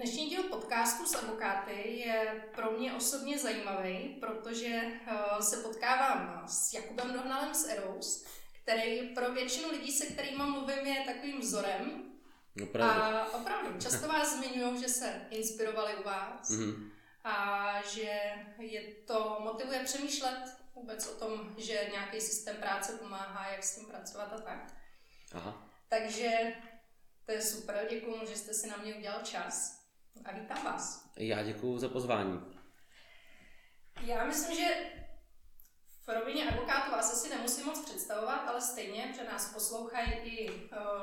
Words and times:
Dnešní 0.00 0.28
díl 0.30 0.42
podcastu 0.42 1.06
s 1.06 1.14
advokáty 1.14 1.72
je 1.98 2.44
pro 2.54 2.70
mě 2.70 2.92
osobně 2.94 3.38
zajímavý, 3.38 4.16
protože 4.20 4.82
eh, 5.06 5.42
se 5.42 5.56
potkávám 5.56 6.44
s 6.48 6.72
Jakubem 6.72 7.12
Dohnalem 7.12 7.54
z 7.54 7.68
Eros, 7.68 8.24
který 8.62 9.14
pro 9.14 9.32
většinu 9.32 9.70
lidí, 9.70 9.92
se 9.92 10.06
kterými 10.06 10.42
mluvím, 10.44 10.86
je 10.86 11.04
takovým 11.04 11.40
vzorem. 11.40 12.12
Opravdu. 12.62 13.02
A 13.02 13.34
opravdu, 13.34 13.80
často 13.80 14.08
vás 14.08 14.36
zmiňují, 14.36 14.80
že 14.82 14.88
se 14.88 15.26
inspirovali 15.30 15.96
u 15.96 16.02
vás 16.02 16.50
Mhm. 16.50 16.90
a 17.24 17.68
že 17.82 18.20
je 18.58 18.82
to 18.94 19.36
motivuje 19.40 19.84
přemýšlet 19.84 20.56
vůbec 20.74 21.06
o 21.06 21.14
tom, 21.14 21.54
že 21.58 21.88
nějaký 21.92 22.20
systém 22.20 22.56
práce 22.56 22.92
pomáhá, 22.92 23.48
jak 23.48 23.64
s 23.64 23.76
tím 23.76 23.86
pracovat 23.86 24.32
a 24.32 24.40
tak. 24.40 24.74
Aha. 25.32 25.68
Takže 25.88 26.52
to 27.26 27.32
je 27.32 27.42
super, 27.42 27.86
děkuji, 27.90 28.20
že 28.28 28.36
jste 28.36 28.54
si 28.54 28.68
na 28.68 28.76
mě 28.76 28.94
udělal 28.94 29.20
čas 29.22 29.79
a 30.24 30.32
vítám 30.32 30.64
vás. 30.64 31.10
Já 31.16 31.42
děkuji 31.42 31.78
za 31.78 31.88
pozvání. 31.88 32.40
Já 34.06 34.24
myslím, 34.24 34.56
že 34.56 34.66
v 36.06 36.08
rovině 36.08 36.48
advokátů 36.48 36.90
vás 36.90 37.12
asi 37.12 37.28
nemusím 37.34 37.66
moc 37.66 37.84
představovat, 37.84 38.48
ale 38.48 38.60
stejně, 38.60 39.12
že 39.16 39.24
nás 39.24 39.54
poslouchají 39.54 40.12
i 40.12 40.50
uh, 40.50 40.56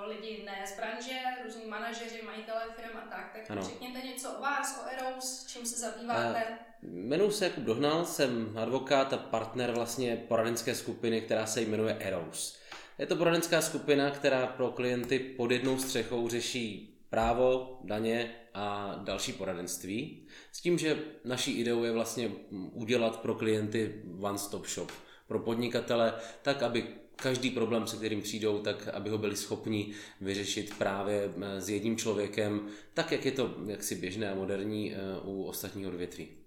lidi 0.07 0.43
ne 0.45 0.67
z 0.67 0.77
branže, 0.77 1.19
různí 1.43 1.65
manažeři, 1.65 2.21
majitelé 2.25 2.61
firm 2.75 2.97
a 2.97 3.01
tak, 3.01 3.31
tak 3.33 3.51
Ano. 3.51 3.61
řekněte 3.63 4.07
něco 4.07 4.31
o 4.31 4.41
vás, 4.41 4.83
o 4.83 4.89
Eros, 4.89 5.45
čím 5.47 5.65
se 5.65 5.79
zabýváte. 5.79 6.57
Jmenuji 6.81 7.31
se 7.31 7.45
Jakub 7.45 7.63
Dohnal, 7.63 8.05
jsem 8.05 8.57
advokát 8.57 9.13
a 9.13 9.17
partner 9.17 9.71
vlastně 9.71 10.15
poradenské 10.15 10.75
skupiny, 10.75 11.21
která 11.21 11.45
se 11.45 11.61
jmenuje 11.61 11.97
Eros. 11.99 12.57
Je 12.97 13.05
to 13.05 13.15
poradenská 13.15 13.61
skupina, 13.61 14.11
která 14.11 14.47
pro 14.47 14.71
klienty 14.71 15.19
pod 15.19 15.51
jednou 15.51 15.77
střechou 15.79 16.29
řeší 16.29 16.93
právo, 17.09 17.79
daně 17.83 18.35
a 18.57 18.95
další 19.03 19.33
poradenství. 19.33 20.27
S 20.51 20.61
tím, 20.61 20.77
že 20.77 21.03
naší 21.25 21.59
ideou 21.59 21.83
je 21.83 21.91
vlastně 21.91 22.31
udělat 22.71 23.21
pro 23.21 23.35
klienty 23.35 24.03
one-stop 24.21 24.67
shop. 24.67 24.91
Pro 25.27 25.39
podnikatele, 25.39 26.13
tak 26.41 26.63
aby 26.63 26.87
každý 27.15 27.49
problém, 27.49 27.87
se 27.87 27.97
kterým 27.97 28.21
přijdou, 28.21 28.61
tak 28.61 28.87
aby 28.87 29.09
ho 29.09 29.17
byli 29.17 29.37
schopni 29.37 29.93
vyřešit 30.21 30.77
právě 30.77 31.33
eh, 31.41 31.61
s 31.61 31.69
jedním 31.69 31.97
člověkem, 31.97 32.69
tak 32.93 33.11
jak 33.11 33.25
je 33.25 33.31
to 33.31 33.55
jaksi 33.65 33.95
běžné 33.95 34.31
a 34.31 34.35
moderní 34.35 34.93
eh, 34.93 34.97
u 35.23 35.43
ostatních 35.43 35.87
odvětví. 35.87 36.37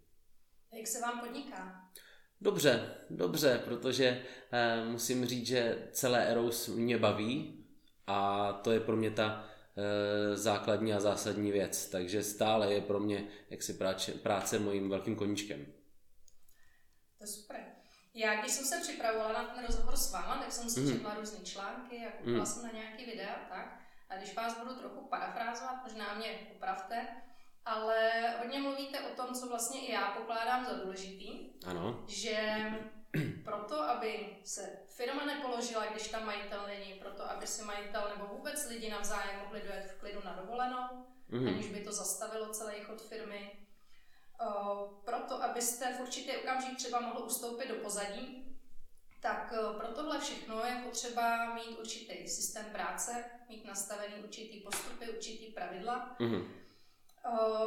Jak 0.73 0.87
se 0.87 1.01
vám 1.01 1.21
podniká? 1.21 1.91
Dobře, 2.41 2.95
dobře, 3.11 3.61
protože 3.65 4.23
eh, 4.53 4.85
musím 4.85 5.27
říct, 5.27 5.47
že 5.47 5.89
celé 5.93 6.27
Eros 6.27 6.69
mě 6.69 6.99
baví 6.99 7.65
a 8.07 8.53
to 8.53 8.71
je 8.71 8.81
pro 8.81 8.97
mě 8.97 9.11
ta 9.11 9.51
základní 10.35 10.93
a 10.95 11.01
zásadní 11.01 11.53
věc. 11.53 11.89
Takže 11.89 12.23
stále 12.23 12.73
je 12.73 12.81
pro 12.81 13.01
mě 13.01 13.25
jaksi 13.51 13.75
práce, 13.75 14.13
práce 14.13 14.59
mojím 14.59 14.89
velkým 14.91 15.17
koníčkem. 15.17 15.67
To 17.19 17.25
je 17.25 17.27
super. 17.27 17.61
Já, 18.15 18.41
když 18.41 18.53
jsem 18.53 18.65
se 18.67 18.81
připravovala 18.81 19.33
na 19.43 19.49
ten 19.49 19.65
rozhovor 19.67 19.97
s 19.97 20.13
váma, 20.13 20.39
tak 20.43 20.53
jsem 20.53 20.71
si 20.71 20.81
Mhm. 20.81 20.93
četla 20.93 21.15
různé 21.15 21.45
články 21.45 21.97
a 22.07 22.11
koukala 22.11 22.47
jsem 22.47 22.63
na 22.63 22.73
nějaký 22.73 23.05
videa 23.05 23.35
tak. 23.49 23.81
A 24.09 24.17
když 24.17 24.35
vás 24.35 24.59
budu 24.59 24.75
trochu 24.75 25.09
parafrázovat, 25.09 25.83
možná 25.83 26.15
mě 26.15 26.27
opravte, 26.57 27.07
ale 27.65 28.11
hodně 28.39 28.61
mluvíte 28.61 29.01
o 29.01 29.15
tom, 29.15 29.35
co 29.35 29.49
vlastně 29.49 29.81
i 29.81 29.93
já 29.93 30.11
pokládám 30.11 30.65
za 30.65 30.73
důležitý, 30.85 31.31
Ano, 31.67 32.05
že 32.09 32.39
proto, 33.45 33.83
aby 33.83 34.37
se 34.45 34.79
firma 34.87 35.25
nepoložila, 35.25 35.87
když 35.87 36.09
tam 36.09 36.27
majitel 36.27 36.67
není, 36.67 36.93
proto, 36.93 37.31
aby 37.31 37.47
si 37.47 37.63
majitel 37.63 38.13
nebo 38.17 38.35
vůbec 38.35 38.69
lidi 38.69 38.91
navzájem 38.91 39.41
mohli 39.41 39.61
dojet 39.63 39.91
v 39.97 40.01
klidu 40.01 40.21
na 40.25 40.33
dovolenou, 40.33 41.07
Mhm. 41.29 41.49
aniž 41.49 41.67
by 41.69 41.81
to 41.81 41.93
zastavilo 41.93 42.49
celý 42.49 42.81
chod 42.81 43.03
firmy. 43.03 43.53
O, 44.47 44.87
Proto, 45.05 45.43
abyste 45.43 45.95
v 45.95 46.01
určitý 46.01 46.37
okamžik 46.37 46.77
třeba 46.77 47.01
mohl 47.01 47.19
ustoupit 47.27 47.69
do 47.69 47.75
pozadí, 47.75 48.47
tak 49.21 49.55
pro 49.77 49.89
tohle 49.89 50.21
všechno 50.21 50.65
je 50.65 50.83
potřeba 50.85 51.55
mít 51.55 51.79
určitý 51.79 52.29
systém 52.29 52.65
práce, 52.65 53.25
mít 53.49 53.65
nastavený 53.65 54.15
určitý 54.23 54.61
postupy, 54.61 55.11
určitý 55.11 55.47
pravidla. 55.47 56.17
Mhm. 56.19 56.49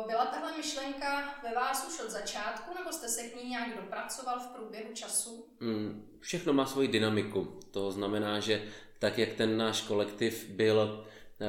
Byla 0.07 0.25
tahle 0.25 0.57
myšlenka 0.57 1.35
ve 1.43 1.55
vás 1.55 1.87
už 1.87 2.05
od 2.05 2.11
začátku, 2.11 2.73
nebo 2.79 2.91
jste 2.91 3.07
se 3.07 3.23
k 3.23 3.35
ní 3.43 3.49
nějak 3.49 3.75
dopracoval 3.75 4.39
v 4.39 4.47
průběhu 4.47 4.93
času? 4.93 5.45
Mm, 5.59 6.17
Všechno 6.19 6.53
má 6.53 6.65
svoji 6.65 6.87
dynamiku. 6.87 7.59
To 7.71 7.91
znamená, 7.91 8.39
že 8.39 8.63
tak, 8.99 9.17
jak 9.17 9.33
ten 9.33 9.57
náš 9.57 9.81
kolektiv 9.81 10.49
byl 10.49 11.05
eh, 11.39 11.45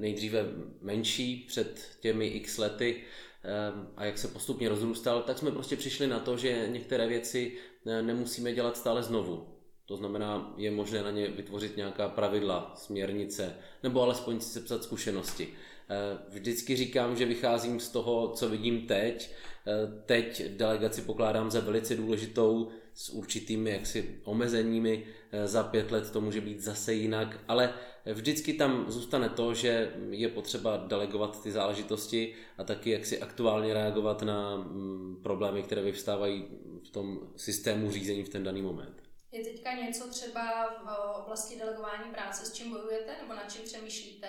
nejdříve 0.00 0.44
menší 0.80 1.44
před 1.48 1.96
těmi 2.00 2.26
x 2.26 2.58
lety 2.58 3.04
eh, 3.44 3.48
a 3.96 4.04
jak 4.04 4.18
se 4.18 4.28
postupně 4.28 4.68
rozrůstal, 4.68 5.22
tak 5.22 5.38
jsme 5.38 5.50
prostě 5.50 5.76
přišli 5.76 6.06
na 6.06 6.20
to, 6.20 6.36
že 6.36 6.68
některé 6.68 7.06
věci 7.06 7.58
eh, 7.86 8.02
nemusíme 8.02 8.52
dělat 8.52 8.76
stále 8.76 9.02
znovu. 9.02 9.57
To 9.88 9.96
znamená, 9.96 10.54
je 10.56 10.70
možné 10.70 11.02
na 11.02 11.10
ně 11.10 11.28
vytvořit 11.28 11.76
nějaká 11.76 12.08
pravidla, 12.08 12.72
směrnice, 12.76 13.56
nebo 13.82 14.02
alespoň 14.02 14.40
si 14.40 14.50
sepsat 14.50 14.82
zkušenosti. 14.82 15.48
Eh, 15.90 16.18
Vždycky 16.28 16.76
říkám, 16.76 17.16
že 17.16 17.26
vycházím 17.26 17.80
z 17.80 17.88
toho, 17.88 18.28
co 18.28 18.48
vidím 18.48 18.86
teď. 18.86 19.30
Eh, 19.66 20.02
Teď 20.06 20.42
delegaci 20.48 21.02
pokládám 21.02 21.50
za 21.50 21.60
velice 21.60 21.94
důležitou 21.94 22.68
s 22.94 23.10
určitými 23.10 23.70
jaksi 23.70 24.20
omezeními. 24.24 25.04
Eh, 25.32 25.48
Za 25.48 25.62
pět 25.62 25.90
let 25.90 26.10
to 26.10 26.20
může 26.20 26.40
být 26.40 26.60
zase 26.60 26.94
jinak, 26.94 27.40
ale 27.48 27.74
vždycky 28.12 28.52
tam 28.52 28.84
zůstane 28.88 29.28
to, 29.28 29.54
že 29.54 29.92
je 30.10 30.28
potřeba 30.28 30.76
delegovat 30.76 31.42
ty 31.42 31.50
záležitosti 31.50 32.34
a 32.58 32.64
taky 32.64 32.90
jaksi 32.90 33.20
aktuálně 33.20 33.74
reagovat 33.74 34.22
na 34.22 34.56
mm, 34.56 35.16
problémy, 35.22 35.62
které 35.62 35.82
vyvstávají 35.82 36.44
v 36.84 36.90
tom 36.90 37.20
systému 37.36 37.90
řízení 37.90 38.22
v 38.24 38.28
ten 38.28 38.44
daný 38.44 38.62
moment. 38.62 39.07
Je 39.38 39.44
teďka 39.44 39.72
něco 39.72 40.08
třeba 40.08 40.68
v 40.84 41.20
oblasti 41.22 41.58
delegování 41.58 42.10
práce, 42.12 42.46
s 42.46 42.52
čím 42.52 42.70
bojujete, 42.70 43.12
nebo 43.22 43.34
nad 43.34 43.52
čím 43.52 43.64
přemýšlíte? 43.64 44.26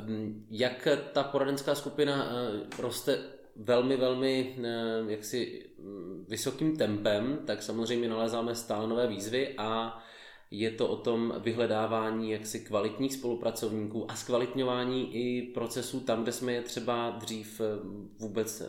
Mm, 0.00 0.46
Jak 0.50 0.88
ta 1.12 1.22
poradenská 1.22 1.74
skupina 1.74 2.30
eh, 2.30 2.82
roste 2.82 3.18
velmi, 3.56 3.96
velmi 3.96 4.56
eh, 4.64 5.12
jaksi 5.12 5.70
mm, 5.78 6.26
vysokým 6.28 6.76
tempem, 6.76 7.38
tak 7.46 7.62
samozřejmě 7.62 8.08
nalézáme 8.08 8.54
stále 8.54 8.88
nové 8.88 9.06
výzvy 9.06 9.54
a 9.58 10.02
je 10.50 10.70
to 10.70 10.88
o 10.88 10.96
tom 10.96 11.34
vyhledávání 11.38 12.30
jaksi 12.30 12.60
kvalitních 12.60 13.14
spolupracovníků 13.14 14.10
a 14.10 14.16
zkvalitňování 14.16 15.14
i 15.16 15.42
procesů 15.42 16.00
tam, 16.00 16.22
kde 16.22 16.32
jsme 16.32 16.52
je 16.52 16.62
třeba 16.62 17.10
dřív 17.10 17.60
eh, 17.60 17.64
vůbec 18.18 18.60
eh, 18.60 18.66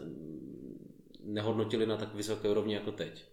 nehodnotili 1.24 1.86
na 1.86 1.98
tak 1.98 2.16
vysoké 2.16 2.50
úrovni 2.50 2.74
jako 2.74 2.92
teď. 2.92 3.33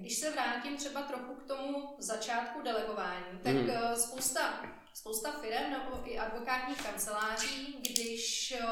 Když 0.00 0.18
se 0.18 0.30
vrátím 0.30 0.76
třeba 0.76 1.02
trochu 1.02 1.34
k 1.34 1.46
tomu 1.48 1.96
začátku 1.98 2.62
delegování, 2.62 3.38
tak 3.44 3.54
Mhm. 3.54 3.64
mm. 3.66 3.96
spousta, 3.96 4.64
spousta 4.94 5.32
firm 5.32 5.70
nebo 5.70 6.02
i 6.04 6.18
advokátních 6.18 6.82
kanceláří, 6.82 7.78
když 7.90 8.52
eh, 8.52 8.66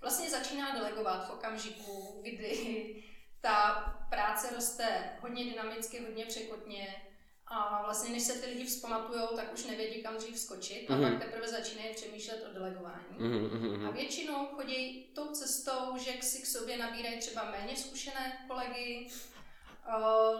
vlastně 0.00 0.30
začíná 0.30 0.74
delegovat 0.74 1.28
v 1.28 1.32
okamžiku, 1.32 2.20
kdy 2.22 3.02
ta 3.40 3.72
práce 4.10 4.54
roste 4.54 5.10
hodně 5.20 5.44
dynamicky, 5.44 6.00
hodně 6.00 6.26
překotně 6.26 7.02
a 7.48 7.82
vlastně 7.84 8.10
než 8.10 8.22
se 8.22 8.32
ty 8.32 8.46
lidi 8.50 8.64
vzpamatují, 8.64 9.20
tak 9.36 9.52
už 9.52 9.64
nevědí, 9.64 10.02
kam 10.02 10.16
dřív 10.16 10.38
skočit 10.38 10.90
a 10.90 10.94
Mhm. 10.96 11.12
pak 11.12 11.24
teprve 11.24 11.48
začínají 11.48 11.94
přemýšlet 11.94 12.44
o 12.50 12.52
delegování. 12.54 13.04
Mhm, 13.18 13.60
mhm. 13.76 13.86
A 13.86 13.90
většinou 13.90 14.46
chodí 14.46 15.10
tou 15.14 15.26
cestou, 15.26 15.96
že 15.98 16.12
si 16.22 16.42
k 16.42 16.46
sobě 16.46 16.76
nabírají 16.76 17.18
třeba 17.18 17.50
méně 17.50 17.76
zkušené 17.76 18.44
kolegy, 18.48 19.08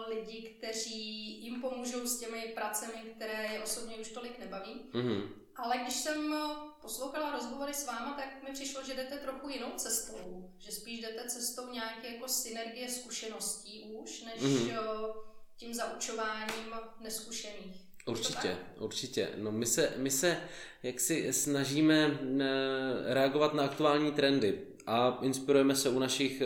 lidi, 0.08 0.42
kteří 0.58 1.42
jim 1.44 1.60
pomůžou 1.60 2.06
s 2.06 2.18
těmi 2.20 2.52
pracemi, 2.54 2.92
které 3.16 3.52
je 3.52 3.62
osobně 3.62 3.96
už 3.96 4.08
tolik 4.12 4.38
nebaví. 4.38 4.80
Mhm. 4.92 5.22
Ale 5.56 5.78
když 5.78 5.94
jsem 5.94 6.32
o, 6.32 6.56
poslouchala 6.82 7.32
rozhovory 7.32 7.74
s 7.74 7.86
váma, 7.86 8.14
tak 8.16 8.42
mi 8.48 8.54
přišlo, 8.54 8.82
že 8.84 8.94
jdete 8.94 9.16
trochu 9.16 9.48
jinou 9.48 9.70
cestou. 9.76 10.50
Že 10.58 10.72
spíš 10.72 11.00
jdete 11.00 11.28
cestou 11.28 11.72
nějaké 11.72 12.14
jako 12.14 12.28
synergie 12.28 12.88
zkušeností 12.88 13.82
už, 14.02 14.22
než 14.25 14.40
Mhm. 14.43 14.78
o, 14.78 15.14
tím 15.56 15.75
zaučováním 15.75 16.75
neskušených. 17.00 17.87
Určitě, 18.06 18.56
určitě. 18.78 19.31
No 19.37 19.52
my 19.52 19.66
se, 19.66 19.92
my 19.96 20.10
se 20.10 20.40
jaksi 20.82 21.32
snažíme 21.32 22.19
eh, 22.40 23.14
reagovat 23.14 23.54
na 23.54 23.64
aktuální 23.64 24.12
trendy 24.12 24.66
a 24.87 25.19
inspirujeme 25.22 25.76
se 25.76 25.88
u 25.88 25.99
našich 25.99 26.42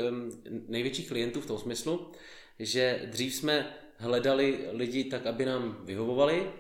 největších 0.69 1.09
klientů 1.09 1.41
v 1.41 1.47
tom 1.47 1.59
smyslu, 1.59 2.13
že 2.61 3.03
dřív 3.07 3.35
jsme 3.35 3.75
hledali 3.97 4.59
lidi 4.73 5.05
tak, 5.05 5.27
aby 5.27 5.45
nám 5.45 5.79
vyhovovali 5.85 6.51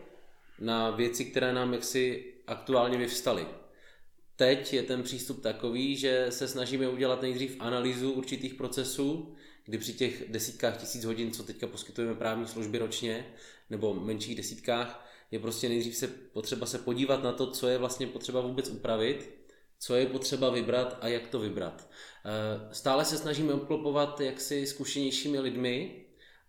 na 0.58 0.90
věci, 0.90 1.24
které 1.24 1.52
nám 1.52 1.72
jaksi 1.74 2.24
aktuálně 2.46 2.98
vyvstaly. 2.98 3.46
Teď 4.36 4.72
je 4.72 4.82
ten 4.82 5.02
přístup 5.02 5.42
takový, 5.42 5.96
že 5.96 6.26
se 6.28 6.48
snažíme 6.48 6.88
udělat 6.88 7.22
nejdřív 7.22 7.56
analýzu 7.58 8.12
určitých 8.12 8.54
procesů, 8.54 9.34
kdy 9.64 9.78
při 9.78 9.92
těch 9.92 10.24
desítkách 10.28 10.80
tisíc 10.80 11.04
hodin, 11.04 11.32
co 11.32 11.42
teďka 11.42 11.66
poskytujeme 11.66 12.14
právní 12.14 12.46
služby 12.46 12.78
ročně, 12.78 13.26
nebo 13.70 13.94
menších 13.94 14.36
desítkách, 14.36 15.06
je 15.30 15.38
prostě 15.38 15.68
nejdřív 15.68 15.96
se 15.96 16.06
potřeba 16.08 16.66
se 16.66 16.78
podívat 16.78 17.22
na 17.22 17.32
to, 17.32 17.50
co 17.50 17.68
je 17.68 17.78
vlastně 17.78 18.06
potřeba 18.06 18.40
vůbec 18.40 18.68
upravit, 18.68 19.39
co 19.80 19.94
je 19.94 20.06
potřeba 20.06 20.50
vybrat 20.50 20.98
a 21.00 21.08
jak 21.08 21.26
to 21.28 21.38
vybrat. 21.38 21.90
Eh, 22.24 22.74
stále 22.74 23.04
se 23.04 23.18
snažíme 23.18 23.52
obklopovat 23.52 24.20
jaksi 24.20 24.66
zkušenějšími 24.66 25.40
lidmi 25.40 26.04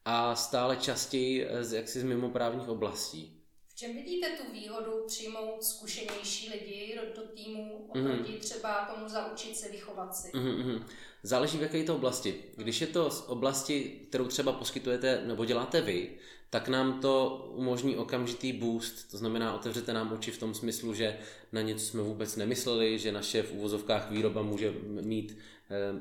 a 0.05 0.35
stále 0.35 0.77
častěji 0.77 1.47
jaksi 1.73 1.99
z 1.99 2.03
mimoprávních 2.03 2.69
oblastí. 2.69 3.40
Čem 3.81 3.93
vidíte 3.93 4.27
tu 4.29 4.51
výhodu 4.53 5.03
přijmout 5.07 5.63
zkušenější 5.63 6.49
lidi 6.49 6.99
do, 7.01 7.21
do 7.21 7.27
týmu 7.27 7.85
oproti 7.89 8.31
mm-hmm. 8.31 8.39
třeba 8.39 8.85
tomu 8.85 9.09
zaučit 9.09 9.57
se 9.57 9.69
vychovat 9.69 10.15
si? 10.15 10.31
Mm-hmm. 10.31 10.83
Záleží 11.23 11.57
v 11.57 11.61
jaké 11.61 11.83
to 11.83 11.95
oblasti. 11.95 12.43
Když 12.55 12.81
je 12.81 12.87
to 12.87 13.11
z 13.11 13.27
oblasti, 13.27 14.01
kterou 14.09 14.27
třeba 14.27 14.51
poskytujete 14.51 15.21
nebo 15.25 15.45
děláte 15.45 15.81
vy, 15.81 16.09
tak 16.49 16.67
nám 16.67 17.01
to 17.01 17.45
umožní 17.55 17.97
okamžitý 17.97 18.53
boost, 18.53 19.11
to 19.11 19.17
znamená 19.17 19.53
otevřete 19.53 19.93
nám 19.93 20.13
oči 20.13 20.31
v 20.31 20.39
tom 20.39 20.53
smyslu, 20.53 20.93
že 20.93 21.17
na 21.51 21.61
něco 21.61 21.85
jsme 21.85 22.01
vůbec 22.01 22.35
nemysleli, 22.35 22.99
že 22.99 23.11
naše 23.11 23.43
v 23.43 23.51
úvozovkách 23.51 24.11
výroba 24.11 24.41
může 24.41 24.73
mít 24.87 25.37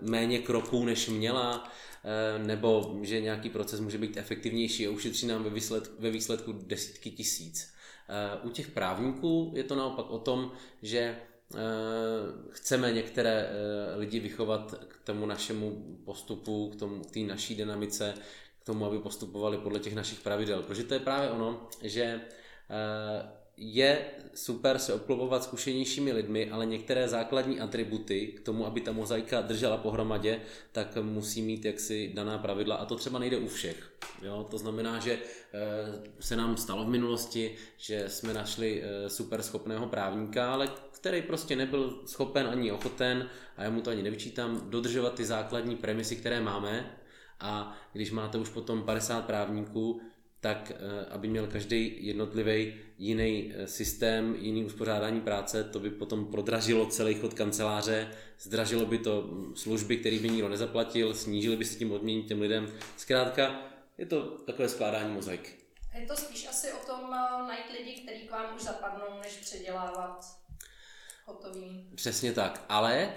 méně 0.03 0.39
kroků, 0.39 0.85
než 0.85 1.09
měla, 1.09 1.73
eh, 2.05 2.39
nebo 2.39 2.99
že 3.03 3.21
nějaký 3.21 3.51
proces 3.51 3.81
může 3.81 3.99
být 3.99 4.17
efektivnější 4.17 4.87
a 4.87 4.91
ušetří 4.91 5.27
nám 5.27 5.45
ve 5.45 5.51
výsledku, 5.51 5.95
ve 5.99 6.11
výsledku 6.11 6.53
desítky 6.53 7.11
tisíc. 7.11 7.75
Eh, 8.09 8.39
u 8.43 8.51
těch 8.51 8.69
právníků 8.69 9.53
je 9.57 9.65
to 9.65 9.75
naopak 9.75 10.11
o 10.11 10.19
tom, 10.19 10.53
že 10.83 11.17
chceme 12.51 12.93
některé 12.93 13.51
lidi 13.97 14.21
vychovat 14.21 14.75
k 14.89 15.01
tomu 15.05 15.27
našemu 15.27 15.97
postupu, 16.05 16.71
k 16.71 16.77
tomu, 16.77 17.01
k 17.01 17.11
té 17.11 17.21
naší 17.21 17.55
dynamice, 17.55 18.15
k 18.63 18.65
tomu, 18.65 18.87
aby 18.87 18.99
postupovali 18.99 19.59
podle 19.59 19.81
těch 19.81 19.95
našich 19.95 20.21
pravidel. 20.21 20.63
Protože 20.63 20.85
to 20.85 20.95
je 20.95 21.01
právě 21.01 21.31
ono, 21.31 21.69
že 21.83 22.03
eh, 22.03 23.40
je 23.63 24.05
super 24.35 24.79
se 24.79 24.95
obklopovat 24.95 25.45
zkušenějšími 25.45 26.13
lidmi, 26.13 26.51
ale 26.51 26.67
některé 26.67 27.09
základní 27.09 27.61
atributy 27.61 28.27
k 28.27 28.41
tomu, 28.41 28.67
aby 28.67 28.81
ta 28.81 28.93
mozaika 28.93 29.41
držela 29.41 29.77
pohromadě, 29.77 30.41
tak 30.73 30.97
musí 31.03 31.43
mít 31.43 31.65
jaksi 31.65 32.13
daná 32.15 32.39
pravidla 32.39 32.77
a 32.77 32.85
to 32.85 32.97
třeba 32.97 33.19
nejde 33.19 33.37
u 33.37 33.49
všech. 33.49 33.93
Jo? 34.23 34.47
To 34.51 34.59
znamená, 34.59 34.99
že 34.99 35.13
eh, 35.13 35.19
se 36.21 36.37
nám 36.37 36.57
stalo 36.57 36.85
v 36.85 36.89
minulosti, 36.89 37.55
že 37.77 38.05
jsme 38.09 38.35
našli 38.35 38.83
eh, 38.83 39.11
super 39.11 39.43
schopného 39.43 39.87
právníka, 39.87 40.53
ale 40.53 40.69
který 40.93 41.23
prostě 41.23 41.57
nebyl 41.57 42.01
schopen 42.07 42.47
ani 42.47 42.73
ochoten, 42.73 43.29
a 43.57 43.63
já 43.63 43.71
mu 43.71 43.81
to 43.81 43.91
ani 43.91 44.03
nevyčítám, 44.03 44.71
dodržovat 44.71 45.15
ty 45.15 45.25
základní 45.25 45.77
premisy, 45.77 46.17
které 46.17 46.41
máme, 46.41 46.97
a 47.41 47.77
když 47.93 48.11
máte 48.11 48.39
už 48.39 48.49
potom 48.49 48.83
50 48.83 49.25
právníků, 49.25 50.01
tak 50.41 50.73
eh, 50.75 51.07
aby 51.11 51.29
měl 51.29 51.47
každý 51.47 52.07
jednotlivý 52.07 52.75
jiný 52.99 53.53
eh, 53.55 53.67
systém, 53.67 54.35
jiný 54.39 54.65
uspořádání 54.65 55.21
práce, 55.21 55.65
to 55.65 55.81
by 55.81 55.91
potom 55.91 56.27
prodražilo 56.27 56.87
celý 56.87 57.15
chod 57.15 57.35
kanceláře, 57.35 58.11
zdražilo 58.39 58.87
by 58.87 58.99
to 58.99 59.23
hm, 59.23 59.53
služby, 59.57 59.97
které 59.97 60.19
by 60.19 60.31
nikdo 60.31 60.49
nezaplatil, 60.49 61.15
snížili 61.15 61.57
by 61.57 61.65
se 61.65 61.79
tím 61.79 61.93
odmění 61.93 62.23
těm 62.23 62.41
lidem. 62.41 62.73
Zkrátka, 62.97 63.63
je 63.99 64.07
to 64.07 64.23
takové 64.23 64.69
skládání 64.69 65.15
mozaiky. 65.15 65.51
Je 66.01 66.07
to 66.07 66.17
spíš 66.17 66.49
asi 66.49 66.73
o 66.73 66.87
tom 66.87 67.15
eh, 67.15 67.47
najít 67.49 67.79
lidi, 67.79 68.03
kteří 68.03 68.21
k 68.21 68.31
vám 68.31 68.57
už 68.57 68.63
zapadnou, 68.63 69.21
než 69.23 69.33
předělávat 69.33 70.41
hotový. 71.27 71.91
Přesně 71.95 72.33
tak, 72.33 72.65
ale 72.69 73.13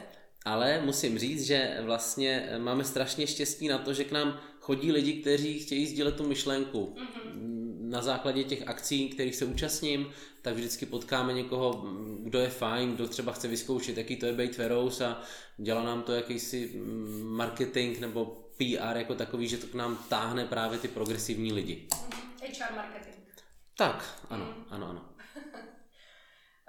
ale 0.45 0.81
musím 0.81 1.19
říct, 1.19 1.43
že 1.45 1.77
vlastně 1.81 2.49
máme 2.57 2.83
strašně 2.83 3.27
štěstí 3.27 3.67
na 3.67 3.77
to, 3.77 3.93
že 3.93 4.03
k 4.03 4.11
nám 4.11 4.39
chodí 4.63 4.91
lidi, 4.91 5.13
kteří 5.21 5.59
chtějí 5.59 5.87
sdílet 5.87 6.15
tu 6.15 6.27
myšlenku. 6.27 6.95
Mm-hmm. 6.95 7.89
Na 7.89 8.01
základě 8.01 8.43
těch 8.43 8.67
akcí, 8.67 9.09
kterých 9.09 9.35
se 9.35 9.45
účastním, 9.45 10.13
tak 10.41 10.53
vždycky 10.53 10.85
potkáme 10.85 11.33
někoho, 11.33 11.85
kdo 12.19 12.39
je 12.39 12.49
fajn, 12.49 12.95
kdo 12.95 13.07
třeba 13.07 13.33
chce 13.33 13.47
vyzkoušet, 13.47 13.97
jaký 13.97 14.15
to 14.15 14.25
je 14.25 14.33
být 14.33 14.57
Veros 14.57 15.01
a 15.01 15.21
dělá 15.57 15.83
nám 15.83 16.03
to 16.03 16.13
jakýsi 16.13 16.71
mm, 16.75 17.23
marketing 17.23 17.99
nebo 17.99 18.25
PR 18.57 18.97
jako 18.97 19.15
takový, 19.15 19.47
že 19.47 19.57
to 19.57 19.67
k 19.67 19.73
nám 19.73 20.05
táhne 20.09 20.45
právě 20.45 20.79
ty 20.79 20.87
progresivní 20.87 21.53
lidi. 21.53 21.87
Mm-hmm. 21.89 22.69
HR 22.69 22.75
marketing. 22.75 23.15
Tak, 23.77 24.25
ano, 24.29 24.45
mm. 24.45 24.65
ano, 24.69 24.89
ano. 24.89 25.09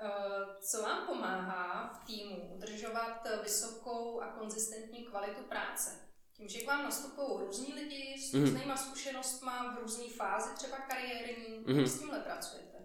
Eh, 0.06 0.46
co 0.60 0.82
vám 0.82 1.06
pomáhá 1.06 1.92
v 1.94 2.06
týmu 2.06 2.54
udržovat 2.56 3.26
vysokou 3.42 4.20
a 4.20 4.26
konzistentní 4.26 5.04
kvalitu 5.04 5.42
práce? 5.42 5.90
Tím, 6.36 6.48
že 6.48 6.60
k 6.60 6.66
vám 6.66 6.84
nastupují 6.84 7.28
různí 7.46 7.74
lidi 7.74 8.16
s 8.18 8.32
mhm. 8.32 8.42
různýma 8.42 8.74
mm. 8.74 8.78
zkušenostmi 8.78 9.50
v 9.76 9.82
různé 9.82 10.04
fázi 10.16 10.48
třeba 10.56 10.76
kariérní, 10.76 11.58
mm. 11.66 11.78
jak 11.78 11.88
s 11.88 11.98
tímhle 11.98 12.18
pracujete? 12.18 12.78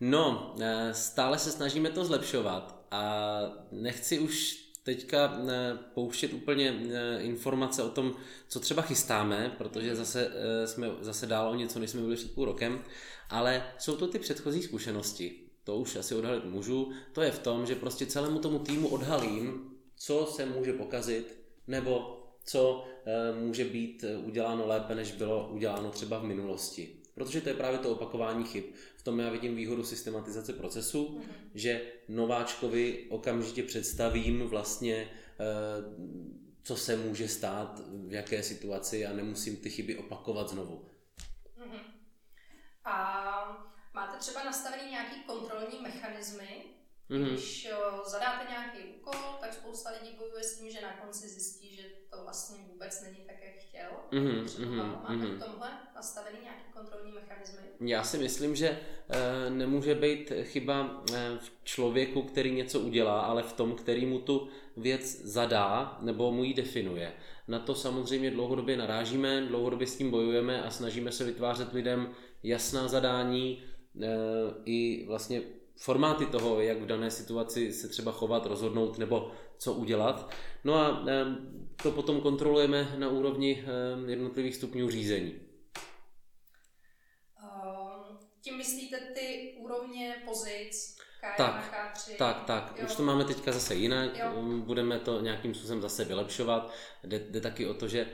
No, 0.00 0.54
eh, 0.60 0.94
stále 0.94 1.38
se 1.38 1.50
snažíme 1.50 1.90
to 1.90 2.04
zlepšovat 2.04 2.86
a 2.90 3.22
nechci 3.70 4.18
už 4.18 4.64
teďka 4.82 5.38
eh, 5.48 5.78
pouštět 5.94 6.32
úplně 6.32 6.80
informace 7.20 7.82
o 7.82 7.90
tom, 7.90 8.14
co 8.48 8.60
třeba 8.60 8.82
chystáme, 8.82 9.54
protože 9.58 9.88
mhm. 9.88 9.96
zase 9.96 10.30
jsme 10.66 10.88
zase 11.00 11.26
dál 11.26 11.50
o 11.50 11.54
něco, 11.54 11.78
než 11.78 11.90
jsme 11.90 12.00
byli 12.00 12.16
před 12.16 12.34
půl 12.34 12.44
rokem, 12.44 12.84
ale 13.30 13.72
jsou 13.78 13.96
to 13.96 14.06
ty 14.06 14.18
předchozí 14.18 14.62
zkušenosti 14.62 15.44
to 15.64 15.76
už 15.76 15.96
asi 15.96 16.14
odhalit 16.14 16.44
můžu, 16.44 16.92
to 17.12 17.22
je 17.22 17.30
v 17.30 17.38
tom, 17.38 17.66
že 17.66 17.74
prostě 17.74 18.06
celému 18.06 18.38
tomu 18.38 18.58
týmu 18.58 18.88
odhalím, 18.88 19.70
co 19.96 20.26
se 20.26 20.46
může 20.46 20.72
pokazit, 20.72 21.38
nebo 21.66 22.20
co 22.44 22.86
e, 23.04 23.32
může 23.32 23.64
být 23.64 24.04
eh, 24.04 24.16
uděláno 24.16 24.66
lépe, 24.66 24.94
než 24.94 25.12
bylo 25.12 25.48
uděláno 25.48 25.90
třeba 25.90 26.18
v 26.18 26.24
minulosti. 26.24 26.96
Protože 27.14 27.40
to 27.40 27.48
je 27.48 27.54
právě 27.54 27.78
to 27.78 27.90
opakování 27.90 28.44
chyb. 28.44 28.64
V 28.96 29.02
tom 29.02 29.20
já 29.20 29.30
vidím 29.30 29.56
výhodu 29.56 29.84
systematizace 29.84 30.52
procesu, 30.52 31.04
mm-hmm. 31.04 31.50
že 31.54 31.82
nováčkovi 32.08 33.06
okamžitě 33.10 33.62
představím 33.62 34.48
vlastně, 34.48 34.94
e, 34.94 35.08
co 36.62 36.76
se 36.76 36.96
může 36.96 37.28
stát, 37.28 37.80
v 38.06 38.12
jaké 38.12 38.42
situaci 38.42 39.06
a 39.06 39.12
nemusím 39.12 39.56
ty 39.56 39.70
chyby 39.70 39.96
opakovat 39.96 40.48
znovu. 40.48 40.88
Mm-hmm. 41.58 41.80
A 42.84 43.74
Máte 43.94 44.18
třeba 44.18 44.44
nastavený 44.44 44.90
nějaký 44.90 45.20
kontrolní 45.20 45.80
mechanismy, 45.82 46.64
Mm-hmm. 47.10 47.32
Když 47.32 47.68
zadáte 48.04 48.50
nějaký 48.50 48.78
úkol, 48.78 49.20
tak 49.40 49.54
spousta 49.54 49.90
lidí 49.90 50.16
bojuje 50.16 50.44
s 50.44 50.58
tím, 50.58 50.70
že 50.70 50.80
na 50.80 50.96
konci 50.96 51.28
zjistí, 51.28 51.76
že 51.76 51.82
to 52.16 52.24
vlastně 52.24 52.58
vůbec 52.72 53.02
není 53.02 53.24
tak, 53.26 53.36
jak 53.44 53.54
chtěl. 53.54 53.90
Mm-hmm. 54.10 54.44
mm-hmm. 54.44 54.76
Máte 54.76 55.12
mm-hmm. 55.12 55.36
v 55.36 55.44
tomhle 55.44 55.68
nastavený 55.94 56.38
nějaký 56.42 56.62
kontrolní 56.74 57.12
mechanizmy? 57.12 57.58
Já 57.80 58.02
si 58.02 58.18
myslím, 58.18 58.56
že 58.56 58.68
e, 59.08 59.50
nemůže 59.50 59.94
být 59.94 60.32
chyba 60.42 61.02
e, 61.14 61.38
v 61.38 61.52
člověku, 61.64 62.22
který 62.22 62.52
něco 62.52 62.80
udělá, 62.80 63.20
ale 63.20 63.42
v 63.42 63.52
tom, 63.52 63.74
který 63.74 64.06
mu 64.06 64.18
tu 64.18 64.48
věc 64.76 65.20
zadá 65.20 65.98
nebo 66.00 66.32
mu 66.32 66.44
ji 66.44 66.54
definuje. 66.54 67.12
Na 67.48 67.58
to 67.58 67.74
samozřejmě 67.74 68.30
dlouhodobě 68.30 68.76
narážíme, 68.76 69.40
dlouhodobě 69.40 69.86
s 69.86 69.96
tím 69.96 70.10
bojujeme 70.10 70.62
a 70.62 70.70
snažíme 70.70 71.12
se 71.12 71.24
vytvářet 71.24 71.72
lidem 71.72 72.10
jasná 72.42 72.88
zadání, 72.88 73.62
Eh, 74.02 74.54
i 74.64 75.04
vlastně 75.06 75.42
formáty 75.76 76.26
toho, 76.26 76.60
jak 76.60 76.82
v 76.82 76.86
dané 76.86 77.10
situaci 77.10 77.72
se 77.72 77.88
třeba 77.88 78.12
chovat, 78.12 78.46
rozhodnout 78.46 78.98
nebo 78.98 79.30
co 79.58 79.72
udělat. 79.72 80.30
No 80.64 80.74
a 80.74 81.04
to 81.82 81.90
potom 81.90 82.20
kontrolujeme 82.20 82.94
na 82.98 83.08
úrovni 83.08 83.64
eh, 83.64 84.10
jednotlivých 84.10 84.54
stupňů 84.54 84.90
řízení. 84.90 85.40
Tím 88.40 88.56
myslíte 88.56 88.96
ty 89.14 89.54
úrovně 89.58 90.22
pozic? 90.24 90.96
K1, 91.22 91.36
tak, 91.36 91.92
K3, 91.94 92.16
tak, 92.16 92.44
tak. 92.46 92.74
Jo. 92.76 92.84
Už 92.84 92.96
to 92.96 93.02
máme 93.02 93.24
teďka 93.24 93.52
zase 93.52 93.74
jinak, 93.74 94.18
jo. 94.18 94.42
budeme 94.42 94.98
to 94.98 95.20
nějakým 95.20 95.54
způsobem 95.54 95.82
zase 95.82 96.04
vylepšovat. 96.04 96.72
Jde, 97.04 97.18
jde 97.18 97.40
taky 97.40 97.66
o 97.66 97.74
to, 97.74 97.88
že 97.88 98.06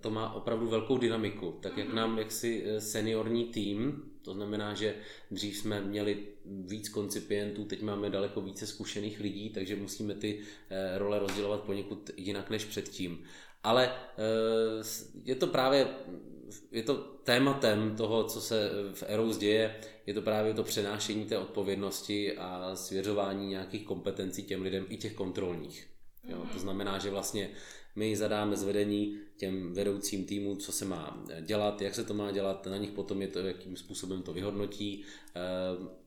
to 0.00 0.10
má 0.10 0.32
opravdu 0.32 0.68
velkou 0.68 0.98
dynamiku. 0.98 1.58
Tak 1.62 1.76
jak 1.76 1.88
mm-hmm. 1.88 1.94
nám 1.94 2.18
jaksi 2.18 2.64
seniorní 2.78 3.44
tým 3.44 4.10
to 4.28 4.34
znamená, 4.34 4.74
že 4.74 4.94
dřív 5.30 5.56
jsme 5.56 5.80
měli 5.80 6.18
víc 6.44 6.88
koncipientů, 6.88 7.64
teď 7.64 7.82
máme 7.82 8.10
daleko 8.10 8.40
více 8.40 8.66
zkušených 8.66 9.20
lidí, 9.20 9.50
takže 9.50 9.76
musíme 9.76 10.14
ty 10.14 10.40
eh, 10.70 10.98
role 10.98 11.18
rozdělovat 11.18 11.60
poněkud 11.60 12.10
jinak 12.16 12.50
než 12.50 12.64
předtím. 12.64 13.24
Ale 13.62 13.92
eh, 13.92 14.84
je 15.24 15.34
to 15.34 15.46
právě 15.46 15.88
je 16.72 16.82
to 16.82 16.94
tématem 17.24 17.96
toho, 17.96 18.24
co 18.24 18.40
se 18.40 18.70
v 18.92 19.04
Eros 19.06 19.38
děje, 19.38 19.76
je 20.06 20.14
to 20.14 20.22
právě 20.22 20.54
to 20.54 20.62
přenášení 20.62 21.24
té 21.24 21.38
odpovědnosti 21.38 22.36
a 22.36 22.70
svěřování 22.74 23.48
nějakých 23.48 23.84
kompetencí 23.84 24.42
těm 24.42 24.62
lidem, 24.62 24.86
i 24.88 24.96
těch 24.96 25.14
kontrolních. 25.14 25.88
Jo, 26.28 26.38
to 26.38 26.44
mhm. 26.44 26.58
znamená, 26.58 26.98
že 26.98 27.10
vlastně 27.10 27.50
my 27.98 28.16
zadáme 28.16 28.56
zvedení 28.56 29.20
těm 29.36 29.74
vedoucím 29.74 30.26
týmu, 30.26 30.56
co 30.56 30.72
se 30.72 30.84
má 30.84 31.24
dělat, 31.40 31.82
jak 31.82 31.94
se 31.94 32.04
to 32.04 32.14
má 32.14 32.30
dělat, 32.30 32.66
na 32.66 32.76
nich 32.76 32.90
potom 32.90 33.22
je 33.22 33.28
to, 33.28 33.38
jakým 33.38 33.76
způsobem 33.76 34.22
to 34.22 34.32
vyhodnotí 34.32 35.04
eh, 35.36 35.40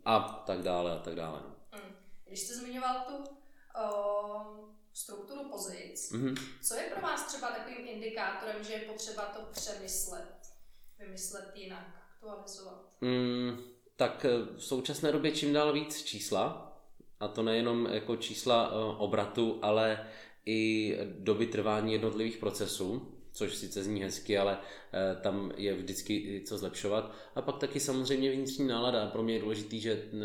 a 0.05 0.43
tak 0.47 0.61
dále 0.61 0.91
a 0.91 0.99
tak 0.99 1.15
dále. 1.15 1.41
Mm. 1.75 1.95
Když 2.27 2.39
jste 2.39 2.55
zmiňoval 2.55 2.95
tu 3.07 3.15
uh, 3.15 4.69
strukturu 4.93 5.49
pozic, 5.49 6.11
mm-hmm. 6.11 6.37
co 6.61 6.75
je 6.75 6.83
pro 6.83 7.01
vás 7.01 7.27
třeba 7.27 7.51
takovým 7.51 7.87
indikátorem, 7.87 8.63
že 8.63 8.73
je 8.73 8.79
potřeba 8.79 9.23
to 9.23 9.39
přemyslet, 9.51 10.35
vymyslet 10.99 11.51
jinak, 11.55 11.87
aktualizovat? 12.11 12.95
Mm, 13.01 13.57
tak 13.95 14.25
v 14.55 14.63
současné 14.63 15.11
době 15.11 15.31
čím 15.31 15.53
dál 15.53 15.73
víc 15.73 16.03
čísla, 16.03 16.71
a 17.19 17.27
to 17.27 17.43
nejenom 17.43 17.85
jako 17.85 18.15
čísla 18.15 18.71
obratu, 18.97 19.59
ale 19.61 20.07
i 20.45 20.97
doby 21.19 21.45
trvání 21.45 21.93
jednotlivých 21.93 22.37
procesů, 22.37 23.11
což 23.33 23.55
sice 23.55 23.83
zní 23.83 24.01
hezky, 24.01 24.37
ale 24.37 24.57
eh, 24.57 25.21
tam 25.21 25.51
je 25.57 25.73
vždycky 25.73 26.41
co 26.45 26.57
zlepšovat. 26.57 27.15
A 27.35 27.41
pak 27.41 27.57
taky 27.57 27.79
samozřejmě 27.79 28.31
vnitřní 28.31 28.67
nálada. 28.67 29.07
Pro 29.07 29.23
mě 29.23 29.33
je 29.33 29.39
důležitý, 29.39 29.79
že 29.79 29.91
eh, 29.91 30.17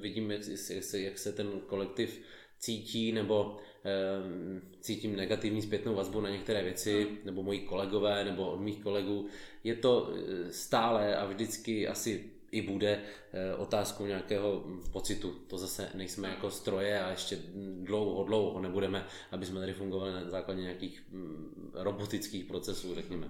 vidím, 0.00 0.30
jak, 0.30 0.44
se, 0.44 1.00
jak 1.00 1.18
se 1.18 1.32
ten 1.32 1.60
kolektiv 1.66 2.20
cítí, 2.58 3.12
nebo 3.12 3.56
eh, 3.84 4.60
cítím 4.80 5.16
negativní 5.16 5.62
zpětnou 5.62 5.94
vazbu 5.94 6.20
na 6.20 6.30
některé 6.30 6.62
věci, 6.62 7.06
nebo 7.24 7.42
moji 7.42 7.60
kolegové, 7.60 8.24
nebo 8.24 8.50
od 8.50 8.60
mých 8.60 8.82
kolegů. 8.82 9.26
Je 9.64 9.74
to 9.74 10.14
stále 10.50 11.16
a 11.16 11.26
vždycky 11.26 11.88
asi 11.88 12.30
i 12.52 12.62
bude 12.62 13.02
eh, 13.32 13.54
otázkou 13.54 14.06
nějakého 14.06 14.64
pocitu. 14.92 15.30
To 15.30 15.58
zase 15.58 15.90
nejsme 15.94 16.28
jako 16.28 16.50
stroje 16.50 17.04
a 17.04 17.10
ještě 17.10 17.38
dlouho, 17.80 18.24
dlouho 18.24 18.60
nebudeme, 18.60 19.06
aby 19.30 19.46
jsme 19.46 19.60
tady 19.60 19.72
fungovali 19.72 20.12
na 20.12 20.30
základě 20.30 20.60
nějakých 20.60 21.02
mm, 21.08 21.70
robotických 21.74 22.44
procesů, 22.44 22.94
řekněme. 22.94 23.28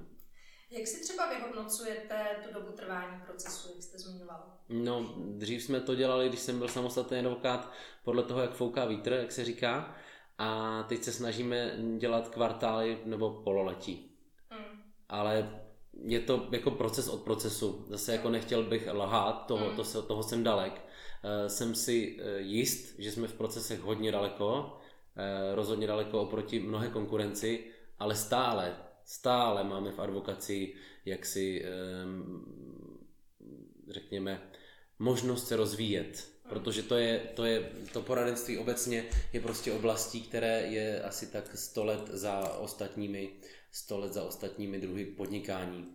Jak 0.70 0.86
si 0.86 1.02
třeba 1.02 1.34
vyhodnocujete 1.34 2.26
tu 2.46 2.54
dobu 2.54 2.72
trvání 2.72 3.20
procesu, 3.26 3.72
jak 3.74 3.82
jste 3.82 3.98
zmiňoval? 3.98 4.58
No, 4.68 5.14
dřív 5.16 5.62
jsme 5.62 5.80
to 5.80 5.94
dělali, 5.94 6.28
když 6.28 6.40
jsem 6.40 6.58
byl 6.58 6.68
samostatný 6.68 7.18
advokát, 7.18 7.72
podle 8.04 8.22
toho, 8.22 8.40
jak 8.40 8.54
fouká 8.54 8.84
vítr, 8.84 9.12
jak 9.12 9.32
se 9.32 9.44
říká, 9.44 9.96
a 10.38 10.82
teď 10.82 11.02
se 11.02 11.12
snažíme 11.12 11.76
dělat 11.98 12.28
kvartály 12.28 12.98
nebo 13.04 13.30
pololetí. 13.30 14.16
Hmm. 14.50 14.82
Ale 15.08 15.61
je 16.04 16.20
to 16.20 16.48
jako 16.52 16.70
proces 16.70 17.08
od 17.08 17.22
procesu. 17.22 17.84
Zase 17.88 18.12
jako 18.12 18.30
nechtěl 18.30 18.62
bych 18.64 18.88
lhát, 18.92 19.46
toho, 19.46 19.70
mm. 19.70 19.76
to 19.76 19.84
se, 19.84 20.02
toho 20.02 20.22
jsem 20.22 20.44
dalek. 20.44 20.72
Uh, 20.72 21.48
jsem 21.48 21.74
si 21.74 22.16
uh, 22.20 22.26
jist, 22.36 22.94
že 22.98 23.12
jsme 23.12 23.28
v 23.28 23.34
procesech 23.34 23.80
hodně 23.80 24.12
daleko, 24.12 24.60
uh, 24.62 25.54
rozhodně 25.54 25.86
daleko 25.86 26.20
oproti 26.20 26.60
mnohé 26.60 26.88
konkurenci, 26.88 27.64
ale 27.98 28.14
stále, 28.14 28.76
stále 29.04 29.64
máme 29.64 29.92
v 29.92 29.98
advokaci 29.98 30.74
jaksi, 31.04 31.64
um, 32.04 33.06
řekněme, 33.88 34.42
možnost 34.98 35.48
se 35.48 35.56
rozvíjet. 35.56 36.28
Mm. 36.44 36.50
Protože 36.50 36.82
to 36.82 36.96
je, 36.96 37.18
to 37.34 37.44
je, 37.44 37.70
to 37.92 38.02
poradenství 38.02 38.58
obecně 38.58 39.04
je 39.32 39.40
prostě 39.40 39.72
oblastí, 39.72 40.22
které 40.22 40.60
je 40.62 41.02
asi 41.02 41.32
tak 41.32 41.56
100 41.56 41.84
let 41.84 42.08
za 42.08 42.58
ostatními 42.58 43.32
100 43.72 43.98
let 43.98 44.12
za 44.12 44.24
ostatními 44.24 44.78
druhy 44.78 45.04
podnikání. 45.04 45.88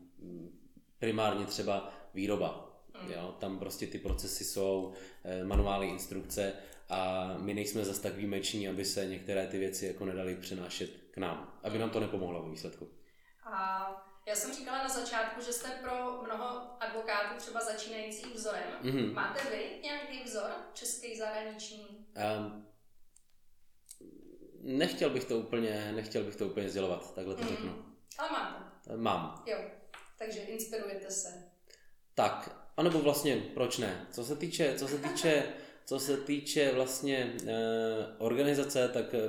Primárně 1.00 1.46
třeba 1.46 1.94
výroba. 2.14 2.80
Mm. 3.04 3.12
Jo? 3.12 3.36
Tam 3.40 3.60
prostě 3.60 3.88
ty 3.88 3.98
procesy 3.98 4.46
jsou, 4.46 4.94
eh, 5.24 5.44
manuály, 5.44 5.88
instrukce 5.88 6.54
a 6.90 7.28
my 7.38 7.54
nejsme 7.54 7.86
zase 7.86 8.02
tak 8.02 8.16
výjimeční, 8.16 8.70
aby 8.70 8.86
se 8.86 9.06
některé 9.06 9.48
ty 9.48 9.60
věci 9.60 9.86
jako 9.86 10.06
nedali 10.06 10.36
přenášet 10.36 10.90
k 11.12 11.18
nám, 11.18 11.60
aby 11.64 11.80
nám 11.80 11.90
to 11.90 12.00
nepomohlo 12.00 12.44
v 12.44 12.50
výsledku. 12.50 12.90
A 13.44 14.08
já 14.26 14.36
jsem 14.36 14.54
říkala 14.54 14.84
na 14.84 14.90
začátku, 14.90 15.42
že 15.42 15.54
jste 15.54 15.70
pro 15.70 16.22
mnoho 16.24 16.62
advokátů 16.80 17.38
třeba 17.38 17.60
začínajících 17.60 18.34
vzorem. 18.34 18.64
Mm-hmm. 18.84 19.14
Máte 19.14 19.50
vy 19.50 19.80
nějaký 19.84 20.24
vzor 20.24 20.52
český 20.74 21.18
zahraniční? 21.18 22.08
Um, 22.40 22.67
nechtěl 24.62 25.10
bych 25.10 25.26
to 25.26 25.38
úplně, 25.38 25.92
nechtěl 25.96 26.24
bych 26.24 26.36
to 26.36 26.46
úplně 26.46 26.70
sdělovat, 26.70 27.16
takhle 27.16 27.36
to 27.36 27.42
mm. 27.42 27.50
řeknu. 27.50 27.86
Ale 28.18 28.30
máte. 28.30 28.98
Mám. 28.98 29.44
Jo, 29.46 29.58
takže 30.18 30.40
inspirujete 30.40 31.12
se. 31.12 31.44
Tak, 32.14 32.68
anebo 32.78 33.00
vlastně, 33.00 33.36
proč 33.54 33.78
ne? 33.78 34.08
Co 34.12 34.24
se 34.24 34.36
týče, 34.36 34.76
co 34.78 34.88
se 34.88 34.98
týče, 34.98 35.44
co 35.86 36.00
se 36.00 36.18
týče 36.18 36.72
vlastně 36.72 37.36
e, 37.48 37.56
organizace, 38.18 38.90
tak 38.90 39.14
e, 39.14 39.20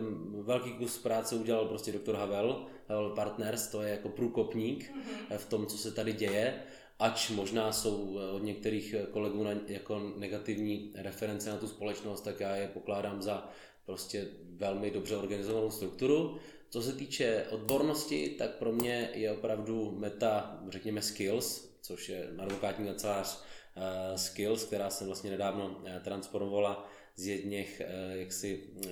velký 0.43 0.73
kus 0.73 0.99
práce 0.99 1.35
udělal 1.35 1.67
prostě 1.67 1.93
doktor 1.93 2.17
Havel, 2.17 2.67
Havel 2.89 3.11
Partners, 3.11 3.69
to 3.69 3.83
je 3.83 3.91
jako 3.91 4.09
průkopník 4.09 4.91
mm-hmm. 4.91 5.39
v 5.39 5.49
tom, 5.49 5.67
co 5.67 5.79
se 5.79 5.93
tady 5.93 6.13
děje 6.13 6.63
ač 6.99 7.31
možná 7.31 7.73
jsou 7.73 8.19
od 8.33 8.43
některých 8.43 8.95
kolegů 9.11 9.45
na, 9.45 9.51
jako 9.67 10.13
negativní 10.17 10.93
reference 10.95 11.51
na 11.51 11.57
tu 11.57 11.69
společnost, 11.69 12.21
tak 12.21 12.41
já 12.41 12.57
je 12.57 12.69
pokládám 12.69 13.23
za 13.23 13.51
prostě 13.89 14.27
velmi 14.57 14.91
dobře 14.91 15.17
organizovanou 15.17 15.71
strukturu. 15.71 16.39
Co 16.71 16.83
se 16.83 16.93
týče 16.93 17.47
odbornosti, 17.51 18.35
tak 18.39 18.51
pro 18.51 18.73
mě 18.73 19.11
je 19.15 19.33
opravdu 19.33 19.97
meta, 19.99 20.61
řekněme, 20.69 21.03
skills, 21.03 21.71
což 21.83 22.09
je 22.09 22.29
advokátní 22.39 22.87
kancelář 22.87 23.39
uh, 23.39 24.17
skills, 24.17 24.65
která 24.65 24.91
se 24.91 25.07
vlastně 25.07 25.31
nedávno 25.31 25.67
uh, 25.67 25.91
transformovala 26.05 26.91
z 27.17 27.27
jedněch, 27.27 27.83
uh, 27.85 28.17
jaksi, 28.17 28.63
uh, 28.75 28.83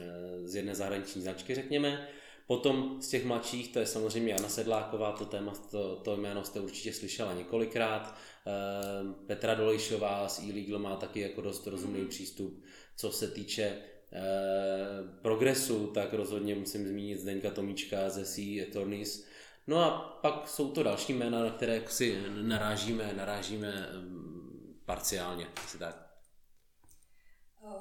z 0.45 0.55
jedné 0.55 0.75
zahraniční 0.75 1.23
značky, 1.23 1.55
řekněme. 1.55 2.09
Potom 2.47 3.03
z 3.03 3.09
těch 3.09 3.25
mladších, 3.25 3.73
to 3.73 3.79
je 3.79 3.87
samozřejmě 3.87 4.33
Jana 4.33 4.49
Sedláková, 4.49 5.13
to 5.13 5.25
téma, 5.25 5.53
to, 5.71 5.97
to 5.97 6.17
jméno 6.17 6.45
jste 6.45 6.61
určitě 6.61 6.93
slyšela 6.93 7.35
několikrát. 7.35 8.15
Petra 9.27 9.55
Dolejšová 9.55 10.29
z 10.29 10.43
e 10.43 10.79
má 10.79 10.97
taky 10.97 11.21
jako 11.21 11.41
dost 11.41 11.67
rozumný 11.67 12.07
přístup. 12.07 12.65
Co 12.97 13.11
se 13.11 13.29
týče 13.29 13.79
Eh, 13.79 13.96
progresu, 15.23 15.87
tak 15.87 16.13
rozhodně 16.13 16.55
musím 16.55 16.89
zmínit 16.89 17.21
Zdeňka 17.21 17.51
Tomíčka 17.51 18.11
ze 18.11 18.25
Sea 18.25 18.67
Attorneys. 18.69 19.27
No 19.67 19.85
a 19.85 19.99
pak 20.23 20.49
jsou 20.49 20.71
to 20.71 20.83
další 20.83 21.13
jména, 21.13 21.43
na 21.43 21.51
které 21.51 21.83
si 21.89 22.23
narážíme, 22.29 23.13
narážíme 23.13 23.89
mm, 23.93 24.81
parciálně, 24.85 25.47
asi 25.65 25.79
tak. 25.79 26.07
Ehm, 27.65 27.81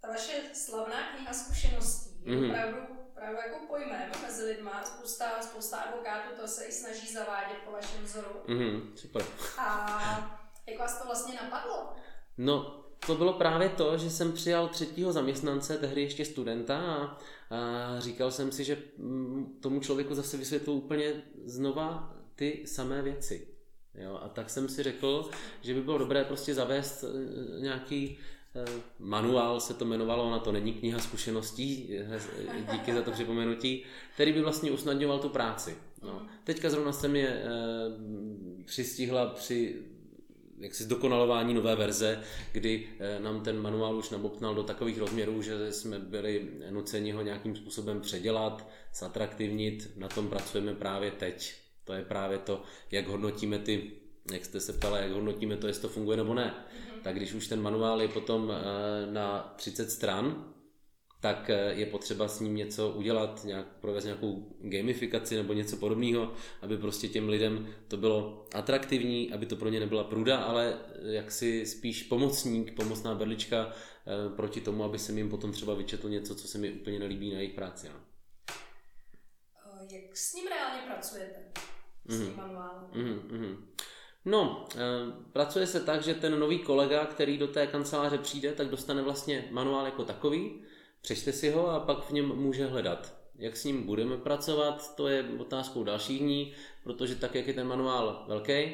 ta 0.00 0.08
vaše 0.08 0.42
slavná 0.52 1.12
kniha 1.16 1.32
zkušeností 1.32 2.10
je 2.24 2.36
mm-hmm. 2.36 2.50
opravdu, 2.50 2.78
opravdu 3.08 3.36
jako 3.36 3.66
pojmem 3.66 4.10
mezi 4.22 4.44
lidma. 4.44 4.84
Spousta, 4.84 5.42
spousta 5.42 5.76
advokátů 5.76 6.40
to 6.40 6.48
se 6.48 6.64
i 6.64 6.72
snaží 6.72 7.12
zavádět 7.12 7.58
po 7.64 7.72
vašem 7.72 8.04
vzoru. 8.04 8.42
Mm-hmm, 8.46 8.94
super. 8.94 9.22
A 9.58 10.50
jak 10.66 10.78
vás 10.78 10.98
to 10.98 11.06
vlastně 11.06 11.34
napadlo? 11.34 11.96
No, 12.38 12.83
to 13.06 13.14
bylo 13.14 13.32
právě 13.32 13.68
to, 13.68 13.98
že 13.98 14.10
jsem 14.10 14.32
přijal 14.32 14.68
třetího 14.68 15.12
zaměstnance, 15.12 15.78
tehdy 15.78 16.02
ještě 16.02 16.24
studenta 16.24 16.78
a, 16.78 17.18
a 17.50 18.00
říkal 18.00 18.30
jsem 18.30 18.52
si, 18.52 18.64
že 18.64 18.78
mm, 18.98 19.58
tomu 19.60 19.80
člověku 19.80 20.14
zase 20.14 20.36
vysvětlil 20.36 20.76
úplně 20.76 21.12
znova 21.44 22.16
ty 22.34 22.62
samé 22.66 23.02
věci. 23.02 23.48
Jo, 23.94 24.18
a 24.22 24.28
tak 24.28 24.50
jsem 24.50 24.68
si 24.68 24.82
řekl, 24.82 25.30
že 25.62 25.74
by 25.74 25.80
bylo 25.80 25.98
dobré 25.98 26.24
prostě 26.24 26.54
zavést 26.54 27.04
e, 27.04 27.60
nějaký 27.60 28.18
e, 28.54 28.64
manuál, 28.98 29.60
se 29.60 29.74
to 29.74 29.84
jmenovalo, 29.84 30.26
ona 30.26 30.38
to 30.38 30.52
není 30.52 30.72
kniha 30.72 30.98
zkušeností, 30.98 31.90
díky 32.72 32.94
za 32.94 33.02
to 33.02 33.10
připomenutí, 33.10 33.84
který 34.14 34.32
by 34.32 34.42
vlastně 34.42 34.70
usnadňoval 34.70 35.18
tu 35.18 35.28
práci. 35.28 35.76
No. 36.02 36.26
Teďka 36.44 36.70
zrovna 36.70 36.92
se 36.92 37.18
e, 37.18 37.42
přistihla 38.64 39.26
při 39.26 39.82
jaksi 40.64 40.84
zdokonalování 40.84 41.54
nové 41.54 41.76
verze, 41.76 42.22
kdy 42.52 42.86
eh, 42.98 43.20
nám 43.20 43.40
ten 43.40 43.60
manuál 43.60 43.96
už 43.96 44.10
nabopnal 44.10 44.54
do 44.54 44.62
takových 44.62 44.98
rozměrů, 44.98 45.42
že 45.42 45.72
jsme 45.72 45.98
byli 45.98 46.48
nuceni 46.70 47.12
ho 47.12 47.22
nějakým 47.22 47.56
způsobem 47.56 48.00
předělat, 48.00 48.68
zatraktivnit. 48.94 49.90
Na 49.96 50.08
tom 50.08 50.28
pracujeme 50.28 50.74
právě 50.74 51.10
teď. 51.10 51.54
To 51.84 51.92
je 51.92 52.02
právě 52.04 52.38
to, 52.38 52.62
jak 52.90 53.08
hodnotíme 53.08 53.58
ty, 53.58 53.90
jak 54.32 54.44
jste 54.44 54.60
se 54.60 54.72
ptala, 54.72 54.98
jak 54.98 55.12
hodnotíme 55.12 55.56
to, 55.56 55.66
jestli 55.66 55.82
to 55.82 55.88
funguje 55.88 56.16
nebo 56.16 56.34
ne. 56.34 56.54
Mm-hmm. 56.54 57.02
Tak 57.02 57.16
když 57.16 57.32
už 57.32 57.46
ten 57.46 57.62
manuál 57.62 58.02
je 58.02 58.08
potom 58.08 58.52
eh, 58.52 59.12
na 59.12 59.54
30 59.56 59.90
stran, 59.90 60.53
tak 61.24 61.50
eh, 61.50 61.72
je 61.72 61.86
potřeba 61.86 62.28
s 62.28 62.40
ním 62.40 62.56
něco 62.56 62.90
udělat, 62.90 63.44
nějak 63.44 63.66
provést 63.80 64.04
nějakou 64.04 64.56
gamifikaci 64.60 65.36
nebo 65.36 65.52
něco 65.52 65.76
podobného, 65.76 66.32
aby 66.62 66.78
prostě 66.78 67.08
těm 67.08 67.28
lidem 67.28 67.68
to 67.88 67.96
bylo 67.96 68.46
atraktivní, 68.54 69.32
aby 69.32 69.46
to 69.46 69.56
pro 69.56 69.68
ně 69.68 69.80
nebyla 69.80 70.04
pruda, 70.04 70.36
ale 70.36 70.74
eh, 70.74 71.14
jaksi 71.14 71.66
spíš 71.66 72.02
pomocník, 72.02 72.76
pomocná 72.76 73.14
berlička 73.14 73.72
eh, 73.72 74.36
proti 74.36 74.60
tomu, 74.60 74.84
aby 74.84 74.98
se 74.98 75.12
jim 75.12 75.30
potom 75.30 75.52
třeba 75.52 75.74
vyčetl 75.74 76.08
něco, 76.08 76.34
co 76.34 76.48
se 76.48 76.58
mi 76.58 76.72
úplně 76.72 76.98
nelíbí 76.98 77.32
na 77.32 77.38
jejich 77.38 77.54
práci. 77.54 77.88
No. 77.88 78.00
Jak 79.90 80.16
s 80.16 80.34
ním 80.34 80.46
reálně 80.46 80.82
pracujete? 80.86 81.40
S 82.08 82.18
tím 82.18 82.28
mm-hmm. 82.28 82.36
manuálem? 82.36 82.84
Mm-hmm. 82.92 83.56
No, 84.24 84.66
pracuje 85.32 85.66
se 85.66 85.80
tak, 85.80 86.02
že 86.02 86.14
ten 86.14 86.38
nový 86.38 86.58
kolega, 86.58 87.06
který 87.06 87.38
do 87.38 87.48
té 87.48 87.66
kanceláře 87.66 88.18
přijde, 88.18 88.52
tak 88.52 88.68
dostane 88.68 89.02
vlastně 89.02 89.48
manuál 89.50 89.84
jako 89.84 90.04
takový, 90.04 90.64
přečte 91.04 91.32
si 91.32 91.50
ho 91.50 91.68
a 91.68 91.80
pak 91.80 92.04
v 92.04 92.10
něm 92.10 92.26
může 92.26 92.66
hledat. 92.66 93.14
Jak 93.36 93.56
s 93.56 93.64
ním 93.64 93.86
budeme 93.86 94.16
pracovat, 94.16 94.96
to 94.96 95.08
je 95.08 95.28
otázkou 95.38 95.84
dalších 95.84 96.20
dní, 96.20 96.52
protože 96.84 97.16
tak, 97.16 97.34
jak 97.34 97.46
je 97.46 97.54
ten 97.54 97.66
manuál 97.66 98.24
velký, 98.28 98.66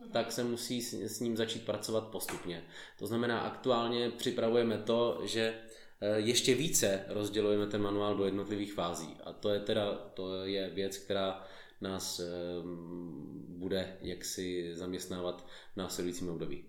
mhm. 0.00 0.10
tak 0.12 0.32
se 0.32 0.44
musí 0.44 0.82
s 0.82 1.20
ním 1.20 1.36
začít 1.36 1.66
pracovat 1.66 2.08
postupně. 2.08 2.64
To 2.98 3.06
znamená, 3.06 3.40
aktuálně 3.40 4.10
připravujeme 4.10 4.78
to, 4.78 5.20
že 5.24 5.54
eh, 6.00 6.18
ještě 6.20 6.54
více 6.54 7.04
rozdělujeme 7.08 7.66
ten 7.66 7.82
manuál 7.82 8.16
do 8.16 8.24
jednotlivých 8.24 8.72
fází. 8.72 9.16
A 9.24 9.32
to 9.32 9.50
je 9.50 9.60
teda 9.60 9.94
to 9.94 10.44
je 10.44 10.70
věc, 10.70 10.98
která 10.98 11.46
nás 11.80 12.20
eh, 12.20 12.24
bude 13.48 13.98
jaksi 14.00 14.74
zaměstnávat 14.74 15.46
v 15.72 15.76
následujícím 15.76 16.30
období. 16.30 16.64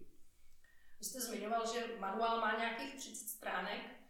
Vy 1.00 1.05
jste 1.05 1.19
zmiňoval, 1.19 1.63
že 1.74 1.79
manuál 2.00 2.41
má 2.41 2.57
nějakých 2.60 2.95
30 2.95 3.29
stránek 3.29 4.04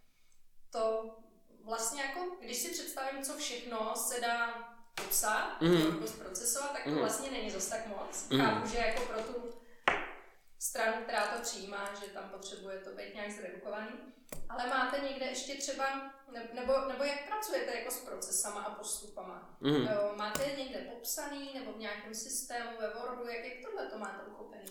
to 0.75 1.15
vlastně 1.63 2.01
jako, 2.01 2.19
když 2.41 2.57
si 2.57 2.69
představím, 2.69 3.23
co 3.23 3.33
všechno 3.37 3.95
se 3.95 4.21
dá 4.21 4.69
popsat, 4.95 5.61
mm. 5.61 5.93
nebo 5.93 6.07
zprocesovat, 6.07 6.71
tak 6.71 6.83
to 6.83 6.89
mm. 6.89 6.97
vlastně 6.97 7.31
není 7.31 7.51
zas 7.51 7.67
tak 7.67 7.87
moc. 7.87 8.29
Mm. 8.29 8.41
Chápu, 8.41 8.67
že 8.67 8.77
jako 8.77 9.01
pro 9.05 9.23
tu 9.23 9.59
stranu, 10.59 11.03
která 11.03 11.27
to 11.27 11.41
přijímá, 11.41 11.93
že 11.93 12.11
tam 12.11 12.29
potřebuje 12.29 12.79
to 12.79 12.89
být 12.89 13.15
nějak 13.15 13.31
zredukovaný. 13.31 13.91
Ale 14.49 14.67
máte 14.67 14.99
někde 14.99 15.25
ještě 15.25 15.55
třeba, 15.55 16.11
nebo, 16.53 16.73
nebo 16.87 17.03
jak 17.03 17.27
pracujete 17.27 17.79
jako 17.79 17.91
s 17.91 17.99
procesama 17.99 18.61
a 18.61 18.75
postupama? 18.75 19.57
Mm. 19.59 19.87
Máte 20.15 20.43
je 20.43 20.55
někde 20.55 20.79
popsaný, 20.79 21.51
nebo 21.53 21.73
v 21.73 21.77
nějakém 21.77 22.15
systému, 22.15 22.69
ve 22.79 22.93
Wordu, 22.93 23.27
jak, 23.27 23.45
jak 23.45 23.65
tohle 23.65 23.87
to 23.89 23.97
máte 23.97 24.23
uchopený? 24.23 24.65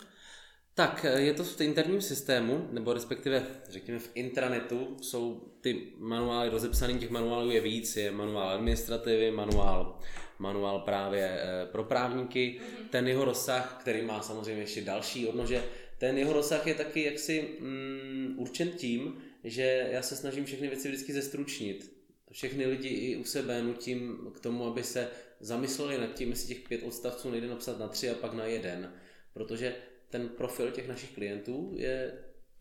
Tak, 0.74 1.06
je 1.16 1.34
to 1.34 1.44
v 1.44 1.60
interním 1.60 2.00
systému, 2.00 2.68
nebo 2.70 2.92
respektive, 2.92 3.46
řekněme, 3.68 3.98
v 3.98 4.10
intranetu 4.14 4.96
jsou 5.00 5.52
ty 5.60 5.92
manuály 5.98 6.48
rozepsané, 6.48 6.94
těch 6.94 7.10
manuálů 7.10 7.50
je 7.50 7.60
víc, 7.60 7.96
je 7.96 8.10
manuál 8.10 8.48
administrativy, 8.48 9.30
manuál, 9.30 9.98
manuál 10.38 10.78
právě 10.78 11.38
eh, 11.40 11.66
pro 11.66 11.84
právníky, 11.84 12.60
mm-hmm. 12.60 12.88
ten 12.90 13.08
jeho 13.08 13.24
rozsah, 13.24 13.76
který 13.80 14.02
má 14.02 14.22
samozřejmě 14.22 14.62
ještě 14.62 14.80
další 14.80 15.26
odnože, 15.26 15.64
ten 15.98 16.18
jeho 16.18 16.32
rozsah 16.32 16.66
je 16.66 16.74
taky 16.74 17.04
jaksi 17.04 17.48
mm, 17.60 18.34
určen 18.36 18.70
tím, 18.70 19.18
že 19.44 19.88
já 19.90 20.02
se 20.02 20.16
snažím 20.16 20.44
všechny 20.44 20.68
věci 20.68 20.88
vždycky 20.88 21.12
zestručnit. 21.12 21.94
Všechny 22.30 22.66
lidi 22.66 22.88
i 22.88 23.16
u 23.16 23.24
sebe 23.24 23.62
nutím 23.62 24.18
k 24.34 24.40
tomu, 24.40 24.66
aby 24.66 24.82
se 24.82 25.08
zamysleli 25.40 25.98
nad 25.98 26.14
tím, 26.14 26.30
jestli 26.30 26.54
těch 26.54 26.68
pět 26.68 26.82
odstavců 26.82 27.30
nejde 27.30 27.46
napsat 27.46 27.78
na 27.78 27.88
tři 27.88 28.10
a 28.10 28.14
pak 28.14 28.34
na 28.34 28.44
jeden. 28.44 28.92
Protože 29.32 29.74
ten 30.14 30.28
profil 30.28 30.70
těch 30.70 30.88
našich 30.88 31.10
klientů 31.10 31.72
je 31.76 32.12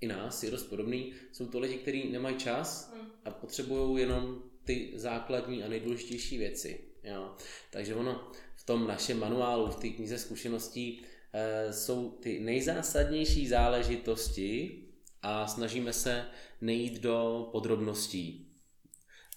i 0.01 0.07
nás, 0.07 0.43
je 0.43 0.51
dost 0.51 0.63
podobný. 0.63 1.13
Jsou 1.31 1.47
to 1.47 1.59
lidi, 1.59 1.75
kteří 1.75 2.11
nemají 2.11 2.37
čas 2.37 2.93
a 3.25 3.31
potřebují 3.31 4.01
jenom 4.01 4.43
ty 4.63 4.91
základní 4.95 5.63
a 5.63 5.67
nejdůležitější 5.67 6.37
věci. 6.37 6.79
Jo. 7.03 7.35
Takže 7.71 7.95
ono 7.95 8.31
v 8.55 8.65
tom 8.65 8.87
našem 8.87 9.19
manuálu, 9.19 9.71
v 9.71 9.75
té 9.75 9.89
knize 9.89 10.19
zkušeností 10.19 11.01
e, 11.33 11.73
jsou 11.73 12.09
ty 12.09 12.39
nejzásadnější 12.39 13.47
záležitosti 13.47 14.83
a 15.21 15.47
snažíme 15.47 15.93
se 15.93 16.25
nejít 16.61 16.99
do 17.01 17.49
podrobností. 17.51 18.52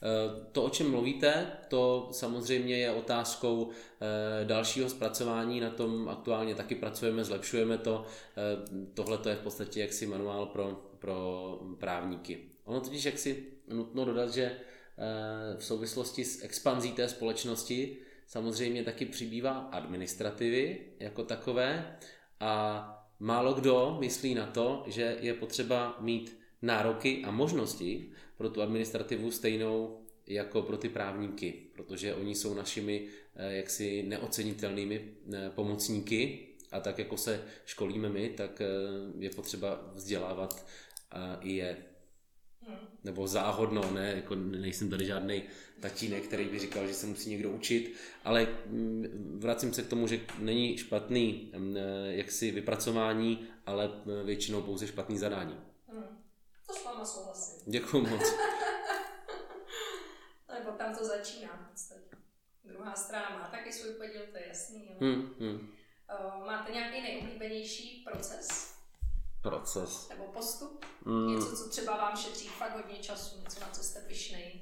Eh, 0.06 0.46
to, 0.52 0.64
o 0.64 0.70
čem 0.70 0.90
mluvíte, 0.90 1.46
to 1.68 2.08
samozřejmě 2.12 2.78
je 2.78 2.90
otázkou 2.90 3.70
eh, 3.70 4.44
dalšího 4.44 4.88
zpracování, 4.88 5.60
na 5.60 5.70
tom 5.70 6.08
aktuálně 6.08 6.54
taky 6.54 6.74
pracujeme, 6.74 7.24
zlepšujeme 7.24 7.78
to. 7.78 8.04
Eh, 8.36 8.86
tohle 8.94 9.18
to 9.18 9.28
je 9.28 9.34
v 9.34 9.40
podstatě 9.40 9.80
jaksi 9.80 10.06
manuál 10.06 10.46
pro, 10.46 10.82
pro 10.98 11.60
právníky. 11.78 12.38
Ono 12.64 12.80
totiž 12.80 13.04
jaksi 13.04 13.46
nutno 13.68 14.04
dodat, 14.04 14.32
že 14.32 14.56
v 15.58 15.64
souvislosti 15.64 16.24
s 16.24 16.42
expanzí 16.44 16.92
té 16.92 17.08
společnosti 17.08 17.96
samozřejmě 18.26 18.84
taky 18.84 19.06
přibývá 19.06 19.52
administrativy 19.52 20.78
jako 21.00 21.24
takové 21.24 21.96
a 22.40 23.06
málo 23.20 23.54
kdo 23.54 23.96
myslí 24.00 24.34
na 24.34 24.46
to, 24.46 24.82
že 24.86 25.16
je 25.20 25.34
potřeba 25.34 25.96
mít 26.00 26.38
nároky 26.62 27.22
a 27.24 27.30
možnosti 27.30 28.10
pro 28.36 28.50
tu 28.50 28.62
administrativu 28.62 29.30
stejnou 29.30 30.06
jako 30.26 30.62
pro 30.62 30.76
ty 30.76 30.88
právníky, 30.88 31.54
protože 31.72 32.14
oni 32.14 32.34
jsou 32.34 32.54
našimi 32.54 33.06
eh, 33.36 33.56
jaksi 33.56 34.02
neocenitelnými 34.02 35.14
eh, 35.34 35.50
pomocníky 35.54 36.46
a 36.72 36.80
tak 36.80 36.98
jako 36.98 37.16
se 37.16 37.44
školíme 37.64 38.08
my, 38.08 38.28
tak 38.28 38.60
eh, 38.60 38.66
je 39.18 39.30
potřeba 39.30 39.92
vzdělávat 39.94 40.66
i 41.40 41.52
je. 41.52 41.76
Nebo 43.04 43.26
záhodno, 43.26 43.92
ne, 43.92 44.12
jako 44.16 44.34
nejsem 44.34 44.90
tady 44.90 45.06
žádný 45.06 45.42
tatínek, 45.80 46.22
který 46.22 46.44
by 46.44 46.58
říkal, 46.58 46.86
že 46.86 46.94
se 46.94 47.06
musí 47.06 47.30
někdo 47.30 47.50
učit, 47.50 47.94
ale 48.24 48.48
mm, 48.66 49.38
vracím 49.40 49.72
se 49.72 49.82
k 49.82 49.88
tomu, 49.88 50.06
že 50.06 50.20
není 50.38 50.78
špatný 50.78 51.50
mm, 51.56 51.76
jaksi 52.06 52.50
vypracování, 52.50 53.46
ale 53.66 53.90
většinou 54.24 54.62
pouze 54.62 54.86
špatný 54.86 55.18
zadání. 55.18 55.56
Váma 56.96 57.06
souhlasím. 57.06 57.62
Děkuji 57.66 58.00
moc. 58.00 58.22
Nebo 60.58 60.70
tam 60.78 60.96
to 60.96 61.04
začíná 61.04 61.48
v 61.48 61.70
podstatě. 61.70 62.16
Druhá 62.64 62.94
strana 62.94 63.38
má 63.38 63.48
taky 63.48 63.72
svůj 63.72 63.94
podíl, 63.94 64.22
to 64.32 64.38
je 64.38 64.48
jasný. 64.48 64.88
Jo. 64.88 64.96
Hmm, 65.00 65.34
hmm. 65.40 65.72
Máte 66.46 66.72
nějaký 66.72 67.02
nejoblíbenější 67.02 68.04
proces? 68.10 68.74
Proces. 69.42 70.08
Nebo 70.08 70.24
postup? 70.24 70.84
Hmm. 71.06 71.34
Něco, 71.34 71.56
co 71.56 71.68
třeba 71.68 71.96
vám 71.96 72.16
šetří 72.16 72.48
fakt 72.48 72.76
hodně 72.76 72.96
času, 72.96 73.40
něco, 73.40 73.60
na 73.60 73.70
co 73.70 73.82
jste 73.82 74.00
pišnej? 74.00 74.60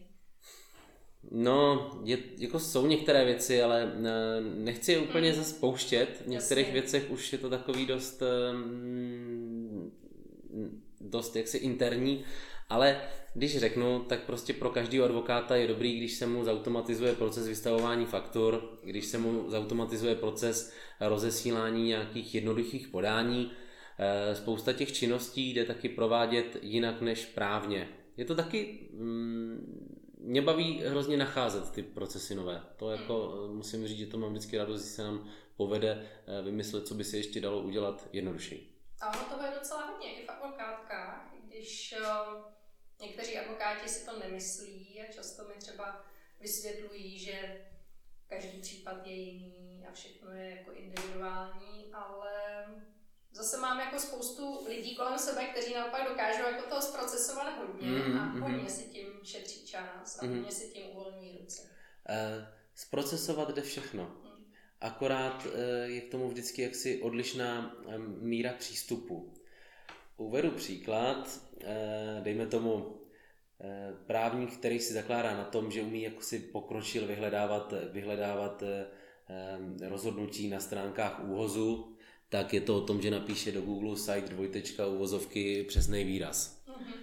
No, 1.31 1.91
je, 2.05 2.19
jako 2.37 2.61
jsou 2.61 2.87
některé 2.87 3.25
věci, 3.25 3.63
ale 3.63 3.93
nechci 4.41 4.93
je 4.93 4.99
úplně 4.99 5.33
hmm. 5.33 5.43
zase 5.43 5.55
pouštět. 5.55 6.23
V 6.25 6.29
některých 6.29 6.67
Jasně. 6.67 6.81
věcech 6.81 7.11
už 7.11 7.33
je 7.33 7.39
to 7.39 7.51
takový 7.51 7.87
dost 7.87 8.23
um, 8.23 9.93
dost 11.11 11.37
jaksi 11.37 11.59
interní, 11.59 12.25
ale 12.69 13.01
když 13.35 13.59
řeknu, 13.59 14.05
tak 14.09 14.21
prostě 14.21 14.53
pro 14.53 14.71
každého 14.71 15.05
advokáta 15.05 15.57
je 15.57 15.69
dobrý, 15.69 15.99
když 15.99 16.15
se 16.15 16.27
mu 16.27 16.45
zautomatizuje 16.45 17.13
proces 17.13 17.49
vystavování 17.49 18.07
faktur, 18.07 18.79
když 18.85 19.07
se 19.07 19.19
mu 19.19 19.51
zautomatizuje 19.51 20.15
proces 20.15 20.73
rozesílání 21.01 21.87
nějakých 21.87 22.35
jednoduchých 22.35 22.89
podání. 22.89 23.53
Eh, 23.99 24.35
spousta 24.35 24.73
těch 24.73 24.93
činností 24.93 25.51
jde 25.51 25.65
taky 25.65 25.89
provádět 25.89 26.57
jinak 26.63 27.01
než 27.01 27.27
právně. 27.27 27.89
Je 28.17 28.25
to 28.25 28.35
taky, 28.35 28.89
mm, 28.93 30.15
mě 30.19 30.43
baví 30.43 30.83
hrozně 30.87 31.17
nacházet 31.17 31.71
ty 31.71 31.83
procesy 31.83 32.35
nové. 32.35 32.63
To 32.77 32.91
jako 32.91 33.29
hmm. 33.29 33.57
musím 33.57 33.87
říct, 33.87 33.99
že 33.99 34.07
to 34.07 34.19
mám 34.19 34.31
vždycky 34.31 34.59
radost, 34.59 34.81
že 34.81 34.87
se 34.87 35.03
nám 35.03 35.29
povede 35.57 36.03
eh, 36.27 36.43
vymyslet, 36.43 36.87
co 36.87 36.95
by 36.95 37.05
se 37.05 37.17
ještě 37.17 37.41
dalo 37.41 37.61
udělat 37.61 38.09
jednodušeji. 38.13 38.74
A 39.05 39.09
ono 39.09 39.25
toho 39.25 39.47
je 39.47 39.59
docela 39.59 39.87
hodně 39.87 40.15
i 40.15 40.27
v 40.27 40.31
advokátkách, 40.31 41.35
když 41.45 41.95
uh, 42.01 42.43
někteří 43.01 43.39
advokáti 43.39 43.89
si 43.89 44.05
to 44.05 44.19
nemyslí 44.19 45.03
a 45.03 45.13
často 45.13 45.45
mi 45.45 45.55
třeba 45.55 46.05
vysvětlují, 46.41 47.19
že 47.19 47.67
každý 48.29 48.61
případ 48.61 49.07
je 49.07 49.13
jiný 49.13 49.87
a 49.89 49.93
všechno 49.93 50.31
je 50.31 50.51
jako 50.51 50.73
individuální, 50.73 51.93
ale 51.93 52.33
zase 53.33 53.57
mám 53.57 53.81
jako 53.81 53.99
spoustu 53.99 54.67
lidí 54.69 54.97
kolem 54.97 55.19
sebe, 55.19 55.45
kteří 55.45 55.75
naopak 55.75 56.09
dokážou 56.09 56.43
jako 56.43 56.69
to 56.75 56.83
zprocesovat 56.83 57.59
hodně 57.59 57.89
mm, 57.89 58.19
a 58.19 58.25
hodně 58.25 58.63
mm. 58.63 58.69
si 58.69 58.83
tím 58.83 59.07
šetří 59.23 59.67
čas 59.67 60.19
a 60.23 60.25
mm. 60.25 60.35
hodně 60.35 60.53
si 60.53 60.73
tím 60.73 60.91
uvolní 60.91 61.39
ruce. 61.41 61.63
Uh, 61.63 62.45
zprocesovat 62.75 63.51
jde 63.51 63.63
všechno. 63.63 64.03
Mm. 64.05 64.34
Akorát 64.81 65.47
uh, 65.47 65.53
je 65.85 66.01
k 66.01 66.11
tomu 66.11 66.29
vždycky 66.29 66.63
jaksi 66.63 67.03
odlišná 67.03 67.77
um, 67.97 68.17
míra 68.21 68.53
přístupu. 68.53 69.35
Uvedu 70.17 70.51
příklad, 70.51 71.41
uh, 71.55 72.25
dejme 72.25 72.47
tomu 72.47 73.01
právník, 74.07 74.57
který 74.57 74.81
si 74.81 74.93
zakládá 74.93 75.37
na 75.37 75.45
tom, 75.45 75.71
že 75.71 75.83
umí 75.83 76.03
jako 76.03 76.23
si 76.23 76.39
pokročil 76.39 77.07
vyhledávat, 77.07 77.75
vyhledávat 77.93 78.63
rozhodnutí 79.89 80.49
na 80.49 80.61
stránkách 80.61 81.25
úhozu, 81.25 81.97
tak 82.29 82.55
je 82.55 82.61
to 82.61 82.77
o 82.77 82.81
tom, 82.81 83.03
že 83.03 83.11
napíše 83.11 83.53
do 83.53 83.63
Google 83.63 83.97
site 83.97 84.29
dvojtečka 84.29 84.87
uvozovky 84.87 85.65
přesný 85.65 86.05
výraz. 86.05 86.65
Mm-hmm. 86.69 86.95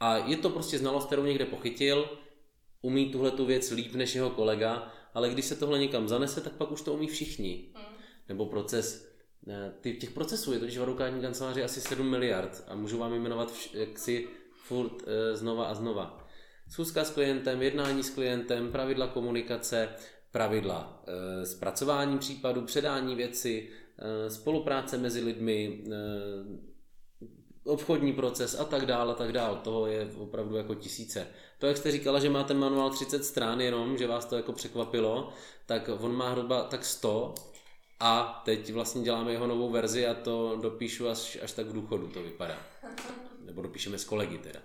A 0.00 0.16
je 0.16 0.36
to 0.36 0.50
prostě 0.50 0.78
znalost, 0.78 1.06
kterou 1.06 1.24
někde 1.24 1.44
pochytil, 1.44 2.18
umí 2.82 3.12
tuhle 3.12 3.30
tu 3.30 3.46
věc 3.46 3.70
líp 3.70 3.94
než 3.94 4.14
jeho 4.14 4.30
kolega, 4.30 4.92
ale 5.14 5.30
když 5.30 5.44
se 5.44 5.56
tohle 5.56 5.78
někam 5.78 6.08
zanese, 6.08 6.40
tak 6.40 6.52
pak 6.52 6.72
už 6.72 6.82
to 6.82 6.94
umí 6.94 7.06
všichni. 7.06 7.68
Mm. 7.74 7.82
Nebo 8.28 8.46
proces, 8.46 9.08
ty, 9.80 9.92
těch 9.92 10.10
procesů 10.10 10.52
je 10.52 10.58
totiž 10.58 10.78
v 10.78 10.82
advokátní 10.82 11.20
kanceláři 11.20 11.64
asi 11.64 11.80
7 11.80 12.10
miliard 12.10 12.64
a 12.68 12.74
můžu 12.74 12.98
vám 12.98 13.14
jmenovat 13.14 13.52
jaksi 13.74 14.28
furt 14.52 15.02
e, 15.06 15.36
znova 15.36 15.64
a 15.64 15.74
znova. 15.74 16.28
Schůzka 16.68 17.04
s 17.04 17.10
klientem, 17.10 17.62
jednání 17.62 18.02
s 18.02 18.10
klientem, 18.10 18.72
pravidla 18.72 19.06
komunikace, 19.06 19.88
pravidla 20.30 21.04
e, 21.06 21.46
zpracování 21.46 22.18
případu, 22.18 22.62
předání 22.62 23.14
věci, 23.14 23.70
Eh, 23.98 24.30
spolupráce 24.30 24.98
mezi 24.98 25.20
lidmi, 25.20 25.84
eh, 25.86 25.92
obchodní 27.64 28.12
proces 28.12 28.60
a 28.60 28.64
tak 28.64 28.86
dále, 28.86 29.12
a 29.12 29.16
tak 29.16 29.32
dále. 29.32 29.58
Toho 29.62 29.86
je 29.86 30.10
opravdu 30.18 30.56
jako 30.56 30.74
tisíce. 30.74 31.26
To, 31.58 31.66
jak 31.66 31.76
jste 31.76 31.90
říkala, 31.90 32.18
že 32.18 32.30
má 32.30 32.44
ten 32.44 32.58
manuál 32.58 32.90
30 32.90 33.24
strán 33.24 33.60
jenom, 33.60 33.98
že 33.98 34.06
vás 34.06 34.24
to 34.24 34.36
jako 34.36 34.52
překvapilo, 34.52 35.32
tak 35.66 35.90
on 36.00 36.16
má 36.16 36.30
hruba 36.30 36.62
tak 36.62 36.84
100 36.84 37.34
a 38.00 38.42
teď 38.44 38.72
vlastně 38.72 39.02
děláme 39.02 39.32
jeho 39.32 39.46
novou 39.46 39.70
verzi 39.70 40.06
a 40.06 40.14
to 40.14 40.58
dopíšu 40.62 41.08
až, 41.08 41.38
až 41.42 41.52
tak 41.52 41.66
v 41.66 41.72
důchodu 41.72 42.06
to 42.06 42.22
vypadá. 42.22 42.56
Nebo 43.44 43.62
dopíšeme 43.62 43.98
s 43.98 44.04
kolegy 44.04 44.38
teda. 44.38 44.60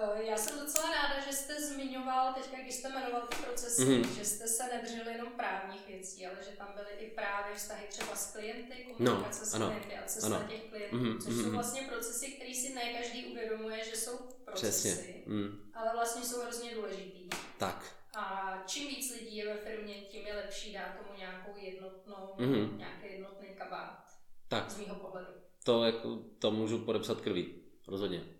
Eh, 0.00 0.24
já 0.24 0.36
jsem 0.36 0.60
docela 0.60 0.90
ráda, 0.90 1.20
že 1.26 1.32
jste 1.32 1.60
zmiňoval 1.60 2.34
teďka, 2.34 2.62
když 2.62 2.74
jste 2.74 2.88
jmenoval 2.88 3.20
ty 3.20 3.36
procesy, 3.36 3.82
mm-hmm. 3.82 4.14
že 4.14 4.24
jste 4.24 4.48
se 4.48 4.64
nedrželi 4.74 5.12
jenom 5.12 5.32
právních 5.32 5.86
věcí, 5.88 6.26
ale 6.26 6.36
že 6.50 6.56
tam 6.56 6.68
byly 6.74 6.90
i 6.98 7.10
právě 7.10 7.54
vztahy 7.56 7.86
třeba 7.88 8.16
s 8.16 8.32
klienty, 8.32 8.74
komunikace 8.96 9.40
no, 9.40 9.46
s 9.46 9.54
ano, 9.54 9.66
klienty 9.66 9.96
a 9.96 10.06
cesta 10.06 10.36
ano. 10.36 10.48
těch 10.48 10.70
klientů, 10.70 10.96
mm-hmm, 10.96 11.18
což 11.18 11.34
jsou 11.34 11.50
vlastně 11.50 11.82
procesy, 11.82 12.26
které 12.26 12.54
si 12.54 12.74
ne 12.74 12.92
každý 12.92 13.26
uvědomuje, 13.26 13.84
že 13.84 13.96
jsou 13.96 14.18
procesy, 14.44 14.88
Přesně. 14.88 15.22
Mm. 15.26 15.70
ale 15.74 15.90
vlastně 15.92 16.24
jsou 16.24 16.40
hrozně 16.40 16.74
důležitý. 16.74 17.28
Tak. 17.58 17.94
A 18.14 18.54
čím 18.66 18.88
víc 18.88 19.14
lidí 19.14 19.36
je 19.36 19.54
ve 19.54 19.56
firmě, 19.56 19.94
tím 19.94 20.26
je 20.26 20.36
lepší 20.36 20.72
dát 20.72 20.96
tomu 20.98 21.18
nějakou 21.18 21.50
jednotnou, 21.56 22.34
mm-hmm. 22.36 22.76
nějaký 22.76 23.12
jednotný 23.12 23.48
kabát. 23.58 24.04
Tak. 24.48 24.70
Z 24.70 24.78
mýho 24.78 24.94
pohledu. 24.94 25.28
To, 25.64 25.84
jako, 25.84 26.18
to 26.38 26.50
můžu 26.50 26.78
podepsat 26.78 27.20
krví, 27.20 27.54
rozhodně. 27.88 28.37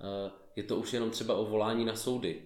Uh, 0.00 0.32
je 0.56 0.62
to 0.62 0.76
už 0.76 0.92
jenom 0.92 1.10
třeba 1.10 1.34
o 1.34 1.44
volání 1.44 1.84
na 1.84 1.96
soudy. 1.96 2.42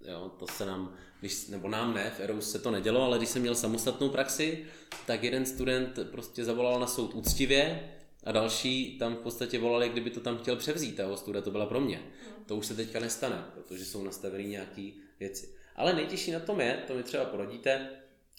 Jo, 0.00 0.30
to 0.38 0.46
se 0.46 0.66
nám, 0.66 0.94
když, 1.20 1.46
nebo 1.46 1.68
nám 1.68 1.94
ne, 1.94 2.10
v 2.10 2.20
Erous 2.20 2.50
se 2.50 2.58
to 2.58 2.70
nedělo, 2.70 3.02
ale 3.02 3.18
když 3.18 3.28
jsem 3.28 3.42
měl 3.42 3.54
samostatnou 3.54 4.08
praxi, 4.08 4.66
tak 5.06 5.22
jeden 5.22 5.46
student 5.46 5.98
prostě 6.10 6.44
zavolal 6.44 6.80
na 6.80 6.86
soud 6.86 7.14
úctivě 7.14 7.92
a 8.24 8.32
další 8.32 8.98
tam 8.98 9.14
v 9.14 9.18
podstatě 9.18 9.58
volali, 9.58 9.88
kdyby 9.88 10.10
to 10.10 10.20
tam 10.20 10.38
chtěl 10.38 10.56
převzít, 10.56 10.96
ta 10.96 11.08
ostuda 11.08 11.40
to 11.40 11.50
byla 11.50 11.66
pro 11.66 11.80
mě. 11.80 11.96
Mm. 11.98 12.44
To 12.44 12.56
už 12.56 12.66
se 12.66 12.74
teďka 12.74 13.00
nestane, 13.00 13.44
protože 13.54 13.84
jsou 13.84 14.04
nastaveny 14.04 14.44
nějaké 14.44 14.90
věci. 15.20 15.54
Ale 15.76 15.92
nejtěžší 15.92 16.30
na 16.30 16.40
tom 16.40 16.60
je, 16.60 16.82
to 16.86 16.94
mi 16.94 17.02
třeba 17.02 17.24
porodíte, 17.24 17.88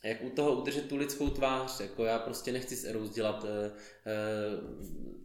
jak 0.04 0.24
u 0.24 0.30
toho 0.30 0.52
udržet 0.52 0.90
tu 0.90 0.96
lidskou 0.96 1.30
tvář, 1.30 1.80
jako 1.80 2.06
já 2.06 2.20
prostě 2.20 2.52
nechci 2.52 2.76
s 2.76 2.86
Erous 2.86 3.10
dělat 3.10 3.46
eh, 3.46 3.72
eh, 4.06 4.14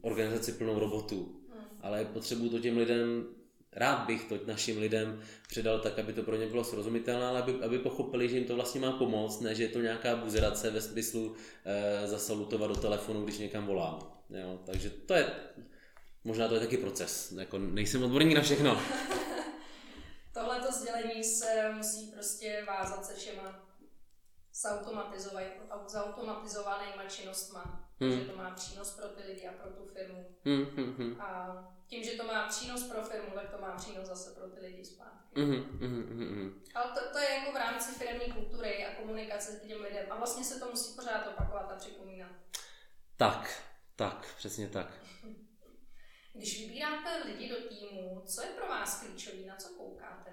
organizaci 0.00 0.52
plnou 0.52 0.78
robotů. 0.78 1.40
Ale 1.80 2.04
potřebuju 2.04 2.50
to 2.50 2.58
těm 2.58 2.76
lidem 2.76 3.26
rád 3.72 4.06
bych 4.06 4.24
to 4.24 4.38
našim 4.46 4.78
lidem 4.78 5.22
předal 5.48 5.78
tak, 5.78 5.98
aby 5.98 6.12
to 6.12 6.22
pro 6.22 6.36
ně 6.36 6.46
bylo 6.46 6.64
srozumitelné, 6.64 7.26
ale 7.26 7.42
aby, 7.42 7.64
aby 7.64 7.78
pochopili, 7.78 8.28
že 8.28 8.36
jim 8.36 8.46
to 8.46 8.54
vlastně 8.54 8.80
má 8.80 8.92
pomoct, 8.92 9.40
ne 9.40 9.54
že 9.54 9.62
je 9.62 9.68
to 9.68 9.80
nějaká 9.80 10.16
buzerace 10.16 10.70
ve 10.70 10.80
smyslu 10.80 11.34
e, 11.64 12.06
zasalutovat 12.06 12.70
do 12.70 12.76
telefonu, 12.76 13.24
když 13.24 13.38
někam 13.38 13.66
volám. 13.66 13.98
Jo, 14.30 14.60
takže 14.66 14.90
to 14.90 15.14
je, 15.14 15.30
možná 16.24 16.48
to 16.48 16.54
je 16.54 16.60
taky 16.60 16.76
proces, 16.76 17.32
jako 17.32 17.58
nejsem 17.58 18.02
odborník 18.02 18.36
na 18.36 18.42
všechno. 18.42 18.82
Tohleto 20.32 20.72
sdělení 20.72 21.24
se 21.24 21.72
musí 21.76 22.06
prostě 22.06 22.64
vázat 22.66 23.06
se 23.06 23.14
všema 23.14 23.67
zautomatizovanýma 25.88 27.04
činnostma, 27.08 27.90
hmm. 28.00 28.12
že 28.12 28.24
to 28.24 28.36
má 28.36 28.50
přínos 28.50 28.96
pro 28.96 29.08
ty 29.08 29.22
lidi 29.22 29.48
a 29.48 29.52
pro 29.52 29.70
tu 29.70 29.86
firmu. 29.86 30.36
Hmm, 30.44 30.64
hmm, 30.64 30.94
hmm. 30.98 31.20
A 31.20 31.56
tím, 31.86 32.04
že 32.04 32.16
to 32.16 32.24
má 32.24 32.48
přínos 32.48 32.82
pro 32.82 33.02
firmu, 33.02 33.30
tak 33.34 33.50
to 33.50 33.58
má 33.58 33.76
přínos 33.76 34.06
zase 34.06 34.34
pro 34.34 34.48
ty 34.48 34.60
lidi 34.60 34.84
zpátky. 34.84 35.40
Mm-hmm, 35.40 35.78
mm-hmm. 35.78 36.52
Ale 36.74 36.92
to, 36.92 37.00
to 37.12 37.18
je 37.18 37.30
jako 37.30 37.52
v 37.52 37.56
rámci 37.56 37.92
firmní 37.92 38.32
kultury 38.32 38.86
a 38.86 38.94
komunikace 38.94 39.52
s 39.52 39.66
těm 39.66 39.80
lidem. 39.80 40.06
A 40.10 40.16
vlastně 40.16 40.44
se 40.44 40.60
to 40.60 40.70
musí 40.70 40.94
pořád 40.94 41.26
opakovat 41.26 41.70
a 41.72 41.76
připomínat. 41.76 42.30
Tak, 43.16 43.62
tak, 43.96 44.34
přesně 44.36 44.68
tak. 44.68 44.86
Když 46.32 46.60
vybíráte 46.60 47.22
lidi 47.24 47.48
do 47.48 47.68
týmu, 47.68 48.22
co 48.26 48.42
je 48.42 48.48
pro 48.48 48.68
vás 48.68 49.00
klíčový, 49.00 49.46
na 49.46 49.56
co 49.56 49.68
koukáte? 49.68 50.28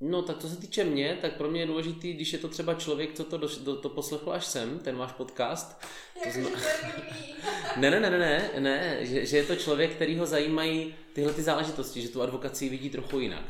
No, 0.00 0.22
tak 0.22 0.38
co 0.38 0.48
se 0.48 0.56
týče 0.56 0.84
mě, 0.84 1.18
tak 1.20 1.36
pro 1.36 1.50
mě 1.50 1.60
je 1.60 1.66
důležitý, 1.66 2.12
když 2.12 2.32
je 2.32 2.38
to 2.38 2.48
třeba 2.48 2.74
člověk, 2.74 3.14
co 3.14 3.24
to, 3.24 3.38
do, 3.38 3.48
do, 3.64 3.76
to 3.76 3.88
poslechl 3.88 4.32
až 4.32 4.46
sem, 4.46 4.78
ten 4.78 4.96
váš 4.96 5.12
podcast. 5.12 5.84
To, 6.24 6.30
zna... 6.30 6.50
ne, 7.76 7.90
ne, 7.90 8.00
ne, 8.00 8.10
ne, 8.10 8.18
ne, 8.18 8.50
ne 8.60 9.06
že, 9.06 9.26
že 9.26 9.36
je 9.36 9.44
to 9.44 9.56
člověk, 9.56 9.94
který 9.94 10.18
ho 10.18 10.26
zajímají 10.26 10.94
tyhle 11.12 11.32
ty 11.32 11.42
záležitosti, 11.42 12.00
že 12.02 12.08
tu 12.08 12.22
advokaci 12.22 12.68
vidí 12.68 12.90
trochu 12.90 13.20
jinak. 13.20 13.44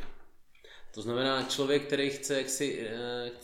To 0.94 1.02
znamená 1.02 1.42
člověk, 1.42 1.82
který 1.82 2.10
chce, 2.10 2.38
jak 2.38 2.48
si, 2.48 2.88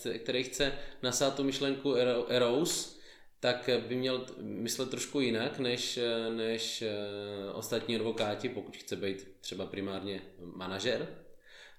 eh, 0.06 0.18
který 0.18 0.42
chce 0.44 0.72
nasát 1.02 1.34
tu 1.34 1.44
myšlenku 1.44 1.94
Eros, 2.28 3.00
tak 3.40 3.70
by 3.88 3.94
měl 3.96 4.26
myslet 4.40 4.90
trošku 4.90 5.20
jinak 5.20 5.58
než, 5.58 5.98
než 6.36 6.82
eh, 6.82 7.52
ostatní 7.52 7.96
advokáti, 7.96 8.48
pokud 8.48 8.76
chce 8.76 8.96
být 8.96 9.28
třeba 9.40 9.66
primárně 9.66 10.22
manažer. 10.54 11.08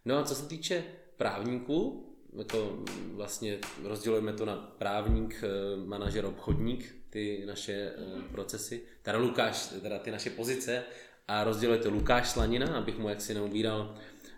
No 0.06 0.18
a 0.18 0.24
co 0.24 0.36
se 0.36 0.48
týče 0.48 0.84
právníků, 1.24 2.06
jako 2.38 2.80
vlastně 3.14 3.60
rozdělujeme 3.84 4.34
to 4.34 4.46
na 4.46 4.56
právník, 4.56 5.44
eh, 5.44 5.86
manažer, 5.86 6.26
obchodník, 6.26 6.96
ty 7.10 7.44
naše 7.46 7.74
eh, 7.74 8.22
procesy, 8.32 8.82
teda 9.02 9.18
Lukáš, 9.18 9.74
teda 9.82 10.00
ty 10.00 10.12
naše 10.12 10.30
pozice 10.30 10.84
a 11.28 11.44
rozděluje 11.44 11.80
to 11.80 11.90
Lukáš 11.90 12.30
Slanina, 12.30 12.78
abych 12.78 12.98
mu 12.98 13.10
jaksi 13.10 13.34
neubíral 13.34 13.96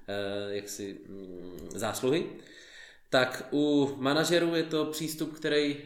eh, 0.07 0.55
jaksi 0.55 0.97
mm, 1.09 1.69
zásluhy. 1.75 2.25
Tak 3.09 3.47
u 3.51 3.95
manažerů 3.97 4.55
je 4.55 4.63
to 4.63 4.85
přístup, 4.85 5.35
který 5.35 5.77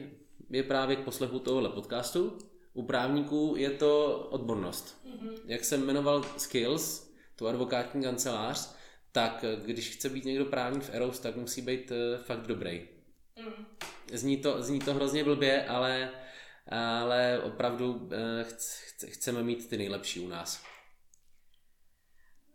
je 0.49 0.63
právě 0.63 0.95
k 0.95 1.03
poslechu 1.03 1.39
tohohle 1.39 1.69
podcastu. 1.69 2.37
U 2.73 2.83
právníků 2.83 3.53
je 3.57 3.69
to 3.69 4.17
odbornost. 4.29 4.97
Mm-hmm. 5.07 5.33
Jak 5.45 5.65
jsem 5.65 5.85
jmenoval 5.85 6.25
Skills, 6.37 7.11
tu 7.35 7.47
advokátní 7.47 8.03
kancelář, 8.03 8.78
tak 9.11 9.45
když 9.65 9.89
chce 9.89 10.09
být 10.09 10.25
někdo 10.25 10.45
právník 10.45 10.83
v 10.83 10.93
Eros, 10.93 11.19
tak 11.19 11.35
musí 11.35 11.61
být 11.61 11.91
fakt 12.23 12.47
dobrý. 12.47 12.87
Mm. 13.39 13.65
Zní, 14.13 14.37
to, 14.37 14.63
zní 14.63 14.79
to 14.79 14.93
hrozně 14.93 15.23
blbě, 15.23 15.65
ale 15.65 16.11
ale 16.69 17.41
opravdu 17.43 18.09
eh, 18.13 18.45
chceme 19.07 19.43
mít 19.43 19.69
ty 19.69 19.77
nejlepší 19.77 20.19
u 20.19 20.27
nás. 20.27 20.65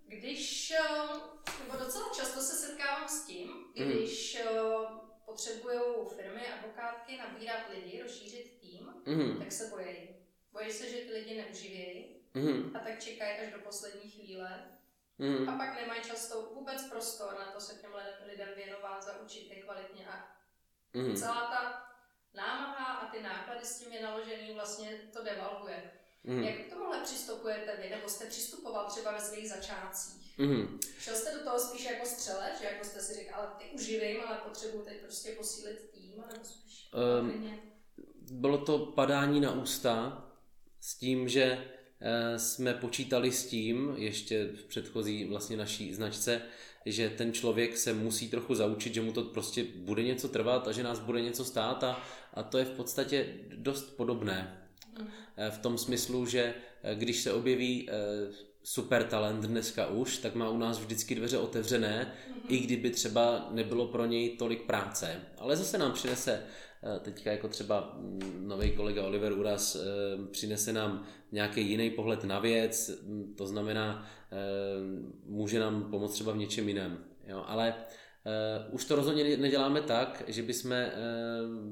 Když, 0.06 0.70
eh, 0.70 1.08
nebo 1.64 1.84
docela 1.84 2.08
často 2.16 2.40
se 2.40 2.66
setkávám 2.66 3.08
s 3.08 3.26
tím, 3.26 3.48
mhm. 3.76 3.90
když 3.90 4.42
mm. 4.44 4.98
potřebují 5.26 5.80
firmy, 6.16 6.40
advokátky 6.58 7.16
nabírat 7.16 7.70
lidi, 7.70 8.02
rozšířit 8.02 8.60
tým, 8.60 8.94
mm. 9.06 9.38
tak 9.38 9.52
se 9.52 9.66
bojí. 9.66 10.08
Bojí 10.52 10.72
se, 10.72 10.90
že 10.90 10.96
ty 10.96 11.12
lidi 11.12 11.36
neuživějí 11.36 12.16
mm. 12.34 12.76
a 12.76 12.78
tak 12.78 13.02
čekají 13.02 13.38
až 13.38 13.52
do 13.52 13.58
poslední 13.58 14.10
chvíle. 14.10 14.73
Mm. 15.18 15.48
A 15.48 15.56
pak 15.56 15.80
nemají 15.80 16.02
často 16.02 16.42
vůbec 16.54 16.88
prostor 16.90 17.34
na 17.38 17.52
to 17.52 17.60
se 17.60 17.74
těm 17.74 17.90
lidem 18.26 18.48
věnovat, 18.56 19.02
zaučit 19.02 19.50
je 19.50 19.62
kvalitně 19.62 20.06
a 20.06 20.28
mm. 20.94 21.16
celá 21.16 21.40
ta 21.50 21.86
námaha 22.34 22.84
a 22.94 23.10
ty 23.10 23.22
náklady 23.22 23.66
s 23.66 23.78
tím 23.78 23.92
je 23.92 24.02
naložený 24.02 24.54
vlastně 24.54 25.00
to 25.12 25.24
devalvuje. 25.24 25.90
Mm. 26.24 26.42
Jak 26.42 26.66
k 26.66 26.70
tomuhle 26.70 27.00
přistupujete 27.02 27.76
vy, 27.76 27.90
nebo 27.90 28.08
jste 28.08 28.26
přistupoval 28.26 28.90
třeba 28.90 29.12
ve 29.12 29.20
svých 29.20 29.48
začátcích? 29.48 30.38
Mm. 30.38 30.80
Šel 30.98 31.14
jste 31.14 31.38
do 31.38 31.44
toho 31.44 31.58
spíš 31.58 31.84
jako 31.84 32.06
střele, 32.06 32.50
že 32.60 32.64
jako 32.64 32.84
jste 32.84 33.00
si 33.00 33.14
říkal, 33.14 33.40
ale 33.40 33.50
ty 33.58 33.64
uživím, 33.74 34.20
ale 34.26 34.38
potřebuji 34.38 34.82
teď 34.82 35.00
prostě 35.00 35.32
posílit 35.32 35.90
tým, 35.90 36.10
nebo 36.10 36.44
spíš 36.44 36.90
um, 37.20 37.60
Bylo 38.30 38.58
to 38.58 38.78
padání 38.78 39.40
na 39.40 39.52
ústa 39.52 40.24
s 40.80 40.98
tím, 40.98 41.28
že 41.28 41.73
jsme 42.36 42.74
počítali 42.74 43.32
s 43.32 43.46
tím, 43.46 43.94
ještě 43.96 44.46
v 44.46 44.64
předchozí 44.64 45.24
vlastně 45.24 45.56
naší 45.56 45.94
značce, 45.94 46.42
že 46.86 47.10
ten 47.10 47.32
člověk 47.32 47.76
se 47.76 47.92
musí 47.92 48.28
trochu 48.28 48.54
zaučit, 48.54 48.94
že 48.94 49.02
mu 49.02 49.12
to 49.12 49.22
prostě 49.22 49.64
bude 49.76 50.02
něco 50.02 50.28
trvat 50.28 50.68
a 50.68 50.72
že 50.72 50.82
nás 50.82 50.98
bude 50.98 51.20
něco 51.20 51.44
stát 51.44 51.84
a, 51.84 52.00
a 52.34 52.42
to 52.42 52.58
je 52.58 52.64
v 52.64 52.70
podstatě 52.70 53.26
dost 53.56 53.96
podobné. 53.96 54.64
Eh, 55.36 55.50
v 55.50 55.58
tom 55.58 55.78
smyslu, 55.78 56.26
že 56.26 56.54
eh, 56.82 56.94
když 56.94 57.22
se 57.22 57.32
objeví 57.32 57.88
eh, 57.90 57.92
super 58.62 59.04
talent 59.04 59.44
dneska 59.44 59.86
už, 59.86 60.18
tak 60.18 60.34
má 60.34 60.48
u 60.48 60.58
nás 60.58 60.78
vždycky 60.78 61.14
dveře 61.14 61.38
otevřené, 61.38 62.12
i 62.48 62.58
kdyby 62.58 62.90
třeba 62.90 63.48
nebylo 63.50 63.86
pro 63.86 64.06
něj 64.06 64.36
tolik 64.36 64.62
práce. 64.62 65.20
Ale 65.38 65.56
zase 65.56 65.78
nám 65.78 65.92
přinese 65.92 66.42
teďka 67.00 67.32
jako 67.32 67.48
třeba 67.48 67.98
nový 68.40 68.72
kolega 68.72 69.02
Oliver 69.02 69.32
Uras 69.32 69.76
přinese 70.30 70.72
nám 70.72 71.06
nějaký 71.32 71.68
jiný 71.70 71.90
pohled 71.90 72.24
na 72.24 72.38
věc, 72.38 73.00
mm, 73.02 73.34
to 73.38 73.46
znamená, 73.46 74.08
může 75.26 75.60
nám 75.60 75.90
pomoct 75.90 76.12
třeba 76.12 76.32
v 76.32 76.36
něčem 76.36 76.68
jiném. 76.68 77.04
Jo? 77.26 77.44
Ale 77.46 77.74
Uh, 78.68 78.74
už 78.74 78.84
to 78.84 78.96
rozhodně 78.96 79.36
neděláme 79.36 79.80
tak, 79.82 80.22
že 80.26 80.42
bychom 80.42 80.76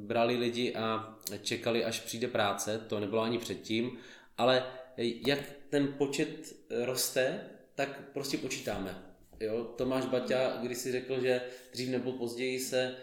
brali 0.07 0.37
lidi 0.37 0.75
a 0.75 1.19
čekali, 1.43 1.85
až 1.85 2.01
přijde 2.01 2.29
práce, 2.29 2.81
to 2.89 3.01
nebylo 3.01 3.23
ani 3.23 3.39
předtím, 3.39 3.99
ale 4.39 4.65
jak 5.27 5.39
ten 5.71 5.95
počet 5.99 6.55
roste, 6.85 7.41
tak 7.75 8.01
prostě 8.13 8.39
počítáme. 8.39 9.03
Jo? 9.41 9.65
Tomáš 9.65 10.07
Baťa, 10.07 10.57
když 10.63 10.79
si 10.79 10.93
řekl, 10.93 11.21
že 11.21 11.41
dřív 11.73 11.89
nebo 11.89 12.13
později 12.13 12.61
se 12.61 12.95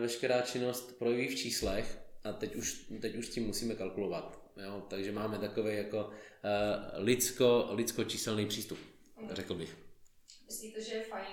veškerá 0.00 0.40
činnost 0.40 0.98
projeví 0.98 1.28
v 1.28 1.36
číslech 1.36 1.98
a 2.24 2.32
teď 2.32 2.56
už, 2.56 2.86
teď 3.00 3.16
už 3.16 3.26
s 3.26 3.30
tím 3.30 3.46
musíme 3.46 3.74
kalkulovat. 3.74 4.40
Jo? 4.56 4.86
Takže 4.88 5.12
máme 5.12 5.38
takový 5.38 5.76
jako 5.76 6.06
uh, 6.06 6.12
lidsko, 6.94 7.68
lidsko-číselný 7.70 8.46
přístup, 8.46 8.78
řekl 9.30 9.54
bych. 9.54 9.76
Myslíte, 10.46 10.82
že 10.82 10.94
je 10.94 11.04
fajn 11.04 11.26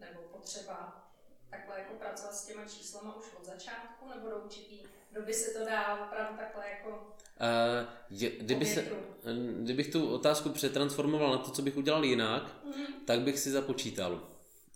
nebo 0.00 0.20
potřeba 0.20 1.02
takhle 1.50 1.78
jako 1.78 1.94
pracovat 1.94 2.34
s 2.34 2.46
těma 2.46 2.64
číslama 2.64 3.16
už 3.16 3.26
od 3.38 3.44
začátku, 3.44 4.08
nebo 4.08 4.28
do 4.28 4.36
určitý 4.36 4.78
doby 5.12 5.34
se 5.34 5.58
to 5.58 5.64
dá 5.64 6.06
opravdu 6.06 6.38
takhle 6.38 6.64
jako 6.70 6.88
uh, 6.90 7.88
je, 8.10 8.30
kdyby 8.30 8.66
se, 8.66 8.84
kdybych 9.62 9.92
tu 9.92 10.10
otázku 10.10 10.48
přetransformoval 10.48 11.30
na 11.32 11.38
to, 11.38 11.50
co 11.50 11.62
bych 11.62 11.76
udělal 11.76 12.04
jinak, 12.04 12.42
mm-hmm. 12.42 12.86
tak 13.06 13.20
bych 13.20 13.38
si 13.38 13.50
započítal. 13.50 14.28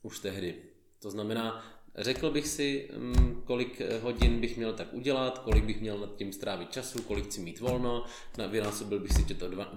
už 0.03 0.19
tehdy. 0.19 0.63
To 0.99 1.11
znamená, 1.11 1.65
řekl 2.01 2.31
bych 2.31 2.49
si, 2.49 2.89
mm, 2.97 3.43
kolik 3.45 3.83
hodin 4.01 4.41
bych 4.41 4.57
měl 4.57 4.73
tak 4.73 4.95
udělat, 4.95 5.39
kolik 5.39 5.65
bych 5.65 5.81
měl 5.81 5.99
nad 5.99 6.17
tím 6.17 6.33
strávit 6.33 6.71
času, 6.71 7.03
kolik 7.03 7.25
chci 7.25 7.41
mít 7.41 7.61
volno, 7.61 8.05
vynásobil 8.49 9.01
bych 9.01 9.13
si 9.13 9.35
to, 9.35 9.49
dva, 9.49 9.73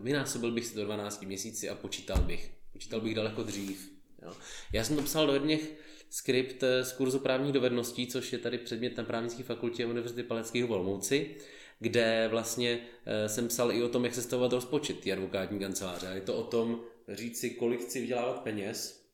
vynásobil 0.00 0.52
bych 0.52 0.66
si 0.66 0.74
to 0.74 0.84
12 0.84 1.22
měsíci 1.22 1.68
a 1.68 1.74
počítal 1.74 2.18
bych. 2.18 2.50
Počítal 2.72 3.00
bych 3.00 3.14
daleko 3.14 3.42
dřív. 3.42 3.92
Jo. 4.22 4.32
Já 4.72 4.84
jsem 4.84 4.96
to 4.96 5.02
psal 5.02 5.26
do 5.26 5.32
jedných 5.32 5.70
skript 6.10 6.62
eh, 6.62 6.84
z 6.84 6.92
kurzu 6.92 7.18
právních 7.18 7.52
dovedností, 7.52 8.06
což 8.06 8.32
je 8.32 8.38
tady 8.38 8.58
předmět 8.58 8.96
na 8.96 9.04
právnické 9.04 9.42
fakultě 9.42 9.86
Univerzity 9.86 10.22
Paleckého 10.22 10.68
v 10.68 10.72
Olmouci, 10.72 11.36
kde 11.80 12.28
vlastně 12.30 12.80
eh, 13.06 13.28
jsem 13.28 13.48
psal 13.48 13.72
i 13.72 13.82
o 13.82 13.88
tom, 13.88 14.04
jak 14.04 14.14
se 14.14 14.22
stavovat 14.22 14.52
rozpočet 14.52 15.00
ty 15.00 15.12
advokátní 15.12 15.58
kanceláře. 15.58 16.08
A 16.08 16.14
je 16.14 16.20
to 16.20 16.36
o 16.36 16.42
tom 16.42 16.80
říct 17.08 17.40
si, 17.40 17.50
kolik 17.50 17.80
chci 17.80 18.00
vydělávat 18.00 18.42
peněz, 18.42 19.04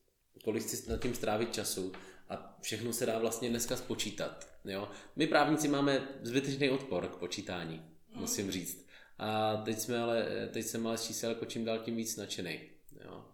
kolik 0.43 0.63
chci 0.63 0.89
nad 0.89 1.01
tím 1.01 1.13
strávit 1.13 1.53
času 1.53 1.91
a 2.29 2.57
všechno 2.61 2.93
se 2.93 3.05
dá 3.05 3.19
vlastně 3.19 3.49
dneska 3.49 3.75
spočítat. 3.75 4.47
Jo? 4.65 4.89
My 5.15 5.27
právníci 5.27 5.67
máme 5.67 6.07
zbytečný 6.21 6.69
odpor 6.69 7.07
k 7.07 7.15
počítání, 7.15 7.85
musím 8.09 8.51
říct. 8.51 8.87
A 9.17 9.57
teď, 9.57 9.79
jsme 9.79 9.99
ale, 9.99 10.49
teď 10.53 10.65
jsem 10.65 10.87
ale 10.87 10.97
z 10.97 11.03
čísel 11.03 11.29
jako 11.29 11.45
čím 11.45 11.65
dál 11.65 11.79
tím 11.79 11.95
víc 11.95 12.17
nadšený. 12.17 12.69
Jo? 13.05 13.25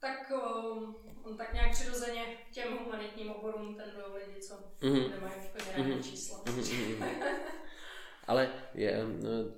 Tak 0.00 0.30
um, 0.30 0.96
on 1.22 1.36
tak 1.36 1.52
nějak 1.52 1.70
přirozeně 1.72 2.22
těm 2.52 2.78
humanitním 2.78 3.30
oborům 3.30 3.76
ten 3.76 3.90
do 3.96 4.14
lidi, 4.14 4.40
co 4.40 4.54
mm-hmm. 4.54 5.10
nemají 5.10 5.34
úplně 5.36 5.94
mm-hmm. 5.94 6.02
čísla. 6.02 6.44
Mm-hmm. 6.44 7.04
Ale 8.26 8.50
je, 8.74 9.04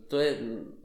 to 0.09 0.19
je 0.19 0.39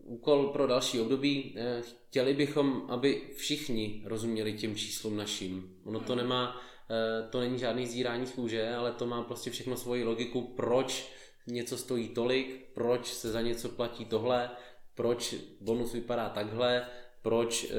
úkol 0.07 0.47
pro 0.47 0.67
další 0.67 0.99
období. 0.99 1.55
Eh, 1.57 1.81
chtěli 1.81 2.33
bychom, 2.33 2.85
aby 2.89 3.33
všichni 3.35 4.03
rozuměli 4.05 4.53
těm 4.53 4.75
číslům 4.75 5.17
našim. 5.17 5.79
Ono 5.85 5.99
to 5.99 6.15
nemá, 6.15 6.61
eh, 6.89 7.27
to 7.29 7.39
není 7.39 7.59
žádný 7.59 7.87
zírání 7.87 8.27
kůže, 8.27 8.75
ale 8.75 8.91
to 8.91 9.05
má 9.05 9.23
prostě 9.23 9.51
všechno 9.51 9.77
svoji 9.77 10.03
logiku, 10.03 10.41
proč 10.41 11.11
něco 11.47 11.77
stojí 11.77 12.09
tolik, 12.09 12.73
proč 12.73 13.13
se 13.13 13.31
za 13.31 13.41
něco 13.41 13.69
platí 13.69 14.05
tohle, 14.05 14.51
proč 14.95 15.35
bonus 15.61 15.93
vypadá 15.93 16.29
takhle, 16.29 16.87
proč 17.21 17.63
eh, 17.63 17.73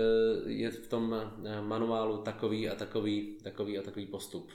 je 0.50 0.70
v 0.70 0.88
tom 0.88 1.32
manuálu 1.60 2.22
takový 2.22 2.68
a 2.68 2.74
takový, 2.74 3.38
takový 3.42 3.78
a 3.78 3.82
takový 3.82 4.06
postup. 4.06 4.50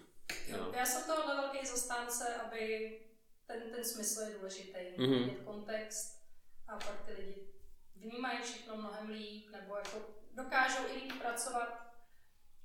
No. 0.52 0.72
Já 0.74 0.86
jsem 0.86 1.16
tohle 1.16 1.36
velký 1.36 1.68
zastánce, 1.68 2.24
aby 2.36 2.92
ten, 3.48 3.62
ten 3.76 3.84
smysl 3.84 4.22
je 4.22 4.36
důležitý, 4.38 4.80
mm-hmm. 4.98 5.30
kontext 5.46 6.24
a 6.68 6.72
pak 6.76 7.06
ty 7.06 7.22
lidi 7.22 7.53
vnímají 8.04 8.40
všechno 8.42 8.78
mnohem 8.78 9.10
líp, 9.10 9.50
nebo 9.52 9.76
jako 9.76 9.98
dokážou 10.34 10.84
i 10.88 10.94
líp 10.94 11.14
pracovat, 11.22 11.94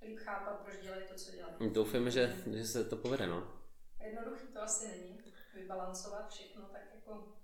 líp 0.03 0.19
chápat, 0.19 0.61
proč 0.61 0.77
dělají 0.83 1.03
to, 1.09 1.15
co 1.15 1.31
dělají. 1.31 1.55
Doufáme, 1.73 2.11
že, 2.11 2.37
že 2.53 2.67
se 2.67 2.85
to 2.85 2.97
povede, 2.97 3.27
no. 3.27 3.53
Jednoduchý 4.01 4.47
to 4.47 4.63
asi 4.63 4.89
není, 4.89 5.19
vybalancovat 5.55 6.31
všechno, 6.31 6.63
tak 6.63 6.83
jako 6.95 7.39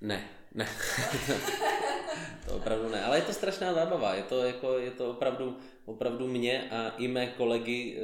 ne, 0.00 0.28
ne. 0.54 0.68
to 2.46 2.56
opravdu 2.56 2.88
ne. 2.88 3.04
Ale 3.04 3.18
je 3.18 3.22
to 3.22 3.32
strašná 3.32 3.74
zábava. 3.74 4.14
Je 4.14 4.22
to, 4.22 4.42
jako, 4.42 4.78
je 4.78 4.90
to 4.90 5.10
opravdu, 5.10 5.58
opravdu 5.84 6.26
mě 6.26 6.70
a 6.70 6.88
i 6.88 7.08
mé 7.08 7.26
kolegy 7.26 8.00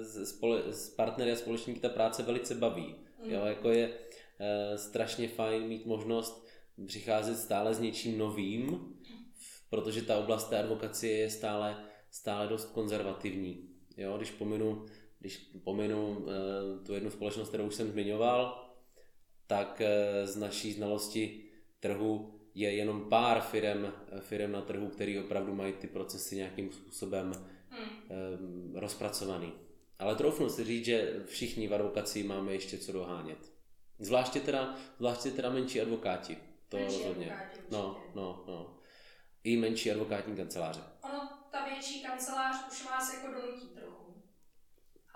z, 0.00 0.26
spole, 0.26 0.62
z 0.70 0.90
partnery 0.90 1.32
a 1.32 1.36
společníky 1.36 1.80
ta 1.80 1.88
práce 1.88 2.22
velice 2.22 2.54
baví. 2.54 2.96
Mm. 3.24 3.30
Jo, 3.30 3.44
jako 3.44 3.70
je 3.70 3.88
uh, 3.88 4.76
strašně 4.76 5.28
fajn 5.28 5.62
mít 5.62 5.86
možnost 5.86 6.45
přicházet 6.86 7.36
stále 7.36 7.74
s 7.74 7.80
něčím 7.80 8.18
novým, 8.18 8.94
protože 9.70 10.02
ta 10.02 10.18
oblast 10.18 10.48
té 10.48 10.58
advokacie 10.58 11.18
je 11.18 11.30
stále, 11.30 11.84
stále 12.10 12.48
dost 12.48 12.72
konzervativní. 12.72 13.68
Jo, 13.96 14.16
když 14.16 14.30
pominu, 14.30 14.86
když 15.18 15.36
pominu 15.64 16.08
uh, 16.08 16.26
tu 16.86 16.94
jednu 16.94 17.10
společnost, 17.10 17.48
kterou 17.48 17.66
už 17.66 17.74
jsem 17.74 17.90
zmiňoval, 17.90 18.66
tak 19.46 19.80
eh, 19.80 20.26
z 20.26 20.36
naší 20.36 20.72
znalosti 20.72 21.44
trhu 21.80 22.40
je 22.54 22.74
jenom 22.74 23.08
pár 23.08 23.40
firm, 23.40 23.86
firm 24.20 24.52
na 24.52 24.60
trhu, 24.60 24.88
který 24.88 25.18
opravdu 25.18 25.54
mají 25.54 25.72
ty 25.72 25.86
procesy 25.86 26.36
nějakým 26.36 26.72
způsobem 26.72 27.32
hmm. 27.68 28.74
rozpracovaný. 28.74 29.52
Ale 29.98 30.14
troufnu 30.14 30.48
si 30.48 30.64
říct, 30.64 30.84
že 30.84 31.22
všichni 31.26 31.68
v 31.68 31.74
advokaci 31.74 32.22
máme 32.22 32.52
ještě 32.52 32.78
co 32.78 32.92
dohánět. 32.92 33.52
Zvláště 33.98 34.40
teda, 34.40 34.74
zvláště 34.98 35.30
teda 35.30 35.50
menší 35.50 35.80
advokáti. 35.80 36.36
To 36.68 36.76
menší 36.76 36.98
rozhodně. 36.98 37.32
Advokáti, 37.32 37.60
no, 37.70 38.04
no, 38.14 38.44
no. 38.46 38.78
I 39.44 39.56
menší 39.56 39.90
advokátní 39.90 40.36
kanceláře. 40.36 40.80
Ono, 41.02 41.28
ta 41.50 41.64
větší 41.64 42.02
kancelář 42.02 42.72
už 42.72 42.84
vás 42.84 43.14
jako 43.14 43.26
donutí 43.32 43.68
trochu 43.68 44.06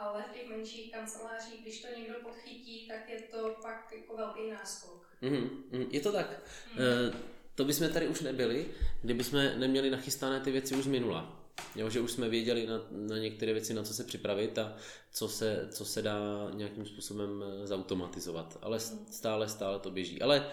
ale 0.01 0.25
v 0.31 0.35
těch 0.35 0.49
menších 0.49 0.93
kancelářích, 0.93 1.63
když 1.63 1.83
to 1.83 1.89
někdo 1.99 2.15
podchytí, 2.23 2.89
tak 2.89 3.09
je 3.09 3.21
to 3.21 3.57
pak 3.63 3.93
jako 3.97 4.17
velký 4.17 4.51
náskok. 4.51 5.17
Mm-hmm. 5.23 5.87
Je 5.91 6.01
to 6.01 6.13
tak. 6.13 6.27
Mm. 6.73 6.81
E, 6.81 7.13
to 7.55 7.65
bychom 7.65 7.93
tady 7.93 8.09
už 8.09 8.21
nebyli, 8.21 8.71
kdyby 9.03 9.25
jsme 9.25 9.57
neměli 9.57 9.91
nachystané 9.91 10.41
ty 10.41 10.51
věci 10.51 10.75
už 10.75 10.85
z 10.85 10.87
minula. 10.87 11.40
Jo, 11.77 11.91
že 11.91 12.01
už 12.01 12.13
jsme 12.13 12.29
věděli 12.29 12.67
na, 12.67 12.87
na 12.91 13.19
některé 13.19 13.53
věci, 13.53 13.75
na 13.75 13.83
co 13.83 13.95
se 13.95 14.05
připravit 14.05 14.59
a 14.59 14.77
co 15.13 15.29
se, 15.29 15.69
co 15.71 15.85
se 15.85 16.03
dá 16.03 16.51
nějakým 16.55 16.87
způsobem 16.87 17.45
eh, 17.47 17.67
zautomatizovat. 17.67 18.59
Ale 18.63 18.79
mhm. 18.79 19.07
stále, 19.11 19.49
stále 19.49 19.79
to 19.79 19.91
běží. 19.91 20.23
Ale 20.23 20.37
e, 20.39 20.47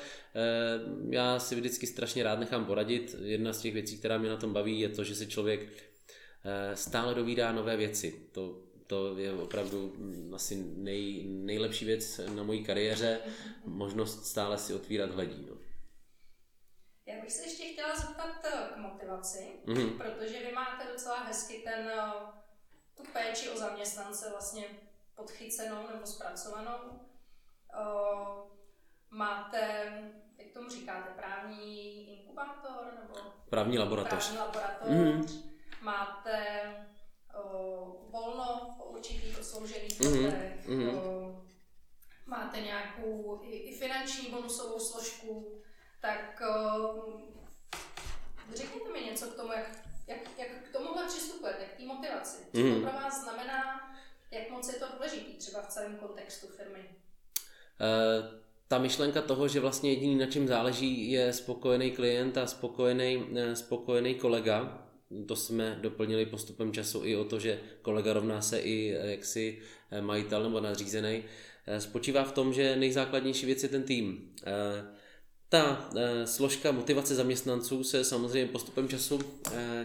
já 1.10 1.40
si 1.40 1.56
vždycky 1.56 1.88
strašně 1.88 2.24
rád 2.24 2.40
nechám 2.40 2.66
poradit. 2.66 3.16
Jedna 3.22 3.54
z 3.54 3.62
těch 3.62 3.74
věcí, 3.74 3.98
která 3.98 4.18
mě 4.18 4.30
na 4.30 4.38
tom 4.38 4.54
baví, 4.54 4.80
je 4.80 4.90
to, 4.90 5.04
že 5.04 5.16
si 5.16 5.28
člověk 5.28 5.70
e, 6.44 6.76
stále 6.76 7.16
dovídá 7.16 7.52
nové 7.52 7.78
věci. 7.78 8.30
To 8.32 8.68
to 8.88 9.18
je 9.18 9.34
opravdu 9.34 9.94
mm, 9.98 10.32
asi 10.34 10.66
nej, 10.76 11.24
nejlepší 11.28 11.86
věc 11.86 12.22
na 12.36 12.44
mojí 12.44 12.64
kariéře, 12.64 13.20
možnost 13.66 14.26
stále 14.26 14.58
si 14.58 14.74
otvírat 14.74 15.12
hledí. 15.12 15.46
No. 15.50 15.67
Já 17.08 17.22
bych 17.22 17.32
se 17.32 17.44
ještě 17.44 17.64
chtěla 17.64 17.96
zeptat 17.96 18.46
eh, 18.46 18.70
k 18.74 18.78
motivaci, 18.78 19.60
mm-hmm. 19.66 19.98
protože 19.98 20.40
vy 20.40 20.52
máte 20.52 20.92
docela 20.92 21.20
hezky 21.20 21.62
ten, 21.64 21.90
eh, 21.90 22.12
tu 22.98 23.04
péči 23.14 23.50
o 23.50 23.58
zaměstnance 23.58 24.30
vlastně 24.30 24.66
podchycenou 25.16 25.88
nebo 25.88 26.06
zpracovanou. 26.06 27.00
Eh, 27.74 28.50
máte, 29.10 29.92
jak 30.38 30.54
tomu 30.54 30.70
říkáte, 30.70 31.10
právní 31.16 32.08
inkubátor 32.20 32.94
nebo 33.02 33.16
právní 33.50 33.80
laboratoř. 33.80 34.30
Právní 34.30 34.38
laboratoř. 34.38 34.90
Mm-hmm. 34.90 35.44
Máte 35.82 36.46
volno 38.10 38.76
po 38.78 38.84
určitých 38.84 39.40
odsloužených 39.40 40.00
mm-hmm. 40.02 40.34
mm-hmm. 40.66 41.46
máte 42.26 42.62
nějakou 42.62 43.42
i, 43.44 43.58
i 43.58 43.78
finanční 43.78 44.30
bonusovou 44.30 44.80
složku, 44.80 45.62
tak 46.02 46.42
řekněte 48.56 48.92
mi 48.94 49.00
něco 49.00 49.26
k 49.26 49.36
tomu, 49.36 49.52
jak, 49.52 49.72
jak, 50.08 50.20
jak 50.38 50.48
k 50.70 50.72
tomuhle 50.72 51.08
přistupujete, 51.08 51.66
k 51.66 51.78
té 51.78 51.84
motivaci. 51.84 52.38
Co 52.52 52.58
mm-hmm. 52.58 52.76
to 52.76 52.82
pro 52.82 52.92
vás 52.92 53.24
znamená, 53.24 53.92
jak 54.32 54.50
moc 54.50 54.74
je 54.74 54.80
to 54.80 54.86
důležitý 54.94 55.34
třeba 55.34 55.62
v 55.62 55.68
celém 55.68 55.98
kontextu 55.98 56.48
firmy? 56.48 56.90
Uh 57.80 58.48
ta 58.68 58.78
myšlenka 58.80 59.22
toho, 59.22 59.48
že 59.48 59.60
vlastně 59.60 59.90
jediný 59.90 60.16
na 60.16 60.26
čem 60.26 60.48
záleží 60.48 61.12
je 61.12 61.34
spokojený 61.34 61.92
klient 61.92 62.38
a 62.38 62.48
spokojený, 62.48 63.28
spokojený 63.54 64.16
kolega, 64.16 64.88
to 65.28 65.36
jsme 65.36 65.80
doplnili 65.82 66.26
postupem 66.26 66.74
času 66.74 67.02
i 67.06 67.16
o 67.16 67.26
to, 67.26 67.40
že 67.40 67.60
kolega 67.82 68.14
rovná 68.14 68.42
se 68.42 68.60
i 68.60 68.96
eh, 68.96 69.12
jaksi 69.12 69.60
eh, 69.92 70.02
majitel 70.02 70.44
nebo 70.44 70.60
nadřízený. 70.60 71.24
Eh, 71.68 71.82
spočívá 71.82 72.24
v 72.24 72.32
tom, 72.32 72.54
že 72.54 72.76
nejzákladnější 72.76 73.46
věc 73.46 73.64
je 73.64 73.70
ten 73.70 73.84
tým. 73.84 74.36
Ta 75.50 75.90
složka 76.26 76.72
motivace 76.72 77.16
zaměstnanců 77.16 77.84
se 77.84 78.04
samozřejmě 78.04 78.52
postupem 78.52 78.90
času 78.90 79.20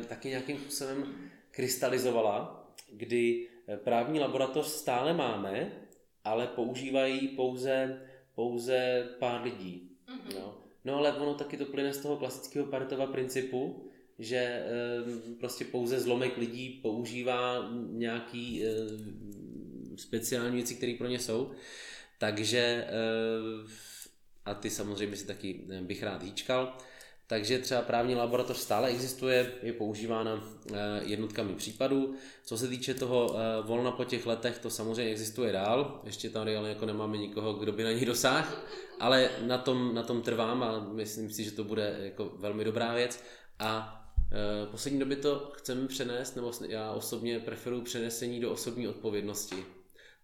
taky 0.08 0.28
nějakým 0.28 0.58
způsobem 0.58 1.14
krystalizovala, 1.50 2.68
kdy 2.92 3.48
právní 3.84 4.20
laboratoř 4.20 4.66
stále 4.66 5.14
máme, 5.14 5.72
ale 6.24 6.46
používají 6.46 7.28
pouze, 7.28 8.00
pouze 8.34 9.08
pár 9.18 9.42
lidí. 9.42 9.90
Mm-hmm. 10.08 10.34
No. 10.34 10.58
no 10.84 10.96
ale 10.96 11.12
ono 11.12 11.34
taky 11.34 11.56
to 11.56 11.64
plyne 11.64 11.92
z 11.92 11.98
toho 11.98 12.16
klasického 12.16 12.66
Paretova 12.66 13.06
principu, 13.06 13.90
že 14.18 14.36
ehm, 14.38 15.34
prostě 15.40 15.64
pouze 15.64 16.00
zlomek 16.00 16.36
lidí 16.36 16.80
používá 16.82 17.70
nějaký 17.90 18.64
ehm, 18.66 19.96
speciální 19.96 20.56
věci, 20.56 20.74
které 20.74 20.94
pro 20.98 21.06
ně 21.06 21.18
jsou. 21.18 21.50
Takže 22.18 22.86
ehm, 22.88 23.66
a 24.44 24.54
ty 24.54 24.70
samozřejmě 24.70 25.16
si 25.16 25.26
taky 25.26 25.64
bych 25.80 26.02
rád 26.02 26.22
hýčkal. 26.22 26.76
Takže 27.26 27.58
třeba 27.58 27.82
právní 27.82 28.14
laboratoř 28.14 28.56
stále 28.56 28.88
existuje, 28.88 29.52
je 29.62 29.72
používána 29.72 30.44
jednotkami 31.02 31.54
případů. 31.54 32.14
Co 32.44 32.58
se 32.58 32.68
týče 32.68 32.94
toho 32.94 33.36
volna 33.62 33.90
po 33.90 34.04
těch 34.04 34.26
letech, 34.26 34.58
to 34.58 34.70
samozřejmě 34.70 35.12
existuje 35.12 35.52
dál. 35.52 36.00
Ještě 36.04 36.30
tady 36.30 36.56
ale 36.56 36.68
jako 36.68 36.86
nemáme 36.86 37.16
nikoho, 37.16 37.54
kdo 37.54 37.72
by 37.72 37.84
na 37.84 37.92
ní 37.92 38.04
dosáhl, 38.04 38.48
ale 39.00 39.30
na 39.46 39.58
tom, 39.58 39.94
na 39.94 40.02
tom 40.02 40.22
trvám 40.22 40.62
a 40.62 40.80
myslím 40.92 41.30
si, 41.30 41.44
že 41.44 41.50
to 41.50 41.64
bude 41.64 41.96
jako 42.02 42.32
velmi 42.38 42.64
dobrá 42.64 42.94
věc. 42.94 43.22
A 43.58 44.02
Eh, 44.34 44.66
poslední 44.66 44.98
době 44.98 45.16
to 45.16 45.50
chceme 45.54 45.88
přenést, 45.88 46.36
nebo 46.36 46.52
já 46.68 46.92
osobně 46.92 47.40
preferuji 47.40 47.82
přenesení 47.82 48.40
do 48.40 48.52
osobní 48.52 48.88
odpovědnosti. 48.88 49.64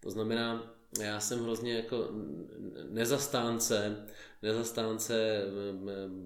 To 0.01 0.11
znamená, 0.11 0.75
já 1.03 1.21
jsem 1.21 1.43
hrozně 1.43 1.75
jako 1.75 2.09
nezastánce, 2.91 4.07
nezastánce 4.43 5.43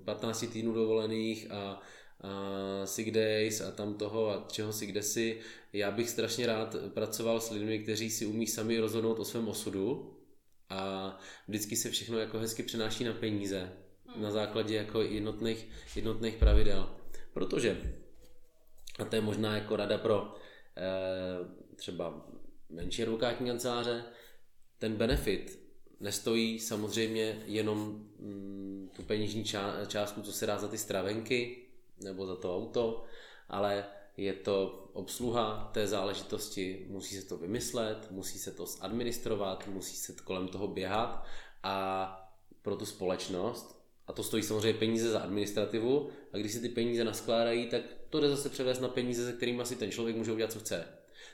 15 0.04 0.44
týdnů 0.52 0.72
dovolených 0.72 1.50
a, 1.50 1.82
a 2.20 2.86
sick 2.86 3.10
days 3.10 3.60
a 3.60 3.70
tam 3.70 3.94
toho 3.94 4.30
a 4.30 4.46
čeho 4.52 4.72
si 4.72 4.86
kde 4.86 5.02
si. 5.02 5.40
Já 5.72 5.90
bych 5.90 6.10
strašně 6.10 6.46
rád 6.46 6.76
pracoval 6.94 7.40
s 7.40 7.50
lidmi, 7.50 7.78
kteří 7.78 8.10
si 8.10 8.26
umí 8.26 8.46
sami 8.46 8.78
rozhodnout 8.78 9.18
o 9.18 9.24
svém 9.24 9.48
osudu 9.48 10.16
a 10.70 11.18
vždycky 11.48 11.76
se 11.76 11.90
všechno 11.90 12.18
jako 12.18 12.38
hezky 12.38 12.62
přenáší 12.62 13.04
na 13.04 13.12
peníze 13.12 13.72
na 14.16 14.30
základě 14.30 14.76
jako 14.76 15.02
jednotných, 15.02 15.68
jednotných 15.96 16.36
pravidel. 16.36 16.96
Protože, 17.32 17.80
a 18.98 19.04
to 19.04 19.16
je 19.16 19.22
možná 19.22 19.54
jako 19.54 19.76
rada 19.76 19.98
pro 19.98 20.34
eh, 20.76 21.74
třeba 21.76 22.26
menší 22.70 23.02
advokátní 23.02 23.46
kanceláře, 23.46 24.04
ten 24.82 24.96
benefit 24.96 25.58
nestojí 26.00 26.60
samozřejmě 26.60 27.42
jenom 27.46 27.78
mm, 28.18 28.90
tu 28.96 29.02
peněžní 29.02 29.44
částku, 29.86 30.22
co 30.22 30.32
se 30.32 30.46
dá 30.46 30.58
za 30.58 30.68
ty 30.68 30.78
stravenky 30.78 31.66
nebo 32.00 32.26
za 32.26 32.36
to 32.36 32.56
auto, 32.56 33.04
ale 33.48 33.84
je 34.16 34.32
to 34.32 34.88
obsluha 34.92 35.70
té 35.74 35.86
záležitosti, 35.86 36.86
musí 36.90 37.14
se 37.14 37.28
to 37.28 37.36
vymyslet, 37.36 38.10
musí 38.10 38.38
se 38.38 38.50
to 38.50 38.66
zadministrovat, 38.66 39.68
musí 39.68 39.96
se 39.96 40.14
kolem 40.24 40.48
toho 40.48 40.68
běhat 40.68 41.24
a 41.62 42.06
pro 42.62 42.76
tu 42.76 42.86
společnost, 42.86 43.82
a 44.06 44.12
to 44.12 44.22
stojí 44.22 44.42
samozřejmě 44.42 44.78
peníze 44.78 45.10
za 45.10 45.20
administrativu, 45.20 46.08
a 46.32 46.36
když 46.36 46.52
si 46.52 46.60
ty 46.60 46.68
peníze 46.68 47.04
naskládají, 47.04 47.66
tak 47.66 47.82
to 48.10 48.20
jde 48.20 48.28
zase 48.28 48.48
převést 48.48 48.80
na 48.80 48.88
peníze, 48.88 49.26
se 49.26 49.32
kterými 49.32 49.66
si 49.66 49.76
ten 49.76 49.90
člověk 49.90 50.16
může 50.16 50.32
udělat, 50.32 50.52
co 50.52 50.58
chce. 50.58 50.84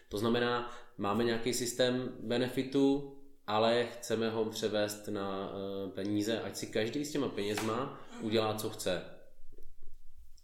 To 0.08 0.18
znamená, 0.18 0.76
máme 0.98 1.24
nějaký 1.24 1.54
systém 1.54 2.12
benefitů, 2.20 3.17
ale 3.48 3.88
chceme 3.92 4.30
ho 4.30 4.44
převést 4.44 5.08
na 5.08 5.50
uh, 5.50 5.90
peníze, 5.90 6.40
ať 6.40 6.56
si 6.56 6.66
každý 6.66 7.04
s 7.04 7.12
těma 7.12 7.28
penězma 7.28 8.00
udělá, 8.20 8.54
co 8.54 8.70
chce. 8.70 9.02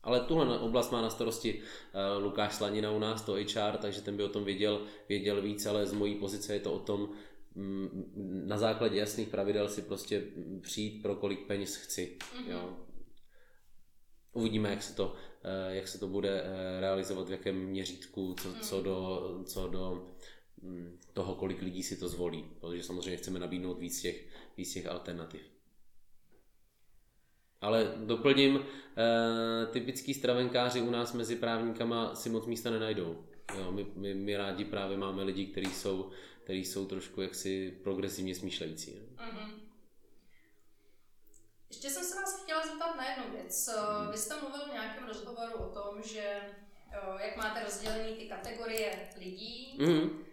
Ale 0.03 0.21
tuhle 0.21 0.59
oblast 0.59 0.93
má 0.93 1.03
na 1.03 1.11
starosti 1.11 1.62
uh, 1.62 2.25
Lukáš 2.25 2.55
Slanina 2.55 2.90
u 2.90 2.99
nás, 2.99 3.23
to 3.23 3.33
HR, 3.33 3.77
takže 3.81 4.01
ten 4.01 4.17
by 4.17 4.25
o 4.25 4.29
tom 4.29 4.45
věděl, 4.45 4.83
věděl 5.09 5.43
víc, 5.43 5.67
ale 5.67 5.87
z 5.87 5.93
mojí 5.93 6.14
pozice 6.14 6.55
je 6.55 6.61
to 6.61 6.73
o 6.73 6.79
tom, 6.79 7.09
um, 7.55 8.12
na 8.47 8.59
základě 8.59 8.99
jasných 8.99 9.29
pravidel 9.29 9.69
si 9.69 9.83
prostě 9.83 10.23
přijít 10.61 11.03
pro 11.03 11.17
kolik 11.17 11.47
peněz 11.47 11.77
chci. 11.77 12.19
Mm-hmm. 12.19 12.51
Jo. 12.51 12.77
Uvidíme, 14.33 14.71
jak 14.71 14.83
se 14.83 14.97
to, 14.97 15.07
uh, 15.07 15.75
jak 15.75 15.88
se 15.88 15.99
to 15.99 16.09
bude 16.09 16.45
realizovat, 16.81 17.29
v 17.29 17.33
jakém 17.33 17.57
měřítku, 17.57 18.35
co, 18.43 18.55
co 18.61 18.77
mhm. 18.77 18.85
do, 18.85 19.21
co 19.45 19.69
do 19.69 20.07
Mm, 20.07 20.11
toho, 21.12 21.35
kolik 21.35 21.62
lidí 21.62 21.83
si 21.83 21.96
to 21.96 22.09
zvolí, 22.09 22.50
protože 22.61 22.83
samozřejmě 22.83 23.16
chceme 23.16 23.38
nabídnout 23.38 23.79
víc 23.79 24.00
těch, 24.00 24.27
víc 24.57 24.72
těch 24.72 24.87
alternativ. 24.87 25.42
Ale 27.61 27.94
doplním, 27.96 28.61
eh, 28.96 29.66
typický 29.66 30.14
stravenkáři 30.14 30.81
u 30.81 30.90
nás 30.90 31.12
mezi 31.12 31.37
právníkama 31.37 32.14
si 32.14 32.31
moc 32.31 32.46
místa 32.46 32.70
nenajdou. 32.70 33.24
Jo, 33.59 33.72
my, 33.72 33.87
my, 33.94 34.14
my 34.14 34.37
rádi 34.37 34.64
právě 34.64 34.96
máme 34.96 35.22
lidi, 35.22 35.46
kteří 35.46 35.72
jsou, 35.74 36.11
který 36.44 36.64
jsou 36.64 36.87
trošku 36.87 37.20
jaksi 37.20 37.81
progresivně 37.83 38.35
smýšlející. 38.35 38.92
Mm-hmm. 39.16 39.50
Ještě 41.70 41.90
jsem 41.90 42.05
se 42.05 42.14
vás 42.14 42.42
chtěla 42.42 42.66
zeptat 42.66 42.96
na 42.96 43.11
jednu 43.11 43.24
věc. 43.33 43.70
Mm. 44.03 44.12
Vy 44.12 44.18
jste 44.18 44.40
mluvil 44.40 44.61
v 44.68 44.72
nějakém 44.72 45.07
rozhovoru 45.07 45.55
o 45.55 45.68
tom, 45.68 46.03
že 46.03 46.40
jak 47.24 47.37
máte 47.37 47.64
rozdělené 47.64 48.12
ty 48.12 48.29
kategorie 48.29 49.09
lidí, 49.18 49.79
mm 49.81 50.24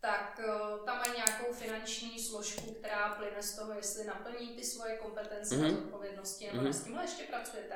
tak 0.00 0.40
tam 0.84 0.98
mají 0.98 1.12
nějakou 1.16 1.52
finanční 1.52 2.18
složku, 2.18 2.74
která 2.74 3.08
plyne 3.08 3.42
z 3.42 3.56
toho, 3.56 3.72
jestli 3.72 4.06
naplní 4.06 4.48
ty 4.48 4.64
svoje 4.64 4.96
kompetence 4.96 5.56
mm-hmm. 5.56 5.66
a 5.66 5.70
zodpovědnosti, 5.70 6.48
nebo 6.52 6.68
mm-hmm. 6.68 6.72
s 6.72 6.84
tímhle 6.84 7.04
ještě 7.04 7.22
pracujete? 7.22 7.74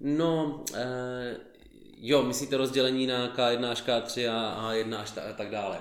No, 0.00 0.64
eh, 0.74 1.36
jo, 1.96 2.22
myslíte 2.22 2.56
rozdělení 2.56 3.06
na 3.06 3.36
K1 3.36 3.70
až 3.70 3.84
K3 3.84 4.30
a 4.32 4.72
A1 4.72 5.00
až 5.00 5.12
a 5.30 5.32
tak 5.32 5.50
dále. 5.50 5.80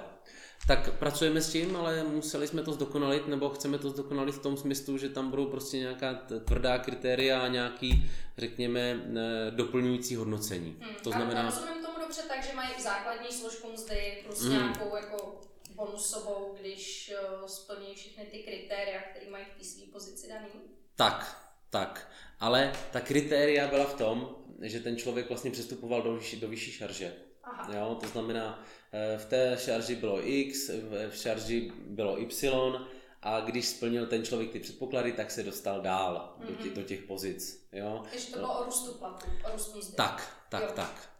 Tak 0.67 0.93
pracujeme 0.99 1.41
s 1.41 1.51
tím, 1.51 1.75
ale 1.75 2.03
museli 2.03 2.47
jsme 2.47 2.63
to 2.63 2.73
zdokonalit, 2.73 3.27
nebo 3.27 3.49
chceme 3.49 3.77
to 3.77 3.89
zdokonalit 3.89 4.35
v 4.35 4.41
tom 4.41 4.57
smyslu, 4.57 4.97
že 4.97 5.09
tam 5.09 5.29
budou 5.29 5.45
prostě 5.45 5.77
nějaká 5.77 6.13
tvrdá 6.45 6.77
kritéria 6.77 7.41
a 7.41 7.47
nějaký, 7.47 8.11
řekněme, 8.37 8.79
eh, 8.79 9.51
doplňující 9.51 10.15
hodnocení. 10.15 10.77
Hmm. 10.79 10.95
To 11.03 11.11
znamená... 11.11 11.41
A 11.41 11.45
rozumím 11.45 11.84
dobře 12.05 12.21
tak, 12.27 12.43
že 12.43 12.53
mají 12.53 12.69
základní 12.79 13.31
složku 13.31 13.71
mzdy 13.71 14.23
plus 14.25 14.41
hmm. 14.41 14.51
nějakou 14.51 14.95
jako 14.95 15.41
bonusovou, 15.75 16.55
když 16.59 17.13
uh, 17.41 17.47
splní 17.47 17.95
všechny 17.95 18.25
ty 18.25 18.39
kritéria, 18.39 19.01
které 19.01 19.31
mají 19.31 19.45
v 19.45 19.57
té 19.57 19.63
své 19.63 19.83
pozici 19.91 20.29
daný? 20.29 20.49
Tak, 20.95 21.49
tak. 21.69 22.11
Ale 22.39 22.73
ta 22.91 23.01
kritéria 23.01 23.67
byla 23.67 23.85
v 23.85 23.93
tom, 23.93 24.35
že 24.61 24.79
ten 24.79 24.97
člověk 24.97 25.29
vlastně 25.29 25.51
přestupoval 25.51 26.01
do, 26.01 26.15
vyšší, 26.15 26.39
do 26.39 26.47
vyšší 26.47 26.71
šarže. 26.71 27.15
Aha. 27.43 27.73
Jo, 27.73 27.97
to 28.01 28.07
znamená, 28.07 28.65
eh, 28.91 29.17
v 29.17 29.25
té 29.25 29.57
šarži 29.59 29.95
bylo 29.95 30.27
X, 30.29 30.69
v 31.09 31.15
šarži 31.15 31.71
bylo 31.75 32.19
Y 32.19 32.87
a 33.21 33.39
když 33.39 33.67
splnil 33.67 34.07
ten 34.07 34.25
člověk 34.25 34.51
ty 34.51 34.59
předpoklady, 34.59 35.13
tak 35.13 35.31
se 35.31 35.43
dostal 35.43 35.81
dál 35.81 36.35
mm-hmm. 36.39 36.47
do, 36.47 36.63
těch, 36.63 36.73
do 36.73 36.83
těch 36.83 37.01
pozic. 37.01 37.67
Jo? 37.71 38.05
Takže 38.11 38.31
to 38.31 38.37
bylo 38.37 38.59
o 38.59 38.63
růstu 38.63 38.93
platu, 38.93 39.25
o 39.45 39.51
růstu 39.51 39.77
mzdy. 39.77 39.95
Tak, 39.95 40.45
tak, 40.49 40.61
jo. 40.61 40.71
tak. 40.75 41.14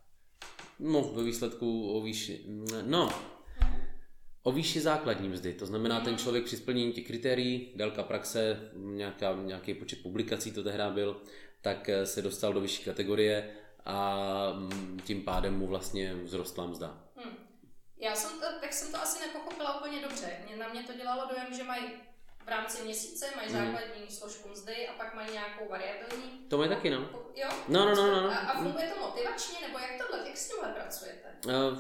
No, 0.80 1.02
ve 1.02 1.24
výsledku 1.24 1.92
o 1.92 2.02
výši, 2.02 2.46
no, 2.82 3.10
o 4.44 4.52
výši 4.52 4.82
základní 4.82 5.30
mzdy. 5.30 5.54
To 5.54 5.66
znamená, 5.66 6.00
ten 6.00 6.18
člověk 6.18 6.46
při 6.46 6.58
splnění 6.58 6.94
těch 6.94 7.08
kritérií, 7.08 7.72
délka 7.76 8.04
praxe, 8.04 8.72
nějaká, 8.74 9.36
nějaký 9.44 9.74
počet 9.74 10.02
publikací 10.04 10.52
to 10.52 10.64
tehdy 10.64 10.84
byl, 10.90 11.22
tak 11.62 11.90
eh, 11.90 12.06
se 12.06 12.22
dostal 12.22 12.54
do 12.54 12.62
vyšší 12.62 12.84
kategorie 12.84 13.56
a 13.86 14.18
mm, 14.54 15.00
tím 15.04 15.24
pádem 15.24 15.58
mu 15.58 15.68
vlastně 15.68 16.16
vzrostla 16.26 16.68
mzda. 16.68 17.04
Hmm. 17.16 17.36
Já 17.98 18.16
jsem 18.16 18.40
to, 18.40 18.46
tak 18.62 18.74
jsem 18.74 18.92
to 18.92 19.02
asi 19.02 19.28
nepochopila 19.28 19.80
úplně 19.80 20.02
dobře. 20.02 20.38
Na 20.60 20.68
mě 20.68 20.84
to 20.84 20.94
dělalo 20.94 21.30
dojem, 21.30 21.54
že 21.54 21.64
mají 21.64 21.84
v 22.46 22.48
rámci 22.48 22.84
měsíce 22.84 23.26
mají 23.36 23.50
hmm. 23.50 23.66
základní 23.66 24.10
složku 24.10 24.50
mzdy 24.50 24.88
a 24.88 24.94
pak 24.94 25.16
mají 25.16 25.32
nějakou 25.32 25.70
variabilní. 25.70 26.46
To 26.50 26.58
mají 26.58 26.70
taky, 26.70 26.90
no. 26.90 27.10
Jo? 27.36 27.50
No, 27.68 27.86
no, 27.86 27.96
no, 27.96 28.12
no. 28.12 28.22
no. 28.22 28.32
A, 28.32 28.36
a 28.36 28.64
funguje 28.64 28.88
to 28.88 29.00
motivačně, 29.00 29.68
nebo 29.68 29.80
jak 29.80 29.98
tohle, 29.98 30.28
jak 30.28 30.38
s 30.38 30.50
tímhle 30.50 30.74
pracujete? 30.74 31.36
Uh, 31.48 31.80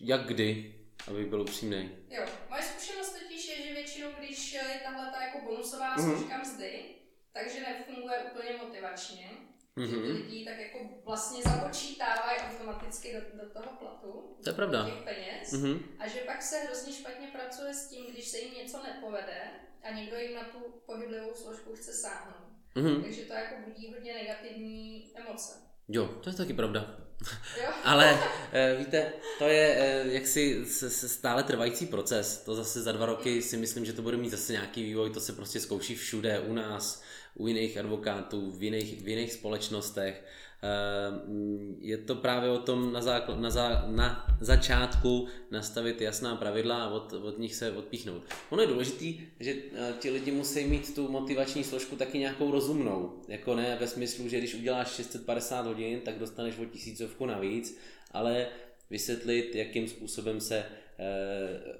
jak 0.00 0.26
kdy, 0.26 0.74
aby 1.08 1.24
byl 1.24 1.40
upřímný. 1.40 1.96
Jo, 2.10 2.24
moje 2.50 2.62
zkušenost 2.62 3.18
totiž 3.18 3.48
je, 3.48 3.62
že 3.62 3.74
většinou, 3.74 4.10
když 4.18 4.52
je 4.52 4.80
tahle 4.84 5.10
ta 5.10 5.22
jako 5.22 5.40
bonusová 5.40 5.96
mm-hmm. 5.96 6.16
složka 6.16 6.38
mzdy, 6.38 6.84
takže 7.32 7.60
nefunguje 7.60 8.18
úplně 8.18 8.56
motivačně 8.56 9.30
mm-hmm. 9.76 10.14
lidí 10.14 10.44
tak 10.44 10.58
jako 10.58 10.78
vlastně 11.04 11.42
započítávají 11.42 12.38
automaticky 12.38 13.12
do, 13.14 13.44
do 13.44 13.50
toho 13.50 13.76
platu, 13.78 14.36
to 14.44 14.50
je 14.50 14.54
pravda. 14.54 14.84
těch 14.84 15.04
peněz 15.04 15.52
mm-hmm. 15.52 15.82
a 15.98 16.08
že 16.08 16.20
pak 16.20 16.42
se 16.42 16.56
hrozně 16.58 16.92
špatně 16.92 17.26
pracuje 17.26 17.74
s 17.74 17.88
tím, 17.88 18.06
když 18.12 18.28
se 18.28 18.38
jim 18.38 18.54
něco 18.54 18.82
nepovede 18.82 19.50
a 19.82 19.90
někdo 19.90 20.16
jim 20.16 20.34
na 20.34 20.44
tu 20.44 20.58
pohyblivou 20.86 21.34
složku 21.34 21.74
chce 21.74 21.92
sáhnout. 21.92 22.46
Mm-hmm. 22.76 23.02
Takže 23.02 23.22
to 23.22 23.32
jako 23.32 23.54
budí 23.68 23.92
hodně 23.94 24.14
negativní 24.14 25.12
emoce. 25.14 25.54
Jo, 25.88 26.06
to 26.06 26.30
je 26.30 26.36
taky 26.36 26.54
pravda. 26.54 27.06
Ale 27.84 28.18
eh, 28.52 28.76
víte, 28.78 29.12
to 29.38 29.44
je 29.44 29.76
eh, 29.78 30.12
jaksi 30.12 30.64
stále 30.88 31.42
trvající 31.42 31.86
proces. 31.86 32.38
To 32.38 32.54
zase 32.54 32.82
za 32.82 32.92
dva 32.92 33.06
roky 33.06 33.42
si 33.42 33.56
myslím, 33.56 33.84
že 33.84 33.92
to 33.92 34.02
bude 34.02 34.16
mít 34.16 34.30
zase 34.30 34.52
nějaký 34.52 34.82
vývoj, 34.82 35.10
to 35.10 35.20
se 35.20 35.32
prostě 35.32 35.60
zkouší 35.60 35.94
všude, 35.94 36.40
u 36.40 36.52
nás, 36.52 37.02
u 37.36 37.46
jiných 37.46 37.78
advokátů, 37.78 38.50
v 38.50 38.62
jiných, 38.62 39.02
v 39.02 39.08
jiných 39.08 39.32
společnostech. 39.32 40.24
Ehm, 40.62 41.76
je 41.80 41.98
to 41.98 42.14
právě 42.14 42.50
o 42.50 42.58
tom 42.58 42.92
na, 42.92 43.00
zákl- 43.00 43.40
na, 43.40 43.50
za- 43.50 43.84
na 43.86 44.36
začátku 44.40 45.26
nastavit 45.50 46.00
jasná 46.00 46.36
pravidla 46.36 46.84
a 46.84 46.88
od, 46.88 47.12
od 47.12 47.38
nich 47.38 47.54
se 47.54 47.72
odpíchnout. 47.72 48.22
Ono 48.50 48.62
je 48.62 48.68
důležité, 48.68 49.22
že 49.40 49.54
eh, 49.72 49.94
ti 49.98 50.10
lidi 50.10 50.32
musí 50.32 50.64
mít 50.64 50.94
tu 50.94 51.08
motivační 51.08 51.64
složku 51.64 51.96
taky 51.96 52.18
nějakou 52.18 52.50
rozumnou. 52.50 53.22
Jako 53.28 53.54
ne 53.54 53.76
ve 53.80 53.86
smyslu, 53.86 54.28
že 54.28 54.38
když 54.38 54.54
uděláš 54.54 54.88
650 54.94 55.66
hodin, 55.66 56.00
tak 56.00 56.18
dostaneš 56.18 56.58
o 56.58 56.64
tisícovku 56.64 57.26
navíc, 57.26 57.78
ale 58.10 58.46
vysvětlit, 58.90 59.54
jakým 59.54 59.88
způsobem 59.88 60.40
se 60.40 60.58
Eh, 60.58 60.85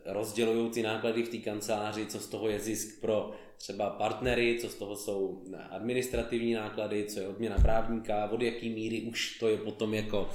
rozdělují 0.04 0.70
ty 0.70 0.82
náklady 0.82 1.22
v 1.22 1.28
té 1.28 1.36
kanceláři, 1.36 2.06
co 2.06 2.20
z 2.20 2.26
toho 2.26 2.48
je 2.48 2.60
zisk 2.60 3.00
pro 3.00 3.32
třeba 3.56 3.90
partnery, 3.90 4.58
co 4.60 4.68
z 4.68 4.74
toho 4.74 4.96
jsou 4.96 5.44
administrativní 5.70 6.52
náklady, 6.52 7.04
co 7.04 7.20
je 7.20 7.28
odměna 7.28 7.56
právníka, 7.58 8.30
od 8.30 8.42
jaký 8.42 8.70
míry 8.70 9.02
už 9.02 9.38
to 9.38 9.48
je 9.48 9.56
potom 9.56 9.94
jako 9.94 10.30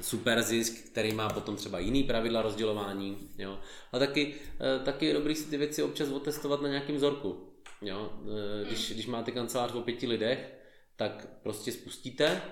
super 0.00 0.42
zisk, 0.42 0.90
který 0.90 1.12
má 1.12 1.28
potom 1.28 1.56
třeba 1.56 1.78
jiný 1.78 2.02
pravidla 2.02 2.42
rozdělování. 2.42 3.30
Jo. 3.38 3.58
A 3.92 3.98
taky, 3.98 4.34
eh, 4.60 4.84
taky 4.84 5.06
je 5.06 5.14
dobrý 5.14 5.34
si 5.34 5.50
ty 5.50 5.56
věci 5.56 5.82
občas 5.82 6.08
otestovat 6.08 6.62
na 6.62 6.68
nějakém 6.68 6.96
vzorku. 6.96 7.52
Jo. 7.82 8.12
Eh, 8.12 8.64
když, 8.66 8.92
když 8.92 9.06
máte 9.06 9.30
kancelář 9.30 9.72
o 9.72 9.80
pěti 9.80 10.06
lidech, 10.06 10.54
tak 10.96 11.28
prostě 11.42 11.72
spustíte, 11.72 12.42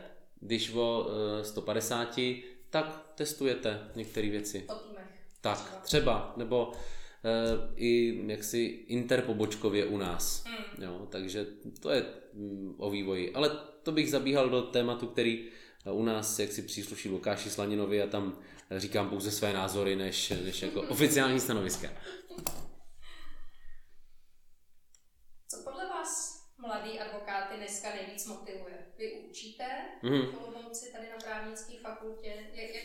když 0.41 0.75
o 0.75 1.07
150, 1.43 2.45
tak 2.71 3.13
testujete 3.15 3.91
některé 3.97 4.31
věci. 4.31 4.59
Týmech. 4.59 4.98
Tak, 5.41 5.81
třeba, 5.83 6.33
nebo 6.37 6.73
e, 6.73 6.79
i 7.77 8.23
jaksi 8.27 8.65
interpobočkově 8.89 9.87
u 9.87 9.97
nás. 9.97 10.45
Mm. 10.45 10.85
Jo, 10.85 11.07
takže 11.11 11.47
to 11.81 11.91
je 11.91 12.05
mm, 12.33 12.75
o 12.79 12.91
vývoji. 12.91 13.33
Ale 13.33 13.51
to 13.83 13.93
bych 13.93 14.11
zabíhal 14.11 14.49
do 14.49 14.63
tématu, 14.63 15.07
který 15.07 15.49
u 15.93 16.05
nás 16.05 16.39
jak 16.39 16.53
si 16.53 16.63
přísluší 16.63 17.09
Lukáši 17.09 17.51
Slaninovi 17.51 18.03
a 18.03 18.07
tam 18.07 18.39
říkám 18.77 19.11
pouze 19.11 19.31
své 19.31 19.53
názory, 19.53 19.97
než, 19.97 20.31
než 20.31 20.63
jako 20.63 20.83
oficiální 20.89 21.41
stanoviska. 21.41 21.89
Co 25.49 25.63
podle 25.65 25.89
vás 25.89 26.43
mladý 26.59 27.01
advokáty 27.01 27.57
dneska 27.57 27.89
nejvíc 27.95 28.27
motivuje? 28.27 28.79
Vy 28.99 29.25
učíte 29.31 29.65
mm-hmm. 30.03 30.27
v 30.27 30.93
tady 30.93 31.09
na 31.11 31.17
právnické 31.25 31.79
fakultě. 31.83 32.29
Jak, 32.55 32.75
jak, 32.75 32.85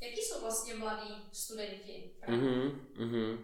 jaký 0.00 0.20
jsou 0.20 0.40
vlastně 0.40 0.74
mladí 0.74 1.14
studenti? 1.32 2.10
Mm-hmm, 2.28 2.72
mm-hmm. 2.96 3.38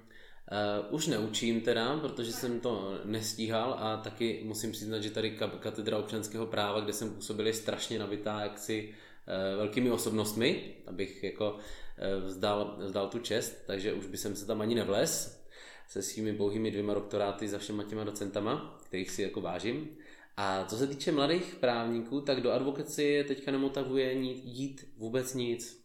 Uh, 0.52 0.94
už 0.94 1.06
neučím 1.06 1.60
teda, 1.60 1.98
protože 1.98 2.32
jsem 2.32 2.60
to 2.60 2.98
nestíhal 3.04 3.76
a 3.78 3.96
taky 3.96 4.42
musím 4.44 4.72
přiznat, 4.72 5.02
že 5.02 5.10
tady 5.10 5.38
katedra 5.60 5.98
občanského 5.98 6.46
práva, 6.46 6.80
kde 6.80 6.92
jsem 6.92 7.14
působil, 7.14 7.46
je 7.46 7.54
strašně 7.54 7.98
nabitá 7.98 8.40
jaksi 8.40 8.88
uh, 8.88 9.58
velkými 9.58 9.90
osobnostmi, 9.90 10.74
abych 10.86 11.24
jako 11.24 11.52
uh, 11.52 12.24
vzdal, 12.24 12.76
vzdal 12.78 13.08
tu 13.08 13.18
čest, 13.18 13.62
takže 13.66 13.92
už 13.92 14.06
by 14.06 14.16
jsem 14.16 14.36
se 14.36 14.46
tam 14.46 14.60
ani 14.60 14.74
nevles 14.74 15.42
se 15.88 16.02
svými 16.02 16.32
pouhými 16.32 16.70
dvěma 16.70 16.94
doktoráty 16.94 17.48
za 17.48 17.58
všema 17.58 17.84
těma 17.84 18.04
docentama, 18.04 18.78
kterých 18.84 19.10
si 19.10 19.22
jako 19.22 19.40
vážím. 19.40 19.96
A 20.36 20.64
co 20.64 20.76
se 20.76 20.86
týče 20.86 21.12
mladých 21.12 21.54
právníků, 21.54 22.20
tak 22.20 22.40
do 22.40 22.52
advokacie 22.52 23.24
teďka 23.24 23.50
nemotavuje 23.50 24.12
jít 24.12 24.92
vůbec 24.96 25.34
nic. 25.34 25.81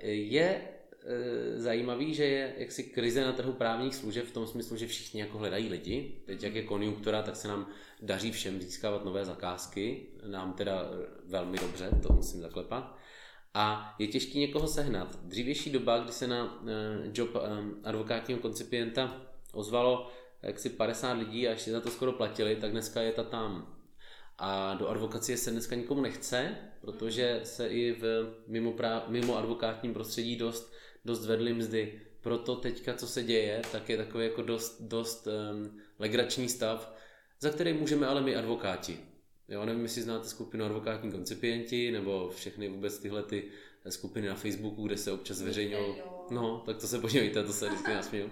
Je 0.00 0.74
Eh, 1.06 1.60
zajímavý, 1.60 2.14
že 2.14 2.24
je 2.24 2.54
jaksi 2.58 2.82
krize 2.82 3.24
na 3.24 3.32
trhu 3.32 3.52
právních 3.52 3.94
služeb 3.94 4.26
v 4.26 4.32
tom 4.32 4.46
smyslu, 4.46 4.76
že 4.76 4.86
všichni 4.86 5.20
jako 5.20 5.38
hledají 5.38 5.68
lidi. 5.68 6.22
Teď 6.26 6.42
jak 6.42 6.54
je 6.54 6.62
konjunktura, 6.62 7.22
tak 7.22 7.36
se 7.36 7.48
nám 7.48 7.66
daří 8.02 8.32
všem 8.32 8.60
získávat 8.60 9.04
nové 9.04 9.24
zakázky. 9.24 10.06
Nám 10.26 10.52
teda 10.52 10.90
velmi 11.26 11.58
dobře, 11.58 11.90
to 12.02 12.12
musím 12.12 12.40
zaklepat. 12.40 12.98
A 13.54 13.94
je 13.98 14.06
těžký 14.06 14.38
někoho 14.38 14.68
sehnat. 14.68 15.18
Dřívější 15.24 15.70
doba, 15.70 15.98
kdy 15.98 16.12
se 16.12 16.26
na 16.26 16.62
eh, 16.66 17.10
job 17.14 17.30
eh, 17.36 17.40
advokátního 17.84 18.40
koncipienta 18.40 19.22
ozvalo 19.52 20.10
jaksi 20.42 20.70
50 20.70 21.12
lidí 21.12 21.48
a 21.48 21.50
ještě 21.50 21.70
za 21.70 21.80
to 21.80 21.90
skoro 21.90 22.12
platili, 22.12 22.56
tak 22.56 22.70
dneska 22.70 23.02
je 23.02 23.12
ta 23.12 23.22
tam. 23.22 23.73
A 24.38 24.74
do 24.74 24.88
advokacie 24.88 25.38
se 25.38 25.50
dneska 25.50 25.76
nikomu 25.76 26.00
nechce, 26.00 26.56
protože 26.80 27.40
se 27.44 27.68
i 27.68 27.92
v 27.92 28.34
mimo, 28.46 28.72
práv, 28.72 29.08
mimo 29.08 29.36
advokátním 29.36 29.94
prostředí 29.94 30.36
dost 30.36 30.74
dost 31.04 31.26
vedly 31.26 31.52
mzdy. 31.52 32.00
Proto 32.20 32.56
teďka, 32.56 32.94
co 32.94 33.06
se 33.06 33.22
děje, 33.22 33.62
tak 33.72 33.88
je 33.88 33.96
takový 33.96 34.24
jako 34.24 34.42
dost, 34.42 34.82
dost 34.82 35.26
um, 35.26 35.80
legrační 35.98 36.48
stav, 36.48 36.94
za 37.40 37.50
který 37.50 37.72
můžeme 37.72 38.06
ale 38.06 38.20
my 38.20 38.36
advokáti. 38.36 38.98
Jo, 39.48 39.64
nevím, 39.64 39.82
jestli 39.82 40.02
znáte 40.02 40.28
skupinu 40.28 40.64
advokátní 40.64 41.12
koncipienti, 41.12 41.90
nebo 41.90 42.30
všechny 42.36 42.68
vůbec 42.68 42.98
tyhle 42.98 43.22
ty 43.22 43.50
skupiny 43.88 44.28
na 44.28 44.34
Facebooku, 44.34 44.86
kde 44.86 44.96
se 44.96 45.12
občas 45.12 45.36
zveřejňují. 45.36 45.94
No, 46.30 46.62
tak 46.66 46.76
to 46.76 46.86
se 46.86 46.98
podívejte, 46.98 47.44
to 47.44 47.52
se 47.52 47.66
vždycky 47.66 47.94
nasměju. 47.94 48.30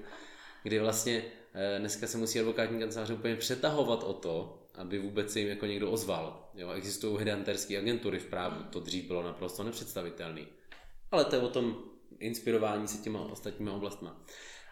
Kdy 0.63 0.79
vlastně 0.79 1.25
eh, 1.55 1.79
dneska 1.79 2.07
se 2.07 2.19
musí 2.19 2.41
advokátní 2.41 2.81
kanceláře 2.81 3.15
úplně 3.15 3.37
přetahovat 3.37 4.03
o 4.03 4.13
to, 4.13 4.62
aby 4.75 4.99
vůbec 4.99 5.33
se 5.33 5.41
jim 5.41 5.49
jako 5.49 5.67
někdo 5.67 5.91
ozval. 5.91 6.51
Jo, 6.55 6.71
existují 6.71 7.19
headhunterské 7.19 7.79
agentury 7.79 8.19
v 8.19 8.27
právu, 8.27 8.63
to 8.71 8.81
dřív 8.81 9.07
bylo 9.07 9.23
naprosto 9.23 9.63
nepředstavitelné. 9.63 10.47
Ale 11.11 11.25
to 11.25 11.37
je 11.37 11.43
o 11.43 11.49
tom 11.49 11.77
inspirování 12.19 12.89
se 12.89 13.03
těma 13.03 13.21
ostatníma 13.21 13.73
oblastma. 13.73 14.25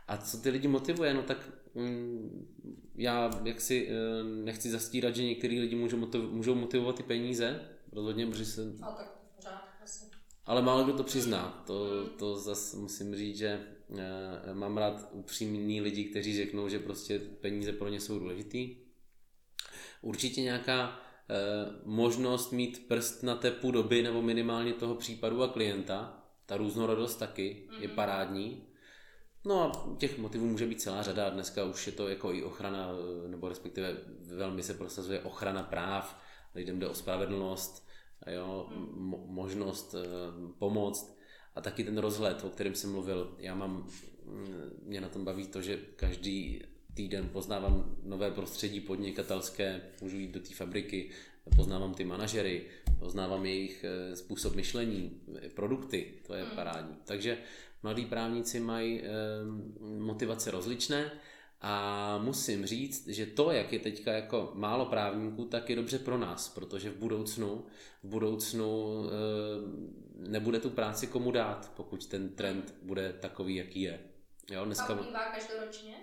A 0.09 0.16
co 0.16 0.38
ty 0.38 0.51
lidi 0.51 0.68
motivuje, 0.68 1.14
no 1.14 1.22
tak 1.22 1.51
mm, 1.74 2.46
já 2.94 3.30
jaksi 3.44 3.88
eh, 3.90 4.24
nechci 4.24 4.70
zastírat, 4.70 5.16
že 5.16 5.24
některý 5.24 5.61
lidi 5.61 5.76
můžou, 5.76 5.96
motiv, 5.96 6.22
můžou 6.30 6.55
motivovat 6.55 6.96
ty 6.96 7.03
peníze, 7.03 7.61
rozhodně, 7.92 8.26
protože 8.26 8.44
se... 8.44 8.72
A 8.82 8.92
tak 8.92 9.20
pořád, 9.36 9.64
asi. 9.82 10.05
Ale 10.46 10.62
málo 10.62 10.84
kdo 10.84 10.92
to 10.92 11.03
přizná. 11.03 11.64
To, 11.66 12.07
to 12.07 12.36
zase 12.36 12.76
musím 12.76 13.16
říct, 13.16 13.36
že 13.36 13.66
e, 14.48 14.55
mám 14.55 14.76
rád 14.76 15.09
upřímný 15.12 15.80
lidi, 15.80 16.05
kteří 16.05 16.36
řeknou, 16.36 16.68
že 16.68 16.78
prostě 16.78 17.18
peníze 17.18 17.72
pro 17.72 17.88
ně 17.88 18.01
jsou 18.01 18.18
důležitý. 18.18 18.76
Určitě 20.01 20.42
nějaká 20.42 20.88
e, 20.88 21.36
možnost 21.84 22.53
mít 22.53 22.88
prst 22.88 23.22
na 23.22 23.34
té 23.34 23.53
doby 23.70 24.03
nebo 24.03 24.22
minimálně 24.22 24.72
toho 24.72 24.94
případu 24.94 25.42
a 25.42 25.48
klienta, 25.48 26.24
ta 26.46 26.57
různorodost 26.57 27.18
taky 27.18 27.68
mm-hmm. 27.70 27.80
je 27.80 27.88
mhm. 27.88 27.96
parádní. 27.96 28.66
No 29.44 29.62
a 29.62 29.96
těch 29.98 30.18
motivů 30.18 30.46
může 30.46 30.66
být 30.66 30.80
celá 30.80 31.03
řada. 31.03 31.30
Dneska 31.30 31.64
už 31.64 31.86
je 31.86 31.92
to 31.92 32.09
jako 32.09 32.32
i 32.32 32.42
ochrana, 32.42 32.88
nebo 33.26 33.48
respektive 33.48 33.96
velmi 34.36 34.62
se 34.62 34.74
prosazuje 34.74 35.20
ochrana 35.20 35.62
práv. 35.62 36.20
Lidem 36.55 36.78
jde 36.78 36.88
o 36.88 36.94
spravedlnost, 36.94 37.88
jo, 38.26 38.68
mo- 38.96 39.26
možnost 39.26 39.94
e, 39.94 39.98
pomoct 40.59 41.18
a 41.55 41.61
taky 41.61 41.84
ten 41.84 41.98
rozhled, 41.98 42.44
o 42.44 42.48
kterém 42.48 42.74
jsem 42.74 42.92
mluvil. 42.92 43.36
Já 43.38 43.55
mám, 43.55 43.86
mm, 44.24 44.70
mě 44.82 45.01
na 45.01 45.09
tom 45.09 45.24
baví 45.24 45.46
to, 45.46 45.62
že 45.62 45.76
každý 45.76 46.62
týden 46.95 47.28
poznávám 47.28 47.97
nové 48.03 48.30
prostředí 48.30 48.80
podnikatelské, 48.80 49.80
můžu 50.01 50.16
jít 50.16 50.30
do 50.30 50.41
té 50.41 50.55
fabriky, 50.55 51.11
poznávám 51.57 51.95
ty 51.95 52.05
manažery, 52.05 52.66
poznávám 52.99 53.47
jejich 53.47 53.84
eh, 53.84 54.16
způsob 54.16 54.55
myšlení, 54.55 55.20
produkty, 55.55 56.14
to 56.26 56.34
je 56.34 56.45
hmm. 56.45 56.57
parádní. 56.57 56.97
Takže 57.05 57.38
mladí 57.82 58.07
právníci 58.07 58.61
mají 58.61 59.01
eh, 59.01 59.09
motivace 59.99 60.51
rozličné 60.51 61.12
a 61.61 62.18
musím 62.18 62.66
říct, 62.66 63.09
že 63.09 63.26
to, 63.26 63.51
jak 63.51 63.72
je 63.72 63.78
teďka 63.78 64.12
jako 64.12 64.53
málo 64.55 64.86
právníků, 64.86 65.45
tak 65.45 65.70
je 65.70 65.76
dobře 65.76 65.99
pro 65.99 66.18
nás, 66.18 66.49
protože 66.49 66.91
v 66.91 66.97
budoucnu, 66.97 67.64
v 68.03 68.09
budoucnu 68.09 69.03
eh, 69.05 70.28
nebude 70.28 70.61
tu 70.61 70.70
práci 70.70 71.07
komu 71.07 71.30
dát, 71.30 71.72
pokud 71.76 72.07
ten 72.07 72.28
trend 72.28 72.74
bude 72.82 73.12
takový, 73.12 73.57
jaký 73.57 73.80
je. 73.80 74.01
Jo, 74.51 74.64
dneska... 74.64 74.95
A 74.95 75.32
každoročně? 75.34 75.95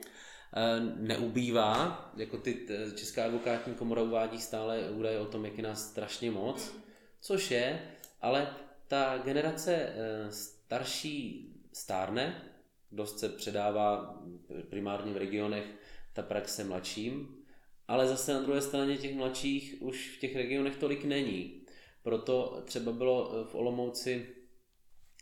Eh, 0.54 0.80
neubývá, 0.96 2.12
jako 2.18 2.38
ty 2.38 2.68
Česká 2.96 3.26
advokátní 3.26 3.74
komora 3.74 4.02
uvádí 4.02 4.42
stále 4.42 4.90
údaje 4.90 5.20
o 5.20 5.26
tom, 5.26 5.46
jak 5.46 5.58
je 5.58 5.64
nás 5.64 5.90
strašně 5.90 6.32
moc, 6.32 6.76
což 7.22 7.52
je, 7.52 7.82
ale 8.22 8.56
ta 8.88 9.18
generace 9.18 9.76
eh, 9.76 10.32
starší 10.32 11.50
stárne, 11.74 12.42
dost 12.92 13.20
se 13.20 13.30
předává 13.30 14.18
primárně 14.70 15.14
v 15.14 15.18
regionech 15.18 15.66
ta 16.14 16.22
praxe 16.22 16.64
mladším, 16.64 17.38
ale 17.88 18.08
zase 18.08 18.34
na 18.34 18.42
druhé 18.42 18.62
straně 18.62 18.98
těch 18.98 19.16
mladších 19.16 19.76
už 19.80 20.16
v 20.18 20.20
těch 20.20 20.36
regionech 20.36 20.78
tolik 20.78 21.04
není. 21.04 21.62
Proto 22.04 22.62
třeba 22.66 22.92
bylo 22.92 23.32
eh, 23.32 23.44
v 23.52 23.56
Olomouci 23.56 24.28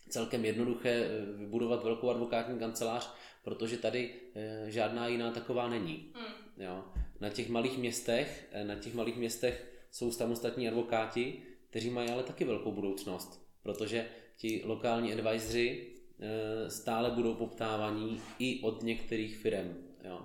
celkem 0.09 0.45
jednoduché 0.45 1.07
vybudovat 1.38 1.84
velkou 1.84 2.09
advokátní 2.09 2.59
kancelář, 2.59 3.13
protože 3.46 3.78
tady 3.78 4.10
e, 4.36 4.72
žádná 4.72 5.08
jiná 5.08 5.32
taková 5.32 5.70
není. 5.70 6.12
Hmm. 6.14 6.34
Jo. 6.58 6.84
Na 7.20 7.30
těch 7.30 7.50
malých 7.50 7.78
městech, 7.78 8.48
e, 8.52 8.64
na 8.64 8.76
těch 8.76 8.93
malých 8.93 9.18
městech 9.18 9.72
jsou 9.91 10.12
samostatní 10.12 10.68
advokáti, 10.68 11.41
kteří 11.70 11.89
mají 11.89 12.10
ale 12.10 12.24
taky 12.24 12.46
velkou 12.46 12.72
budoucnost, 12.72 13.48
protože 13.64 14.08
ti 14.38 14.62
lokální 14.66 15.14
advisory 15.14 15.88
e, 16.20 16.70
stále 16.70 17.12
budou 17.12 17.34
poptávaní 17.34 18.22
i 18.39 18.62
od 18.62 18.84
některých 18.84 19.38
firm. 19.38 19.76
Jo. 20.04 20.22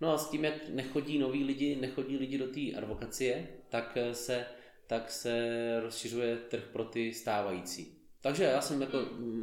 No 0.00 0.12
a 0.12 0.18
s 0.18 0.30
tím, 0.30 0.44
jak 0.44 0.68
nechodí 0.68 1.18
noví 1.18 1.44
lidi, 1.44 1.76
nechodí 1.76 2.16
lidi 2.16 2.38
do 2.38 2.46
té 2.46 2.76
advokacie, 2.76 3.48
tak 3.68 3.98
se, 4.12 4.46
tak 4.86 5.10
se 5.10 5.80
rozšiřuje 5.80 6.36
trh 6.36 6.68
pro 6.72 6.84
ty 6.84 7.14
stávající. 7.14 7.93
Takže 8.24 8.44
já 8.44 8.60
jsem 8.60 8.80
jako 8.80 8.98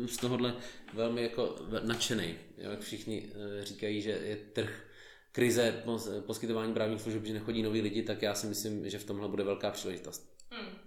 z 0.06 0.18
tohohle 0.18 0.56
velmi 0.94 1.24
jako 1.24 1.56
nadšený. 1.84 2.38
Jak 2.58 2.80
všichni 2.80 3.32
eh, 3.32 3.66
říkají, 3.66 4.02
že 4.02 4.12
je 4.12 4.36
trh 4.36 4.88
krize 5.32 5.84
poskytování 6.26 6.74
právních 6.74 7.02
služeb, 7.02 7.26
že 7.26 7.34
nechodí 7.34 7.64
noví 7.64 7.82
lidi, 7.82 8.04
tak 8.04 8.22
já 8.22 8.36
si 8.36 8.48
myslím, 8.48 8.90
že 8.90 9.00
v 9.00 9.04
tomhle 9.04 9.28
bude 9.28 9.44
velká 9.44 9.72
příležitost. 9.72 10.38
Hmm. 10.52 10.78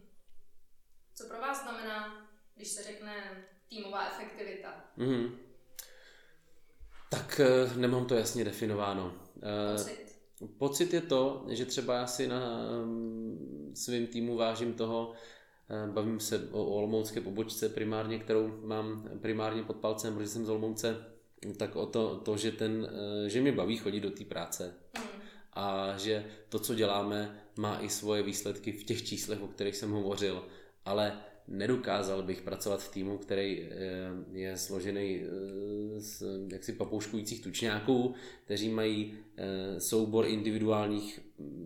Co 1.14 1.24
pro 1.24 1.40
vás 1.40 1.62
znamená, 1.62 2.28
když 2.56 2.68
se 2.68 2.82
řekne 2.82 3.44
týmová 3.68 4.06
efektivita? 4.06 4.84
Hmm. 4.96 5.38
Tak 7.10 7.40
eh, 7.40 7.78
nemám 7.78 8.06
to 8.06 8.14
jasně 8.14 8.44
definováno. 8.44 9.14
Eh, 9.36 9.76
pocit? 9.76 10.20
Pocit 10.58 10.94
je 10.94 11.00
to, 11.00 11.46
že 11.48 11.66
třeba 11.66 11.94
já 11.94 12.06
si 12.06 12.28
na 12.28 12.68
mm, 12.84 13.72
svým 13.76 14.06
týmu 14.06 14.36
vážím 14.36 14.74
toho, 14.74 15.14
bavím 15.92 16.20
se 16.20 16.48
o 16.52 16.64
olomoucké 16.64 17.20
pobočce 17.20 17.68
primárně, 17.68 18.18
kterou 18.18 18.60
mám 18.62 19.08
primárně 19.20 19.62
pod 19.62 19.76
palcem, 19.76 20.14
protože 20.14 20.28
jsem 20.28 20.46
z 20.46 20.50
Olomouce, 20.50 20.96
tak 21.56 21.76
o 21.76 21.86
to, 21.86 22.16
to 22.16 22.36
že, 22.36 22.52
ten, 22.52 22.88
eh, 23.24 23.28
že 23.28 23.40
mě 23.40 23.52
baví 23.52 23.76
chodit 23.76 24.00
do 24.00 24.10
té 24.10 24.24
práce. 24.24 24.74
Mm. 24.98 25.04
a 25.52 25.96
že 25.98 26.24
to, 26.48 26.58
co 26.58 26.74
děláme, 26.74 27.40
má 27.56 27.78
i 27.80 27.88
svoje 27.88 28.22
výsledky 28.22 28.72
v 28.72 28.84
těch 28.84 29.02
číslech, 29.04 29.42
o 29.42 29.48
kterých 29.48 29.76
jsem 29.76 29.90
hovořil. 29.90 30.42
Ale 30.84 31.20
nedokázal 31.48 32.22
bych 32.22 32.42
pracovat 32.42 32.82
v 32.82 32.92
týmu, 32.92 33.18
který 33.18 33.62
eh, 33.62 33.68
je 34.32 34.56
složený 34.56 35.20
eh, 35.20 36.00
z 36.00 36.22
jaksi 36.52 36.72
papouškujících 36.72 37.42
tučňáků, 37.42 38.14
kteří 38.44 38.68
mají 38.68 39.14
eh, 39.36 39.80
soubor 39.80 40.26
individuálních 40.26 41.20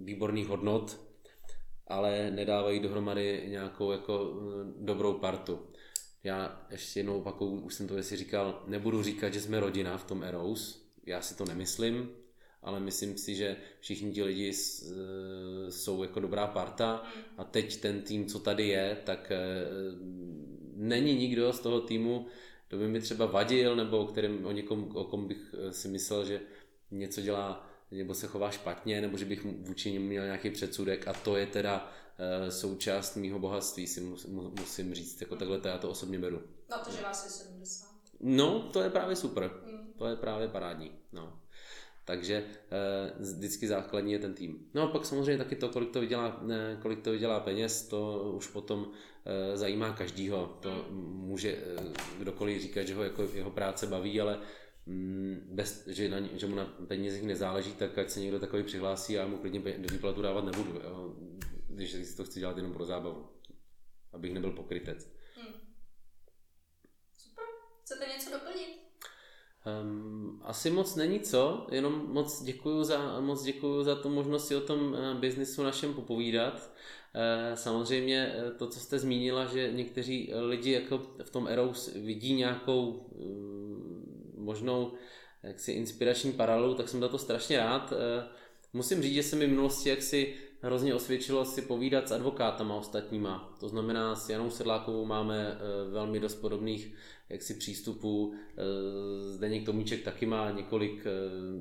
výborných 0.04 0.48
hodnot, 0.48 1.07
ale 1.88 2.30
nedávají 2.30 2.80
dohromady 2.80 3.44
nějakou 3.46 3.92
jako 3.92 4.34
dobrou 4.76 5.12
partu. 5.12 5.60
Já 6.24 6.66
ještě 6.70 7.00
jednou 7.00 7.18
opakuju, 7.18 7.60
už 7.60 7.74
jsem 7.74 7.88
to 7.88 7.96
asi 7.96 8.16
říkal, 8.16 8.62
nebudu 8.66 9.02
říkat, 9.02 9.34
že 9.34 9.40
jsme 9.40 9.60
rodina 9.60 9.98
v 9.98 10.04
tom 10.04 10.22
Eros, 10.22 10.88
já 11.06 11.20
si 11.20 11.36
to 11.36 11.44
nemyslím, 11.44 12.10
ale 12.62 12.80
myslím 12.80 13.18
si, 13.18 13.34
že 13.34 13.56
všichni 13.80 14.12
ti 14.12 14.22
lidi 14.22 14.52
jsou 15.68 16.02
jako 16.02 16.20
dobrá 16.20 16.46
parta 16.46 17.02
a 17.36 17.44
teď 17.44 17.80
ten 17.80 18.02
tým, 18.02 18.26
co 18.26 18.38
tady 18.38 18.68
je, 18.68 18.98
tak 19.04 19.32
eh, 19.32 19.38
není 20.74 21.14
nikdo 21.14 21.52
z 21.52 21.60
toho 21.60 21.80
týmu, 21.80 22.26
kdo 22.68 22.78
by 22.78 22.88
mi 22.88 23.00
třeba 23.00 23.26
vadil, 23.26 23.76
nebo 23.76 23.98
o, 23.98 24.06
kterém, 24.06 24.46
o 24.46 24.52
někom, 24.52 24.90
o 24.94 25.04
kom 25.04 25.28
bych 25.28 25.54
eh, 25.58 25.72
si 25.72 25.88
myslel, 25.88 26.24
že 26.24 26.40
něco 26.90 27.20
dělá 27.20 27.67
nebo 27.90 28.14
se 28.14 28.26
chová 28.26 28.50
špatně, 28.50 29.00
nebo 29.00 29.18
že 29.18 29.24
bych 29.24 29.44
vůči 29.44 29.92
němu 29.92 30.06
měl 30.06 30.24
nějaký 30.24 30.50
předsudek 30.50 31.08
a 31.08 31.12
to 31.12 31.36
je 31.36 31.46
teda 31.46 31.92
uh, 32.44 32.48
součást 32.48 33.16
mýho 33.16 33.38
bohatství, 33.38 33.86
si 33.86 34.00
musím 34.60 34.94
říct, 34.94 35.20
jako 35.20 35.36
takhle 35.36 35.60
to 35.60 35.68
já 35.68 35.78
to 35.78 35.90
osobně 35.90 36.18
beru. 36.18 36.42
Na 36.70 36.78
to, 36.78 36.90
že 36.90 37.02
vás 37.02 37.24
je 37.24 37.30
70. 37.30 37.88
No, 38.20 38.60
to 38.60 38.82
je 38.82 38.90
právě 38.90 39.16
super, 39.16 39.50
mm. 39.66 39.92
to 39.98 40.06
je 40.06 40.16
právě 40.16 40.48
parádní, 40.48 40.92
no. 41.12 41.38
Takže 42.08 42.44
eh, 42.46 43.12
vždycky 43.18 43.68
základní 43.68 44.12
je 44.12 44.18
ten 44.18 44.34
tým. 44.34 44.58
No 44.74 44.82
a 44.82 44.86
pak 44.86 45.04
samozřejmě 45.04 45.38
taky 45.38 45.56
to, 45.56 45.68
kolik 45.68 45.90
to 45.90 46.00
vydělá, 46.00 46.38
ne, 46.42 46.78
kolik 46.82 47.02
to 47.02 47.10
vydělá 47.10 47.40
peněz, 47.40 47.88
to 47.88 48.32
už 48.36 48.46
potom 48.46 48.90
eh, 49.24 49.56
zajímá 49.56 49.92
každýho. 49.92 50.58
To 50.60 50.86
může 50.90 51.50
eh, 51.50 51.82
kdokoliv 52.18 52.62
říkat, 52.62 52.82
že 52.82 52.94
ho 52.94 53.02
jako 53.02 53.28
jeho 53.34 53.50
práce 53.50 53.86
baví, 53.86 54.20
ale 54.20 54.34
mm, 54.36 54.42
bez, 55.50 55.86
že, 55.86 56.08
na, 56.08 56.20
že 56.32 56.46
mu 56.46 56.56
na 56.56 56.64
penězích 56.64 57.22
nezáleží, 57.22 57.72
tak 57.72 57.98
ať 57.98 58.10
se 58.10 58.20
někdo 58.20 58.40
takový 58.40 58.62
přihlásí 58.62 59.18
a 59.18 59.20
já 59.20 59.26
mu 59.26 59.38
klidně 59.38 59.60
do 59.60 59.88
výplatu 59.92 60.22
dávat 60.22 60.44
nebudu, 60.44 60.80
jo? 60.84 61.14
když 61.68 61.90
si 61.90 62.16
to 62.16 62.24
chci 62.24 62.40
dělat 62.40 62.56
jenom 62.56 62.72
pro 62.72 62.84
zábavu, 62.84 63.28
abych 64.12 64.34
nebyl 64.34 64.50
pokrytec. 64.50 65.10
Hmm. 65.36 65.54
Super. 67.18 67.44
Chcete 67.82 68.06
něco 68.06 68.30
doplnit? 68.30 68.78
Um, 69.82 70.40
asi 70.44 70.70
moc 70.70 70.96
není 70.96 71.20
co, 71.20 71.66
jenom 71.70 72.12
moc 72.12 72.42
děkuji 72.42 72.84
za, 72.84 73.20
moc 73.20 73.42
děkuju 73.42 73.82
za 73.82 73.94
tu 73.94 74.08
možnost 74.08 74.48
si 74.48 74.56
o 74.56 74.60
tom 74.60 74.92
uh, 74.92 75.20
biznisu 75.20 75.62
našem 75.62 75.94
popovídat. 75.94 76.54
Uh, 77.14 77.54
samozřejmě 77.54 78.34
uh, 78.34 78.56
to, 78.56 78.66
co 78.66 78.80
jste 78.80 78.98
zmínila, 78.98 79.44
že 79.44 79.72
někteří 79.72 80.32
lidi 80.34 80.72
jako 80.72 80.98
v 81.22 81.30
tom 81.30 81.48
Eros 81.48 81.94
vidí 81.94 82.34
nějakou 82.34 82.90
uh, 82.90 83.77
možnou 84.48 84.92
jaksi 85.42 85.72
inspirační 85.72 86.32
paralelu, 86.32 86.74
tak 86.74 86.88
jsem 86.88 87.00
za 87.00 87.08
to 87.08 87.18
strašně 87.18 87.58
rád. 87.58 87.92
Uh, 87.92 87.98
musím 88.72 89.02
říct, 89.02 89.14
že 89.14 89.22
se 89.22 89.36
mi 89.36 89.46
v 89.46 89.50
minulosti 89.50 89.88
jaksi 89.88 90.34
hrozně 90.62 90.94
osvědčilo 90.94 91.44
si 91.44 91.62
povídat 91.62 92.08
s 92.08 92.12
advokátama 92.12 92.74
ostatníma. 92.74 93.56
To 93.60 93.68
znamená, 93.68 94.14
s 94.14 94.28
Janou 94.28 94.50
Sedlákovou 94.50 95.04
máme 95.04 95.58
velmi 95.90 96.20
dost 96.20 96.34
podobných 96.34 96.94
jaksi 97.28 97.54
přístupů. 97.54 98.34
Eh, 98.34 98.62
Zdeněk 99.32 99.64
Tomíček 99.64 100.02
taky 100.02 100.26
má 100.26 100.50
několik 100.50 101.06
eh, 101.06 101.10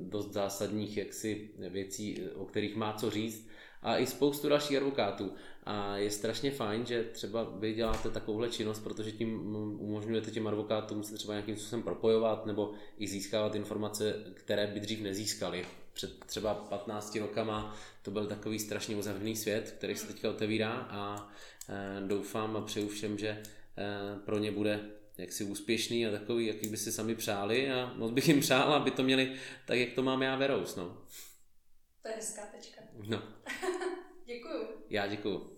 dost 0.02 0.32
zásadních 0.32 0.96
jaksi 0.96 1.50
věcí, 1.68 2.22
o 2.34 2.44
kterých 2.44 2.76
má 2.76 2.92
co 2.92 3.10
říct 3.10 3.47
a 3.82 3.98
i 3.98 4.06
spoustu 4.06 4.48
dalších 4.48 4.76
advokátů. 4.76 5.34
A 5.64 5.96
je 5.96 6.10
strašně 6.10 6.50
fajn, 6.50 6.86
že 6.86 7.04
třeba 7.04 7.44
vy 7.44 7.74
děláte 7.74 8.10
takovouhle 8.10 8.48
činnost, 8.48 8.80
protože 8.80 9.12
tím 9.12 9.56
umožňujete 9.78 10.30
těm 10.30 10.46
advokátům 10.46 11.04
se 11.04 11.14
třeba 11.14 11.34
nějakým 11.34 11.56
způsobem 11.56 11.82
propojovat 11.82 12.46
nebo 12.46 12.72
i 12.98 13.08
získávat 13.08 13.54
informace, 13.54 14.14
které 14.34 14.66
by 14.66 14.80
dřív 14.80 15.00
nezískali. 15.00 15.66
Před 15.92 16.24
třeba 16.24 16.54
15 16.54 17.16
rokama 17.16 17.76
to 18.02 18.10
byl 18.10 18.26
takový 18.26 18.58
strašně 18.58 18.96
uzavřený 18.96 19.36
svět, 19.36 19.74
který 19.78 19.96
se 19.96 20.06
teďka 20.06 20.30
otevírá 20.30 20.72
a 20.72 21.30
eh, 21.68 22.00
doufám 22.06 22.56
a 22.56 22.60
přeju 22.60 22.88
všem, 22.88 23.18
že 23.18 23.42
pro 24.24 24.38
ně 24.38 24.52
bude 24.52 24.80
jaksi 25.18 25.44
úspěšný 25.44 26.06
a 26.06 26.10
takový, 26.10 26.46
jaký 26.46 26.68
by 26.68 26.76
si 26.76 26.92
sami 26.92 27.14
přáli 27.14 27.70
a 27.70 27.92
moc 27.96 28.12
bych 28.12 28.28
jim 28.28 28.40
přál, 28.40 28.72
aby 28.72 28.90
to 28.90 29.02
měli 29.02 29.36
tak, 29.66 29.78
jak 29.78 29.92
to 29.92 30.02
mám 30.02 30.22
já 30.22 30.36
Verous, 30.36 30.76
no. 30.76 31.02
To 32.02 32.08
je 32.08 32.14
hezká 32.14 32.42
tečka. 32.42 32.77
No. 33.06 33.22
děkuju. 34.26 34.66
Já 34.90 35.06
děkuju. 35.06 35.57